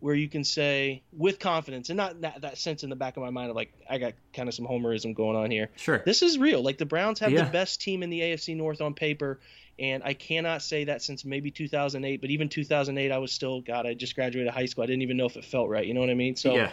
where 0.00 0.14
you 0.14 0.28
can 0.28 0.44
say 0.44 1.02
with 1.16 1.38
confidence 1.38 1.88
and 1.88 1.96
not 1.96 2.20
that, 2.20 2.42
that 2.42 2.58
sense 2.58 2.82
in 2.84 2.90
the 2.90 2.96
back 2.96 3.16
of 3.16 3.22
my 3.22 3.30
mind 3.30 3.48
of 3.48 3.56
like 3.56 3.72
I 3.88 3.96
got 3.96 4.12
kind 4.34 4.46
of 4.46 4.54
some 4.54 4.66
homerism 4.66 5.14
going 5.14 5.36
on 5.36 5.50
here. 5.50 5.70
Sure. 5.76 6.02
This 6.04 6.20
is 6.20 6.36
real. 6.36 6.62
Like 6.62 6.76
the 6.76 6.84
Browns 6.84 7.20
have 7.20 7.32
Yeah. 7.32 7.44
the 7.44 7.50
best 7.50 7.80
team 7.80 8.02
in 8.02 8.10
the 8.10 8.20
AFC 8.20 8.54
North 8.54 8.82
on 8.82 8.92
paper 8.92 9.40
and 9.78 10.02
I 10.02 10.14
cannot 10.14 10.62
say 10.62 10.84
that 10.84 11.02
since 11.02 11.24
maybe 11.24 11.50
2008, 11.50 12.20
but 12.20 12.30
even 12.30 12.48
2008 12.48 13.10
I 13.10 13.18
was 13.18 13.32
still 13.32 13.60
god 13.60 13.86
I 13.86 13.94
just 13.94 14.14
graduated 14.14 14.52
high 14.52 14.66
school. 14.66 14.84
I 14.84 14.86
didn't 14.86 15.02
even 15.02 15.16
know 15.16 15.26
if 15.26 15.36
it 15.36 15.44
felt 15.44 15.68
right, 15.68 15.86
you 15.86 15.94
know 15.94 16.00
what 16.00 16.10
I 16.10 16.14
mean? 16.14 16.36
So 16.36 16.54
yeah. 16.54 16.70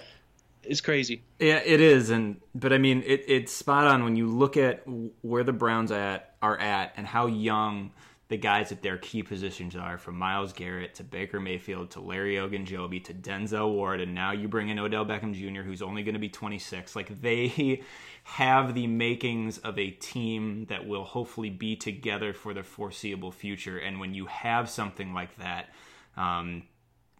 it's 0.63 0.81
crazy. 0.81 1.23
Yeah, 1.39 1.61
it 1.65 1.81
is, 1.81 2.09
and 2.09 2.39
but 2.53 2.73
I 2.73 2.77
mean, 2.77 3.03
it, 3.05 3.23
it's 3.27 3.53
spot 3.53 3.87
on 3.87 4.03
when 4.03 4.15
you 4.15 4.27
look 4.27 4.57
at 4.57 4.83
where 5.21 5.43
the 5.43 5.53
Browns 5.53 5.91
at 5.91 6.35
are 6.41 6.57
at 6.57 6.93
and 6.97 7.07
how 7.07 7.27
young 7.27 7.91
the 8.31 8.37
guys 8.37 8.71
at 8.71 8.81
their 8.81 8.97
key 8.97 9.21
positions 9.21 9.75
are 9.75 9.97
from 9.97 10.15
Myles 10.15 10.53
Garrett 10.53 10.95
to 10.95 11.03
Baker 11.03 11.37
Mayfield 11.37 11.91
to 11.91 11.99
Larry 11.99 12.35
Ogunjobi 12.35 13.03
to 13.03 13.13
Denzel 13.13 13.73
Ward, 13.73 13.99
and 13.99 14.15
now 14.15 14.31
you 14.31 14.47
bring 14.47 14.69
in 14.69 14.79
Odell 14.79 15.05
Beckham 15.05 15.33
Jr., 15.33 15.63
who's 15.63 15.81
only 15.81 16.01
going 16.01 16.13
to 16.13 16.19
be 16.19 16.29
26. 16.29 16.95
Like 16.95 17.21
they 17.21 17.83
have 18.23 18.73
the 18.73 18.87
makings 18.87 19.57
of 19.57 19.77
a 19.77 19.91
team 19.91 20.65
that 20.69 20.87
will 20.87 21.03
hopefully 21.03 21.49
be 21.49 21.75
together 21.75 22.33
for 22.33 22.53
the 22.53 22.63
foreseeable 22.63 23.33
future. 23.33 23.77
And 23.77 23.99
when 23.99 24.13
you 24.13 24.27
have 24.27 24.69
something 24.69 25.13
like 25.13 25.35
that, 25.35 25.67
um, 26.15 26.63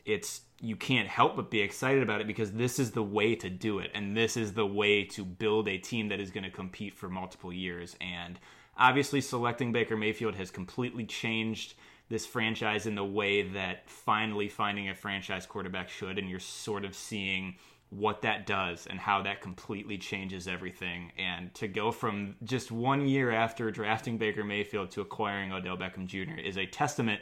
it's 0.06 0.44
you 0.62 0.78
can't 0.78 1.10
help 1.10 1.36
but 1.36 1.52
be 1.52 1.60
excited 1.60 2.04
about 2.04 2.22
it 2.22 2.28
because 2.28 2.54
this 2.54 2.80
is 2.80 2.92
the 2.92 3.04
way 3.04 3.36
to 3.36 3.50
do 3.50 3.80
it, 3.80 3.92
and 3.94 4.16
this 4.16 4.38
is 4.38 4.54
the 4.54 4.66
way 4.66 5.04
to 5.04 5.26
build 5.26 5.68
a 5.68 5.78
team 5.78 6.08
that 6.08 6.22
is 6.22 6.32
going 6.32 6.46
to 6.46 6.50
compete 6.50 6.94
for 6.94 7.10
multiple 7.10 7.52
years 7.52 7.98
and 8.00 8.40
Obviously, 8.78 9.22
selecting 9.22 9.72
Baker 9.72 9.98
Mayfield 9.98 10.36
has 10.36 10.50
completely 10.52 11.06
changed 11.06 11.76
this 12.10 12.26
franchise 12.26 12.86
in 12.86 12.96
the 12.96 13.06
way 13.06 13.42
that 13.42 13.90
finally 13.90 14.50
finding 14.50 14.90
a 14.90 14.96
franchise 14.96 15.46
quarterback 15.46 15.90
should, 15.90 16.18
and 16.18 16.30
you're 16.30 16.40
sort 16.40 16.84
of 16.84 16.96
seeing 16.96 17.56
what 17.90 18.22
that 18.22 18.48
does 18.48 18.88
and 18.88 19.00
how 19.00 19.22
that 19.22 19.42
completely 19.42 19.98
changes 19.98 20.48
everything. 20.48 21.12
And 21.18 21.54
to 21.56 21.68
go 21.68 21.92
from 21.92 22.36
just 22.44 22.72
one 22.72 23.08
year 23.08 23.32
after 23.32 23.70
drafting 23.70 24.18
Baker 24.18 24.44
Mayfield 24.44 24.92
to 24.92 25.02
acquiring 25.02 25.52
Odell 25.52 25.78
Beckham 25.78 26.08
Jr. 26.08 26.40
is 26.40 26.58
a 26.58 26.66
testament 26.66 27.22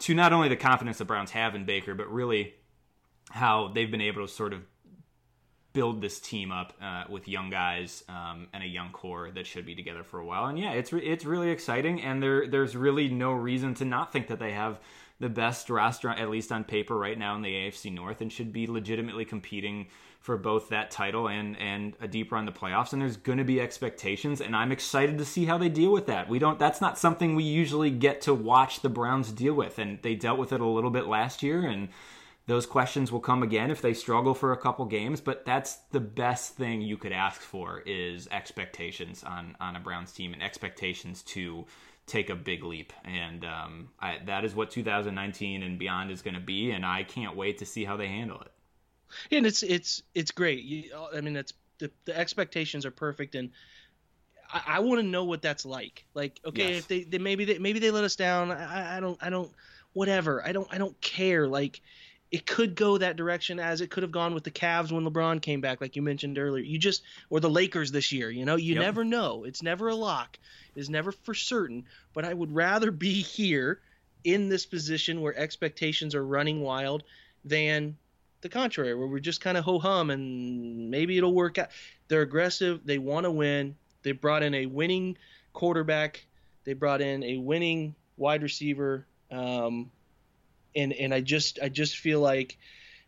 to 0.00 0.14
not 0.14 0.32
only 0.32 0.48
the 0.48 0.56
confidence 0.56 0.98
the 0.98 1.04
Browns 1.04 1.32
have 1.32 1.54
in 1.54 1.64
Baker, 1.64 1.94
but 1.94 2.10
really 2.10 2.54
how 3.30 3.68
they've 3.68 3.90
been 3.90 4.00
able 4.00 4.26
to 4.26 4.32
sort 4.32 4.52
of 4.52 4.62
build 5.72 6.00
this 6.00 6.18
team 6.18 6.50
up 6.50 6.72
uh, 6.82 7.04
with 7.08 7.28
young 7.28 7.50
guys 7.50 8.04
um, 8.08 8.48
and 8.52 8.62
a 8.62 8.66
young 8.66 8.90
core 8.90 9.30
that 9.34 9.46
should 9.46 9.64
be 9.64 9.74
together 9.74 10.02
for 10.02 10.18
a 10.18 10.24
while. 10.24 10.46
And 10.46 10.58
yeah, 10.58 10.72
it's 10.72 10.92
re- 10.92 11.04
it's 11.04 11.24
really 11.24 11.50
exciting, 11.50 12.02
and 12.02 12.22
there 12.22 12.46
there's 12.46 12.76
really 12.76 13.08
no 13.08 13.32
reason 13.32 13.74
to 13.74 13.84
not 13.84 14.12
think 14.12 14.28
that 14.28 14.38
they 14.38 14.52
have 14.52 14.80
the 15.20 15.28
best 15.28 15.68
roster, 15.68 16.08
at 16.08 16.30
least 16.30 16.50
on 16.50 16.64
paper, 16.64 16.96
right 16.96 17.18
now 17.18 17.36
in 17.36 17.42
the 17.42 17.52
AFC 17.52 17.92
North, 17.92 18.20
and 18.20 18.32
should 18.32 18.52
be 18.52 18.66
legitimately 18.66 19.26
competing 19.26 19.86
for 20.18 20.36
both 20.36 20.68
that 20.68 20.90
title 20.90 21.28
and 21.28 21.56
and 21.58 21.94
a 22.00 22.08
deep 22.08 22.32
run 22.32 22.46
the 22.46 22.52
playoffs. 22.52 22.92
And 22.92 23.00
there's 23.00 23.16
going 23.16 23.38
to 23.38 23.44
be 23.44 23.60
expectations, 23.60 24.40
and 24.40 24.56
I'm 24.56 24.72
excited 24.72 25.18
to 25.18 25.24
see 25.24 25.44
how 25.44 25.58
they 25.58 25.68
deal 25.68 25.92
with 25.92 26.06
that. 26.06 26.28
We 26.28 26.38
don't. 26.38 26.58
That's 26.58 26.80
not 26.80 26.98
something 26.98 27.36
we 27.36 27.44
usually 27.44 27.90
get 27.90 28.22
to 28.22 28.34
watch 28.34 28.80
the 28.80 28.88
Browns 28.88 29.30
deal 29.30 29.54
with, 29.54 29.78
and 29.78 30.00
they 30.02 30.14
dealt 30.14 30.38
with 30.38 30.52
it 30.52 30.60
a 30.60 30.66
little 30.66 30.90
bit 30.90 31.06
last 31.06 31.42
year, 31.42 31.66
and 31.66 31.88
those 32.50 32.66
questions 32.66 33.12
will 33.12 33.20
come 33.20 33.44
again 33.44 33.70
if 33.70 33.80
they 33.80 33.94
struggle 33.94 34.34
for 34.34 34.52
a 34.52 34.56
couple 34.56 34.84
games, 34.84 35.20
but 35.20 35.44
that's 35.44 35.76
the 35.92 36.00
best 36.00 36.56
thing 36.56 36.82
you 36.82 36.96
could 36.96 37.12
ask 37.12 37.40
for 37.40 37.80
is 37.86 38.26
expectations 38.32 39.22
on 39.22 39.56
on 39.60 39.76
a 39.76 39.80
Browns 39.80 40.10
team 40.10 40.32
and 40.32 40.42
expectations 40.42 41.22
to 41.22 41.64
take 42.06 42.28
a 42.28 42.34
big 42.34 42.64
leap. 42.64 42.92
And 43.04 43.44
um, 43.44 43.90
I, 44.00 44.18
that 44.26 44.44
is 44.44 44.52
what 44.52 44.72
2019 44.72 45.62
and 45.62 45.78
beyond 45.78 46.10
is 46.10 46.22
going 46.22 46.34
to 46.34 46.40
be, 46.40 46.72
and 46.72 46.84
I 46.84 47.04
can't 47.04 47.36
wait 47.36 47.58
to 47.58 47.66
see 47.66 47.84
how 47.84 47.96
they 47.96 48.08
handle 48.08 48.40
it. 48.40 48.50
And 49.30 49.46
it's 49.46 49.62
it's 49.62 50.02
it's 50.16 50.32
great. 50.32 50.64
You, 50.64 50.90
I 51.14 51.20
mean, 51.20 51.36
it's 51.36 51.52
the, 51.78 51.92
the 52.04 52.18
expectations 52.18 52.84
are 52.84 52.90
perfect, 52.90 53.36
and 53.36 53.50
I, 54.52 54.62
I 54.66 54.80
want 54.80 55.00
to 55.00 55.06
know 55.06 55.22
what 55.22 55.40
that's 55.40 55.64
like. 55.64 56.04
Like, 56.14 56.40
okay, 56.44 56.70
yes. 56.70 56.78
if 56.80 56.88
they, 56.88 57.04
they 57.04 57.18
maybe 57.18 57.44
they 57.44 57.58
maybe 57.58 57.78
they 57.78 57.92
let 57.92 58.02
us 58.02 58.16
down. 58.16 58.50
I, 58.50 58.96
I 58.96 59.00
don't 59.00 59.18
I 59.22 59.30
don't 59.30 59.52
whatever. 59.92 60.44
I 60.44 60.50
don't 60.50 60.66
I 60.72 60.78
don't 60.78 61.00
care. 61.00 61.46
Like 61.46 61.80
it 62.30 62.46
could 62.46 62.76
go 62.76 62.96
that 62.98 63.16
direction 63.16 63.58
as 63.58 63.80
it 63.80 63.90
could 63.90 64.02
have 64.02 64.12
gone 64.12 64.34
with 64.34 64.44
the 64.44 64.50
Cavs 64.50 64.92
when 64.92 65.04
LeBron 65.04 65.42
came 65.42 65.60
back, 65.60 65.80
like 65.80 65.96
you 65.96 66.02
mentioned 66.02 66.38
earlier. 66.38 66.62
You 66.62 66.78
just 66.78 67.02
or 67.28 67.40
the 67.40 67.50
Lakers 67.50 67.90
this 67.90 68.12
year. 68.12 68.30
You 68.30 68.44
know, 68.44 68.56
you 68.56 68.74
yep. 68.74 68.82
never 68.82 69.04
know. 69.04 69.44
It's 69.44 69.62
never 69.62 69.88
a 69.88 69.94
lock. 69.94 70.38
It's 70.76 70.88
never 70.88 71.10
for 71.10 71.34
certain. 71.34 71.84
But 72.14 72.24
I 72.24 72.32
would 72.32 72.54
rather 72.54 72.90
be 72.90 73.14
here 73.14 73.80
in 74.22 74.48
this 74.48 74.64
position 74.64 75.20
where 75.20 75.36
expectations 75.36 76.14
are 76.14 76.24
running 76.24 76.60
wild 76.60 77.02
than 77.44 77.96
the 78.42 78.48
contrary, 78.48 78.94
where 78.94 79.06
we're 79.06 79.18
just 79.18 79.40
kind 79.40 79.58
of 79.58 79.64
ho 79.64 79.78
hum 79.78 80.10
and 80.10 80.90
maybe 80.90 81.18
it'll 81.18 81.34
work 81.34 81.58
out. 81.58 81.68
They're 82.08 82.22
aggressive. 82.22 82.80
They 82.84 82.98
want 82.98 83.24
to 83.24 83.30
win. 83.30 83.74
They 84.02 84.12
brought 84.12 84.42
in 84.42 84.54
a 84.54 84.66
winning 84.66 85.18
quarterback. 85.52 86.24
They 86.64 86.74
brought 86.74 87.00
in 87.00 87.24
a 87.24 87.38
winning 87.38 87.94
wide 88.16 88.42
receiver. 88.42 89.06
Um, 89.30 89.90
and 90.74 90.92
and 90.92 91.12
I 91.12 91.20
just 91.20 91.58
I 91.62 91.68
just 91.68 91.98
feel 91.98 92.20
like 92.20 92.58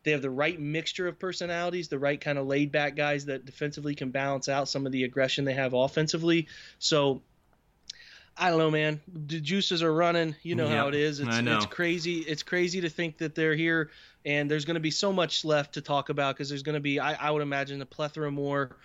they 0.04 0.12
have 0.12 0.22
the 0.22 0.30
right 0.30 0.58
mixture 0.58 1.06
of 1.06 1.18
personalities, 1.18 1.88
the 1.88 1.98
right 1.98 2.20
kind 2.20 2.38
of 2.38 2.46
laid 2.46 2.72
back 2.72 2.96
guys 2.96 3.26
that 3.26 3.44
defensively 3.44 3.94
can 3.94 4.10
balance 4.10 4.48
out 4.48 4.68
some 4.68 4.84
of 4.84 4.92
the 4.92 5.04
aggression 5.04 5.44
they 5.44 5.54
have 5.54 5.74
offensively. 5.74 6.48
So 6.78 7.22
I 8.36 8.48
don't 8.50 8.58
know, 8.58 8.70
man. 8.70 9.00
The 9.12 9.40
juices 9.40 9.82
are 9.82 9.92
running. 9.92 10.34
You 10.42 10.54
know 10.54 10.66
yep, 10.68 10.76
how 10.76 10.88
it 10.88 10.94
is. 10.94 11.20
It's, 11.20 11.28
it's 11.30 11.66
crazy. 11.66 12.18
It's 12.18 12.42
crazy 12.42 12.80
to 12.80 12.88
think 12.88 13.18
that 13.18 13.34
they're 13.34 13.54
here, 13.54 13.90
and 14.24 14.50
there's 14.50 14.64
going 14.64 14.74
to 14.74 14.80
be 14.80 14.90
so 14.90 15.12
much 15.12 15.44
left 15.44 15.74
to 15.74 15.82
talk 15.82 16.08
about 16.08 16.34
because 16.34 16.48
there's 16.48 16.62
going 16.62 16.74
to 16.74 16.80
be, 16.80 16.98
I, 16.98 17.14
I, 17.14 17.30
would 17.30 17.42
imagine, 17.42 17.82
a 17.82 17.86
plethora 17.86 18.30
more, 18.30 18.76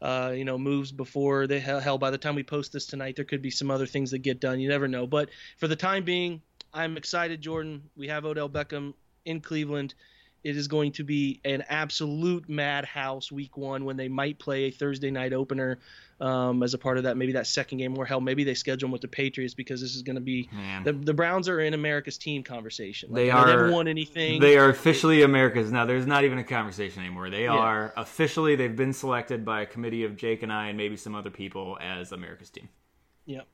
uh, 0.00 0.32
you 0.34 0.44
know, 0.44 0.56
moves 0.56 0.92
before 0.92 1.46
they 1.46 1.60
hell. 1.60 1.98
By 1.98 2.10
the 2.10 2.18
time 2.18 2.34
we 2.34 2.42
post 2.42 2.72
this 2.72 2.86
tonight, 2.86 3.16
there 3.16 3.24
could 3.26 3.42
be 3.42 3.50
some 3.50 3.70
other 3.70 3.86
things 3.86 4.12
that 4.12 4.18
get 4.18 4.40
done. 4.40 4.60
You 4.60 4.68
never 4.68 4.88
know. 4.88 5.06
But 5.06 5.28
for 5.58 5.68
the 5.68 5.76
time 5.76 6.04
being, 6.04 6.40
I'm 6.76 6.98
excited, 6.98 7.40
Jordan. 7.40 7.82
We 7.96 8.08
have 8.08 8.26
Odell 8.26 8.50
Beckham 8.50 8.92
in 9.24 9.40
Cleveland. 9.40 9.94
It 10.44 10.56
is 10.56 10.68
going 10.68 10.92
to 10.92 11.04
be 11.04 11.40
an 11.44 11.64
absolute 11.68 12.48
madhouse 12.48 13.32
week 13.32 13.56
one 13.56 13.84
when 13.84 13.96
they 13.96 14.08
might 14.08 14.38
play 14.38 14.64
a 14.64 14.70
Thursday 14.70 15.10
night 15.10 15.32
opener 15.32 15.78
um, 16.20 16.62
as 16.62 16.74
a 16.74 16.78
part 16.78 16.98
of 16.98 17.04
that. 17.04 17.16
Maybe 17.16 17.32
that 17.32 17.46
second 17.46 17.78
game, 17.78 17.98
or 17.98 18.04
hell, 18.04 18.20
maybe 18.20 18.44
they 18.44 18.54
schedule 18.54 18.86
them 18.86 18.92
with 18.92 19.00
the 19.00 19.08
Patriots 19.08 19.54
because 19.54 19.80
this 19.80 19.96
is 19.96 20.02
going 20.02 20.16
to 20.16 20.20
be 20.20 20.48
the, 20.84 20.92
the, 20.92 21.14
Browns 21.14 21.48
are 21.48 21.60
in 21.60 21.72
America's 21.72 22.18
team 22.18 22.44
conversation. 22.44 23.08
Like, 23.10 23.16
they 23.16 23.30
are. 23.30 23.46
They 23.46 23.52
haven't 23.52 23.72
won 23.72 23.88
anything. 23.88 24.40
They 24.40 24.58
are 24.58 24.68
officially 24.68 25.22
America's 25.22 25.72
now. 25.72 25.86
There's 25.86 26.06
not 26.06 26.24
even 26.24 26.38
a 26.38 26.44
conversation 26.44 27.00
anymore. 27.00 27.30
They 27.30 27.44
yeah. 27.44 27.52
are 27.52 27.94
officially. 27.96 28.54
They've 28.54 28.76
been 28.76 28.92
selected 28.92 29.44
by 29.46 29.62
a 29.62 29.66
committee 29.66 30.04
of 30.04 30.16
Jake 30.16 30.42
and 30.42 30.52
I 30.52 30.68
and 30.68 30.76
maybe 30.76 30.96
some 30.96 31.14
other 31.14 31.30
people 31.30 31.78
as 31.80 32.12
America's 32.12 32.50
team. 32.50 32.68
Yep 33.24 33.48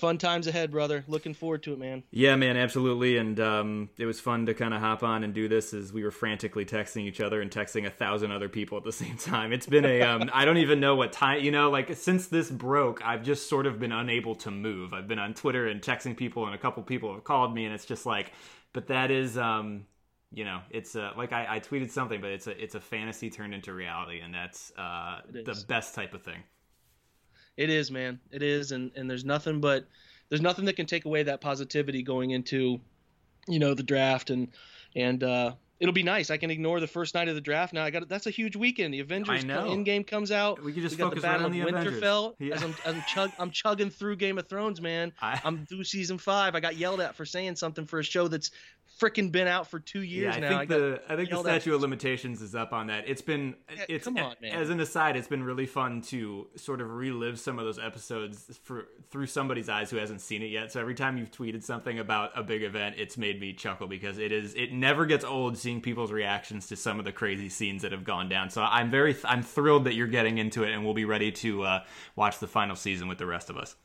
fun 0.00 0.18
times 0.18 0.46
ahead, 0.46 0.70
brother. 0.70 1.04
Looking 1.06 1.34
forward 1.34 1.62
to 1.64 1.72
it, 1.72 1.78
man. 1.78 2.02
Yeah, 2.10 2.34
man, 2.36 2.56
absolutely. 2.56 3.18
And 3.18 3.38
um, 3.38 3.90
it 3.98 4.06
was 4.06 4.18
fun 4.18 4.46
to 4.46 4.54
kind 4.54 4.74
of 4.74 4.80
hop 4.80 5.02
on 5.02 5.22
and 5.22 5.34
do 5.34 5.48
this 5.48 5.74
as 5.74 5.92
we 5.92 6.02
were 6.02 6.10
frantically 6.10 6.64
texting 6.64 7.04
each 7.04 7.20
other 7.20 7.40
and 7.40 7.50
texting 7.50 7.86
a 7.86 7.90
thousand 7.90 8.32
other 8.32 8.48
people 8.48 8.78
at 8.78 8.84
the 8.84 8.92
same 9.04 9.16
time. 9.16 9.52
It's 9.52 9.66
been 9.66 9.84
a 9.84 10.02
um, 10.02 10.30
I 10.32 10.44
don't 10.44 10.56
even 10.56 10.80
know 10.80 10.96
what 10.96 11.12
time. 11.12 11.44
You 11.44 11.50
know, 11.50 11.70
like 11.70 11.94
since 11.96 12.26
this 12.26 12.50
broke, 12.50 13.04
I've 13.04 13.22
just 13.22 13.48
sort 13.48 13.66
of 13.66 13.78
been 13.78 13.92
unable 13.92 14.34
to 14.36 14.50
move. 14.50 14.92
I've 14.92 15.06
been 15.06 15.18
on 15.18 15.34
Twitter 15.34 15.68
and 15.68 15.80
texting 15.80 16.16
people, 16.16 16.46
and 16.46 16.54
a 16.54 16.58
couple 16.58 16.82
people 16.82 17.12
have 17.14 17.24
called 17.24 17.54
me, 17.54 17.66
and 17.66 17.74
it's 17.74 17.84
just 17.84 18.06
like, 18.06 18.32
but 18.72 18.88
that 18.88 19.10
is. 19.10 19.38
Um, 19.38 19.86
you 20.32 20.44
know, 20.44 20.60
it's 20.70 20.94
uh, 20.94 21.10
like 21.16 21.32
I, 21.32 21.56
I 21.56 21.60
tweeted 21.60 21.90
something, 21.90 22.20
but 22.20 22.30
it's 22.30 22.46
a 22.46 22.62
it's 22.62 22.76
a 22.76 22.80
fantasy 22.80 23.30
turned 23.30 23.52
into 23.52 23.72
reality, 23.72 24.20
and 24.20 24.32
that's 24.32 24.72
uh, 24.78 25.22
the 25.28 25.60
best 25.66 25.94
type 25.94 26.14
of 26.14 26.22
thing. 26.22 26.40
It 27.60 27.68
is, 27.68 27.90
man. 27.90 28.18
It 28.30 28.42
is, 28.42 28.72
and 28.72 28.90
and 28.96 29.08
there's 29.08 29.24
nothing 29.24 29.60
but 29.60 29.84
there's 30.30 30.40
nothing 30.40 30.64
that 30.64 30.76
can 30.76 30.86
take 30.86 31.04
away 31.04 31.24
that 31.24 31.42
positivity 31.42 32.02
going 32.02 32.30
into, 32.30 32.80
you 33.46 33.58
know, 33.58 33.74
the 33.74 33.82
draft 33.82 34.30
and 34.30 34.48
and 34.96 35.22
uh, 35.22 35.52
it'll 35.78 35.92
be 35.92 36.02
nice. 36.02 36.30
I 36.30 36.38
can 36.38 36.50
ignore 36.50 36.80
the 36.80 36.86
first 36.86 37.14
night 37.14 37.28
of 37.28 37.34
the 37.34 37.40
draft 37.42 37.74
now. 37.74 37.84
I 37.84 37.90
got 37.90 38.08
that's 38.08 38.26
a 38.26 38.30
huge 38.30 38.56
weekend. 38.56 38.94
The 38.94 39.00
Avengers 39.00 39.44
Endgame 39.44 40.06
comes 40.06 40.32
out. 40.32 40.64
We 40.64 40.72
can 40.72 40.80
just 40.80 40.96
we 40.96 41.02
focus 41.02 41.20
the 41.20 41.28
Battle 41.28 41.50
right 41.50 41.60
on 41.60 41.72
the 41.74 41.90
Winterfell. 41.90 42.34
Yeah. 42.38 42.54
As 42.54 42.62
I'm 42.62 42.74
I'm, 42.86 43.02
chug, 43.06 43.30
I'm 43.38 43.50
chugging 43.50 43.90
through 43.90 44.16
Game 44.16 44.38
of 44.38 44.48
Thrones, 44.48 44.80
man. 44.80 45.12
I, 45.20 45.38
am 45.44 45.66
through 45.66 45.84
season 45.84 46.16
five. 46.16 46.54
I 46.54 46.60
got 46.60 46.78
yelled 46.78 47.02
at 47.02 47.14
for 47.14 47.26
saying 47.26 47.56
something 47.56 47.84
for 47.84 47.98
a 47.98 48.04
show 48.04 48.26
that's 48.26 48.52
freaking 49.00 49.32
been 49.32 49.48
out 49.48 49.66
for 49.66 49.80
two 49.80 50.02
years 50.02 50.36
yeah, 50.36 50.36
I 50.36 50.40
now. 50.40 50.58
Think 50.58 50.70
I 50.70 50.78
the 50.78 51.02
I 51.08 51.16
think 51.16 51.30
the 51.30 51.40
statute 51.40 51.74
of 51.74 51.80
limitations 51.80 52.42
is 52.42 52.54
up 52.54 52.72
on 52.72 52.88
that. 52.88 53.08
It's 53.08 53.22
been 53.22 53.54
yeah, 53.74 53.84
it's 53.88 54.06
on, 54.06 54.18
as 54.42 54.70
an 54.70 54.80
aside, 54.80 55.16
it's 55.16 55.28
been 55.28 55.42
really 55.42 55.66
fun 55.66 56.02
to 56.02 56.48
sort 56.56 56.80
of 56.80 56.90
relive 56.90 57.40
some 57.40 57.58
of 57.58 57.64
those 57.64 57.78
episodes 57.78 58.58
for 58.62 58.88
through 59.10 59.26
somebody's 59.26 59.68
eyes 59.68 59.90
who 59.90 59.96
hasn't 59.96 60.20
seen 60.20 60.42
it 60.42 60.50
yet. 60.50 60.70
So 60.72 60.80
every 60.80 60.94
time 60.94 61.16
you've 61.16 61.30
tweeted 61.30 61.62
something 61.64 61.98
about 61.98 62.30
a 62.36 62.42
big 62.42 62.62
event, 62.62 62.96
it's 62.98 63.16
made 63.16 63.40
me 63.40 63.52
chuckle 63.52 63.86
because 63.86 64.18
it 64.18 64.32
is 64.32 64.54
it 64.54 64.72
never 64.72 65.06
gets 65.06 65.24
old 65.24 65.56
seeing 65.56 65.80
people's 65.80 66.12
reactions 66.12 66.66
to 66.68 66.76
some 66.76 66.98
of 66.98 67.04
the 67.04 67.12
crazy 67.12 67.48
scenes 67.48 67.82
that 67.82 67.92
have 67.92 68.04
gone 68.04 68.28
down. 68.28 68.50
So 68.50 68.62
I'm 68.62 68.90
very 68.90 69.16
I'm 69.24 69.42
thrilled 69.42 69.84
that 69.84 69.94
you're 69.94 70.06
getting 70.06 70.38
into 70.38 70.64
it 70.64 70.72
and 70.72 70.84
we'll 70.84 70.94
be 70.94 71.06
ready 71.06 71.32
to 71.32 71.62
uh, 71.62 71.84
watch 72.16 72.38
the 72.38 72.46
final 72.46 72.76
season 72.76 73.08
with 73.08 73.18
the 73.18 73.26
rest 73.26 73.48
of 73.50 73.56
us. 73.56 73.76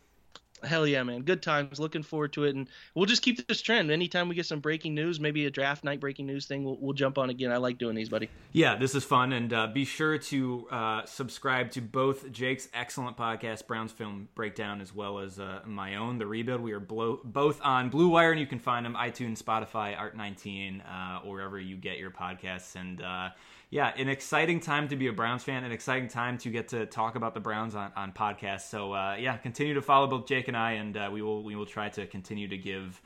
Hell 0.64 0.88
yeah, 0.88 1.03
man! 1.03 1.22
Good 1.22 1.43
times. 1.43 1.80
Looking 1.80 2.01
forward 2.01 2.32
to 2.34 2.45
it, 2.45 2.56
and 2.56 2.70
we'll 2.93 3.06
just 3.06 3.22
keep 3.22 3.45
this 3.45 3.62
trend. 3.62 3.91
Anytime 3.91 4.30
we 4.30 4.36
get 4.36 4.45
some 4.45 4.62
breaking 4.62 4.95
news, 4.95 5.20
maybe 5.20 5.45
a 5.45 5.51
draft 5.51 5.84
night 5.84 5.99
breaking 5.99 6.26
news 6.26 6.45
thing, 6.45 6.64
we'll, 6.64 6.78
we'll 6.80 6.93
jump 6.93 7.18
on 7.18 7.30
again. 7.30 7.51
I 7.51 7.58
like 7.58 7.78
doing 7.78 7.93
these, 7.93 8.08
buddy. 8.08 8.30
Yeah, 8.53 8.76
this 8.78 8.95
is 8.95 9.03
fun, 9.03 9.34
and 9.34 9.51
uh, 9.51 9.68
be 9.68 9.84
sure 9.84 10.18
to 10.18 10.68
uh, 10.72 11.06
subscribe 11.06 11.72
to 11.72 11.82
both 11.82 12.32
Jake's 12.32 12.70
excellent 12.74 13.18
podcast, 13.18 13.68
Browns 13.68 13.91
Film 13.91 14.30
Breakdown, 14.34 14.80
as 14.80 14.95
well 14.95 15.20
as 15.20 15.39
uh, 15.39 15.60
my 15.66 15.95
own, 15.95 16.18
The 16.18 16.26
Rebuild. 16.26 16.62
We 16.62 16.72
are 16.72 16.80
both 16.80 17.60
on 17.62 17.89
Blue 17.89 18.08
Wire, 18.08 18.32
and 18.32 18.39
you 18.39 18.47
can 18.47 18.60
find 18.60 18.86
them 18.86 18.95
iTunes, 18.95 19.43
Spotify, 19.43 19.95
Art19, 19.97 20.82
uh, 20.82 21.20
or 21.26 21.34
wherever 21.34 21.60
you 21.60 21.76
get 21.76 21.97
your 21.97 22.12
podcasts, 22.12 22.76
and 22.76 23.01
uh, 23.01 23.30
yeah, 23.70 23.93
an 23.97 24.09
exciting 24.09 24.59
time 24.59 24.88
to 24.89 24.95
be 24.95 25.07
a 25.07 25.13
Browns 25.13 25.43
fan, 25.43 25.63
an 25.63 25.72
exciting 25.72 26.07
time 26.07 26.38
to 26.39 26.49
get 26.49 26.70
to 26.70 26.86
talk 26.86 27.16
about 27.16 27.34
the 27.34 27.39
Browns 27.39 27.76
on, 27.76 27.91
on 27.95 28.11
podcasts. 28.11 28.70
So 28.70 28.93
uh, 28.93 29.16
yeah, 29.20 29.38
continue 29.38 29.74
to 29.74 29.82
follow 29.82 30.07
both 30.07 30.28
Jake 30.28 30.47
and 30.47 30.57
I, 30.57 30.74
and 30.74 30.95
uh, 30.95 31.09
we 31.11 31.22
will 31.22 31.43
we 31.43 31.55
will 31.55 31.66
try 31.66 31.89
to 31.89 32.05
continue 32.05 32.47
to 32.47 32.57
give 32.57 33.01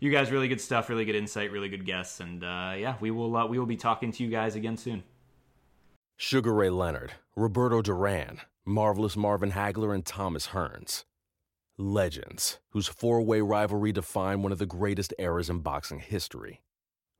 you 0.00 0.10
guys 0.10 0.30
really 0.30 0.48
good 0.48 0.60
stuff, 0.60 0.88
really 0.88 1.04
good 1.04 1.14
insight, 1.14 1.50
really 1.52 1.68
good 1.68 1.84
guests, 1.84 2.20
and 2.20 2.42
uh, 2.42 2.74
yeah, 2.76 2.96
we 3.00 3.10
will 3.10 3.36
uh, 3.36 3.46
we 3.46 3.58
will 3.58 3.66
be 3.66 3.76
talking 3.76 4.12
to 4.12 4.24
you 4.24 4.30
guys 4.30 4.56
again 4.56 4.76
soon. 4.76 5.02
Sugar 6.16 6.54
Ray 6.54 6.70
Leonard, 6.70 7.12
Roberto 7.34 7.82
Duran, 7.82 8.40
Marvelous 8.64 9.16
Marvin 9.16 9.52
Hagler, 9.52 9.94
and 9.94 10.04
Thomas 10.04 10.48
Hearns. 10.48 11.04
Legends, 11.76 12.60
whose 12.70 12.86
four 12.86 13.20
way 13.20 13.40
rivalry 13.40 13.90
defined 13.90 14.44
one 14.44 14.52
of 14.52 14.58
the 14.58 14.66
greatest 14.66 15.12
eras 15.18 15.50
in 15.50 15.58
boxing 15.58 15.98
history. 15.98 16.62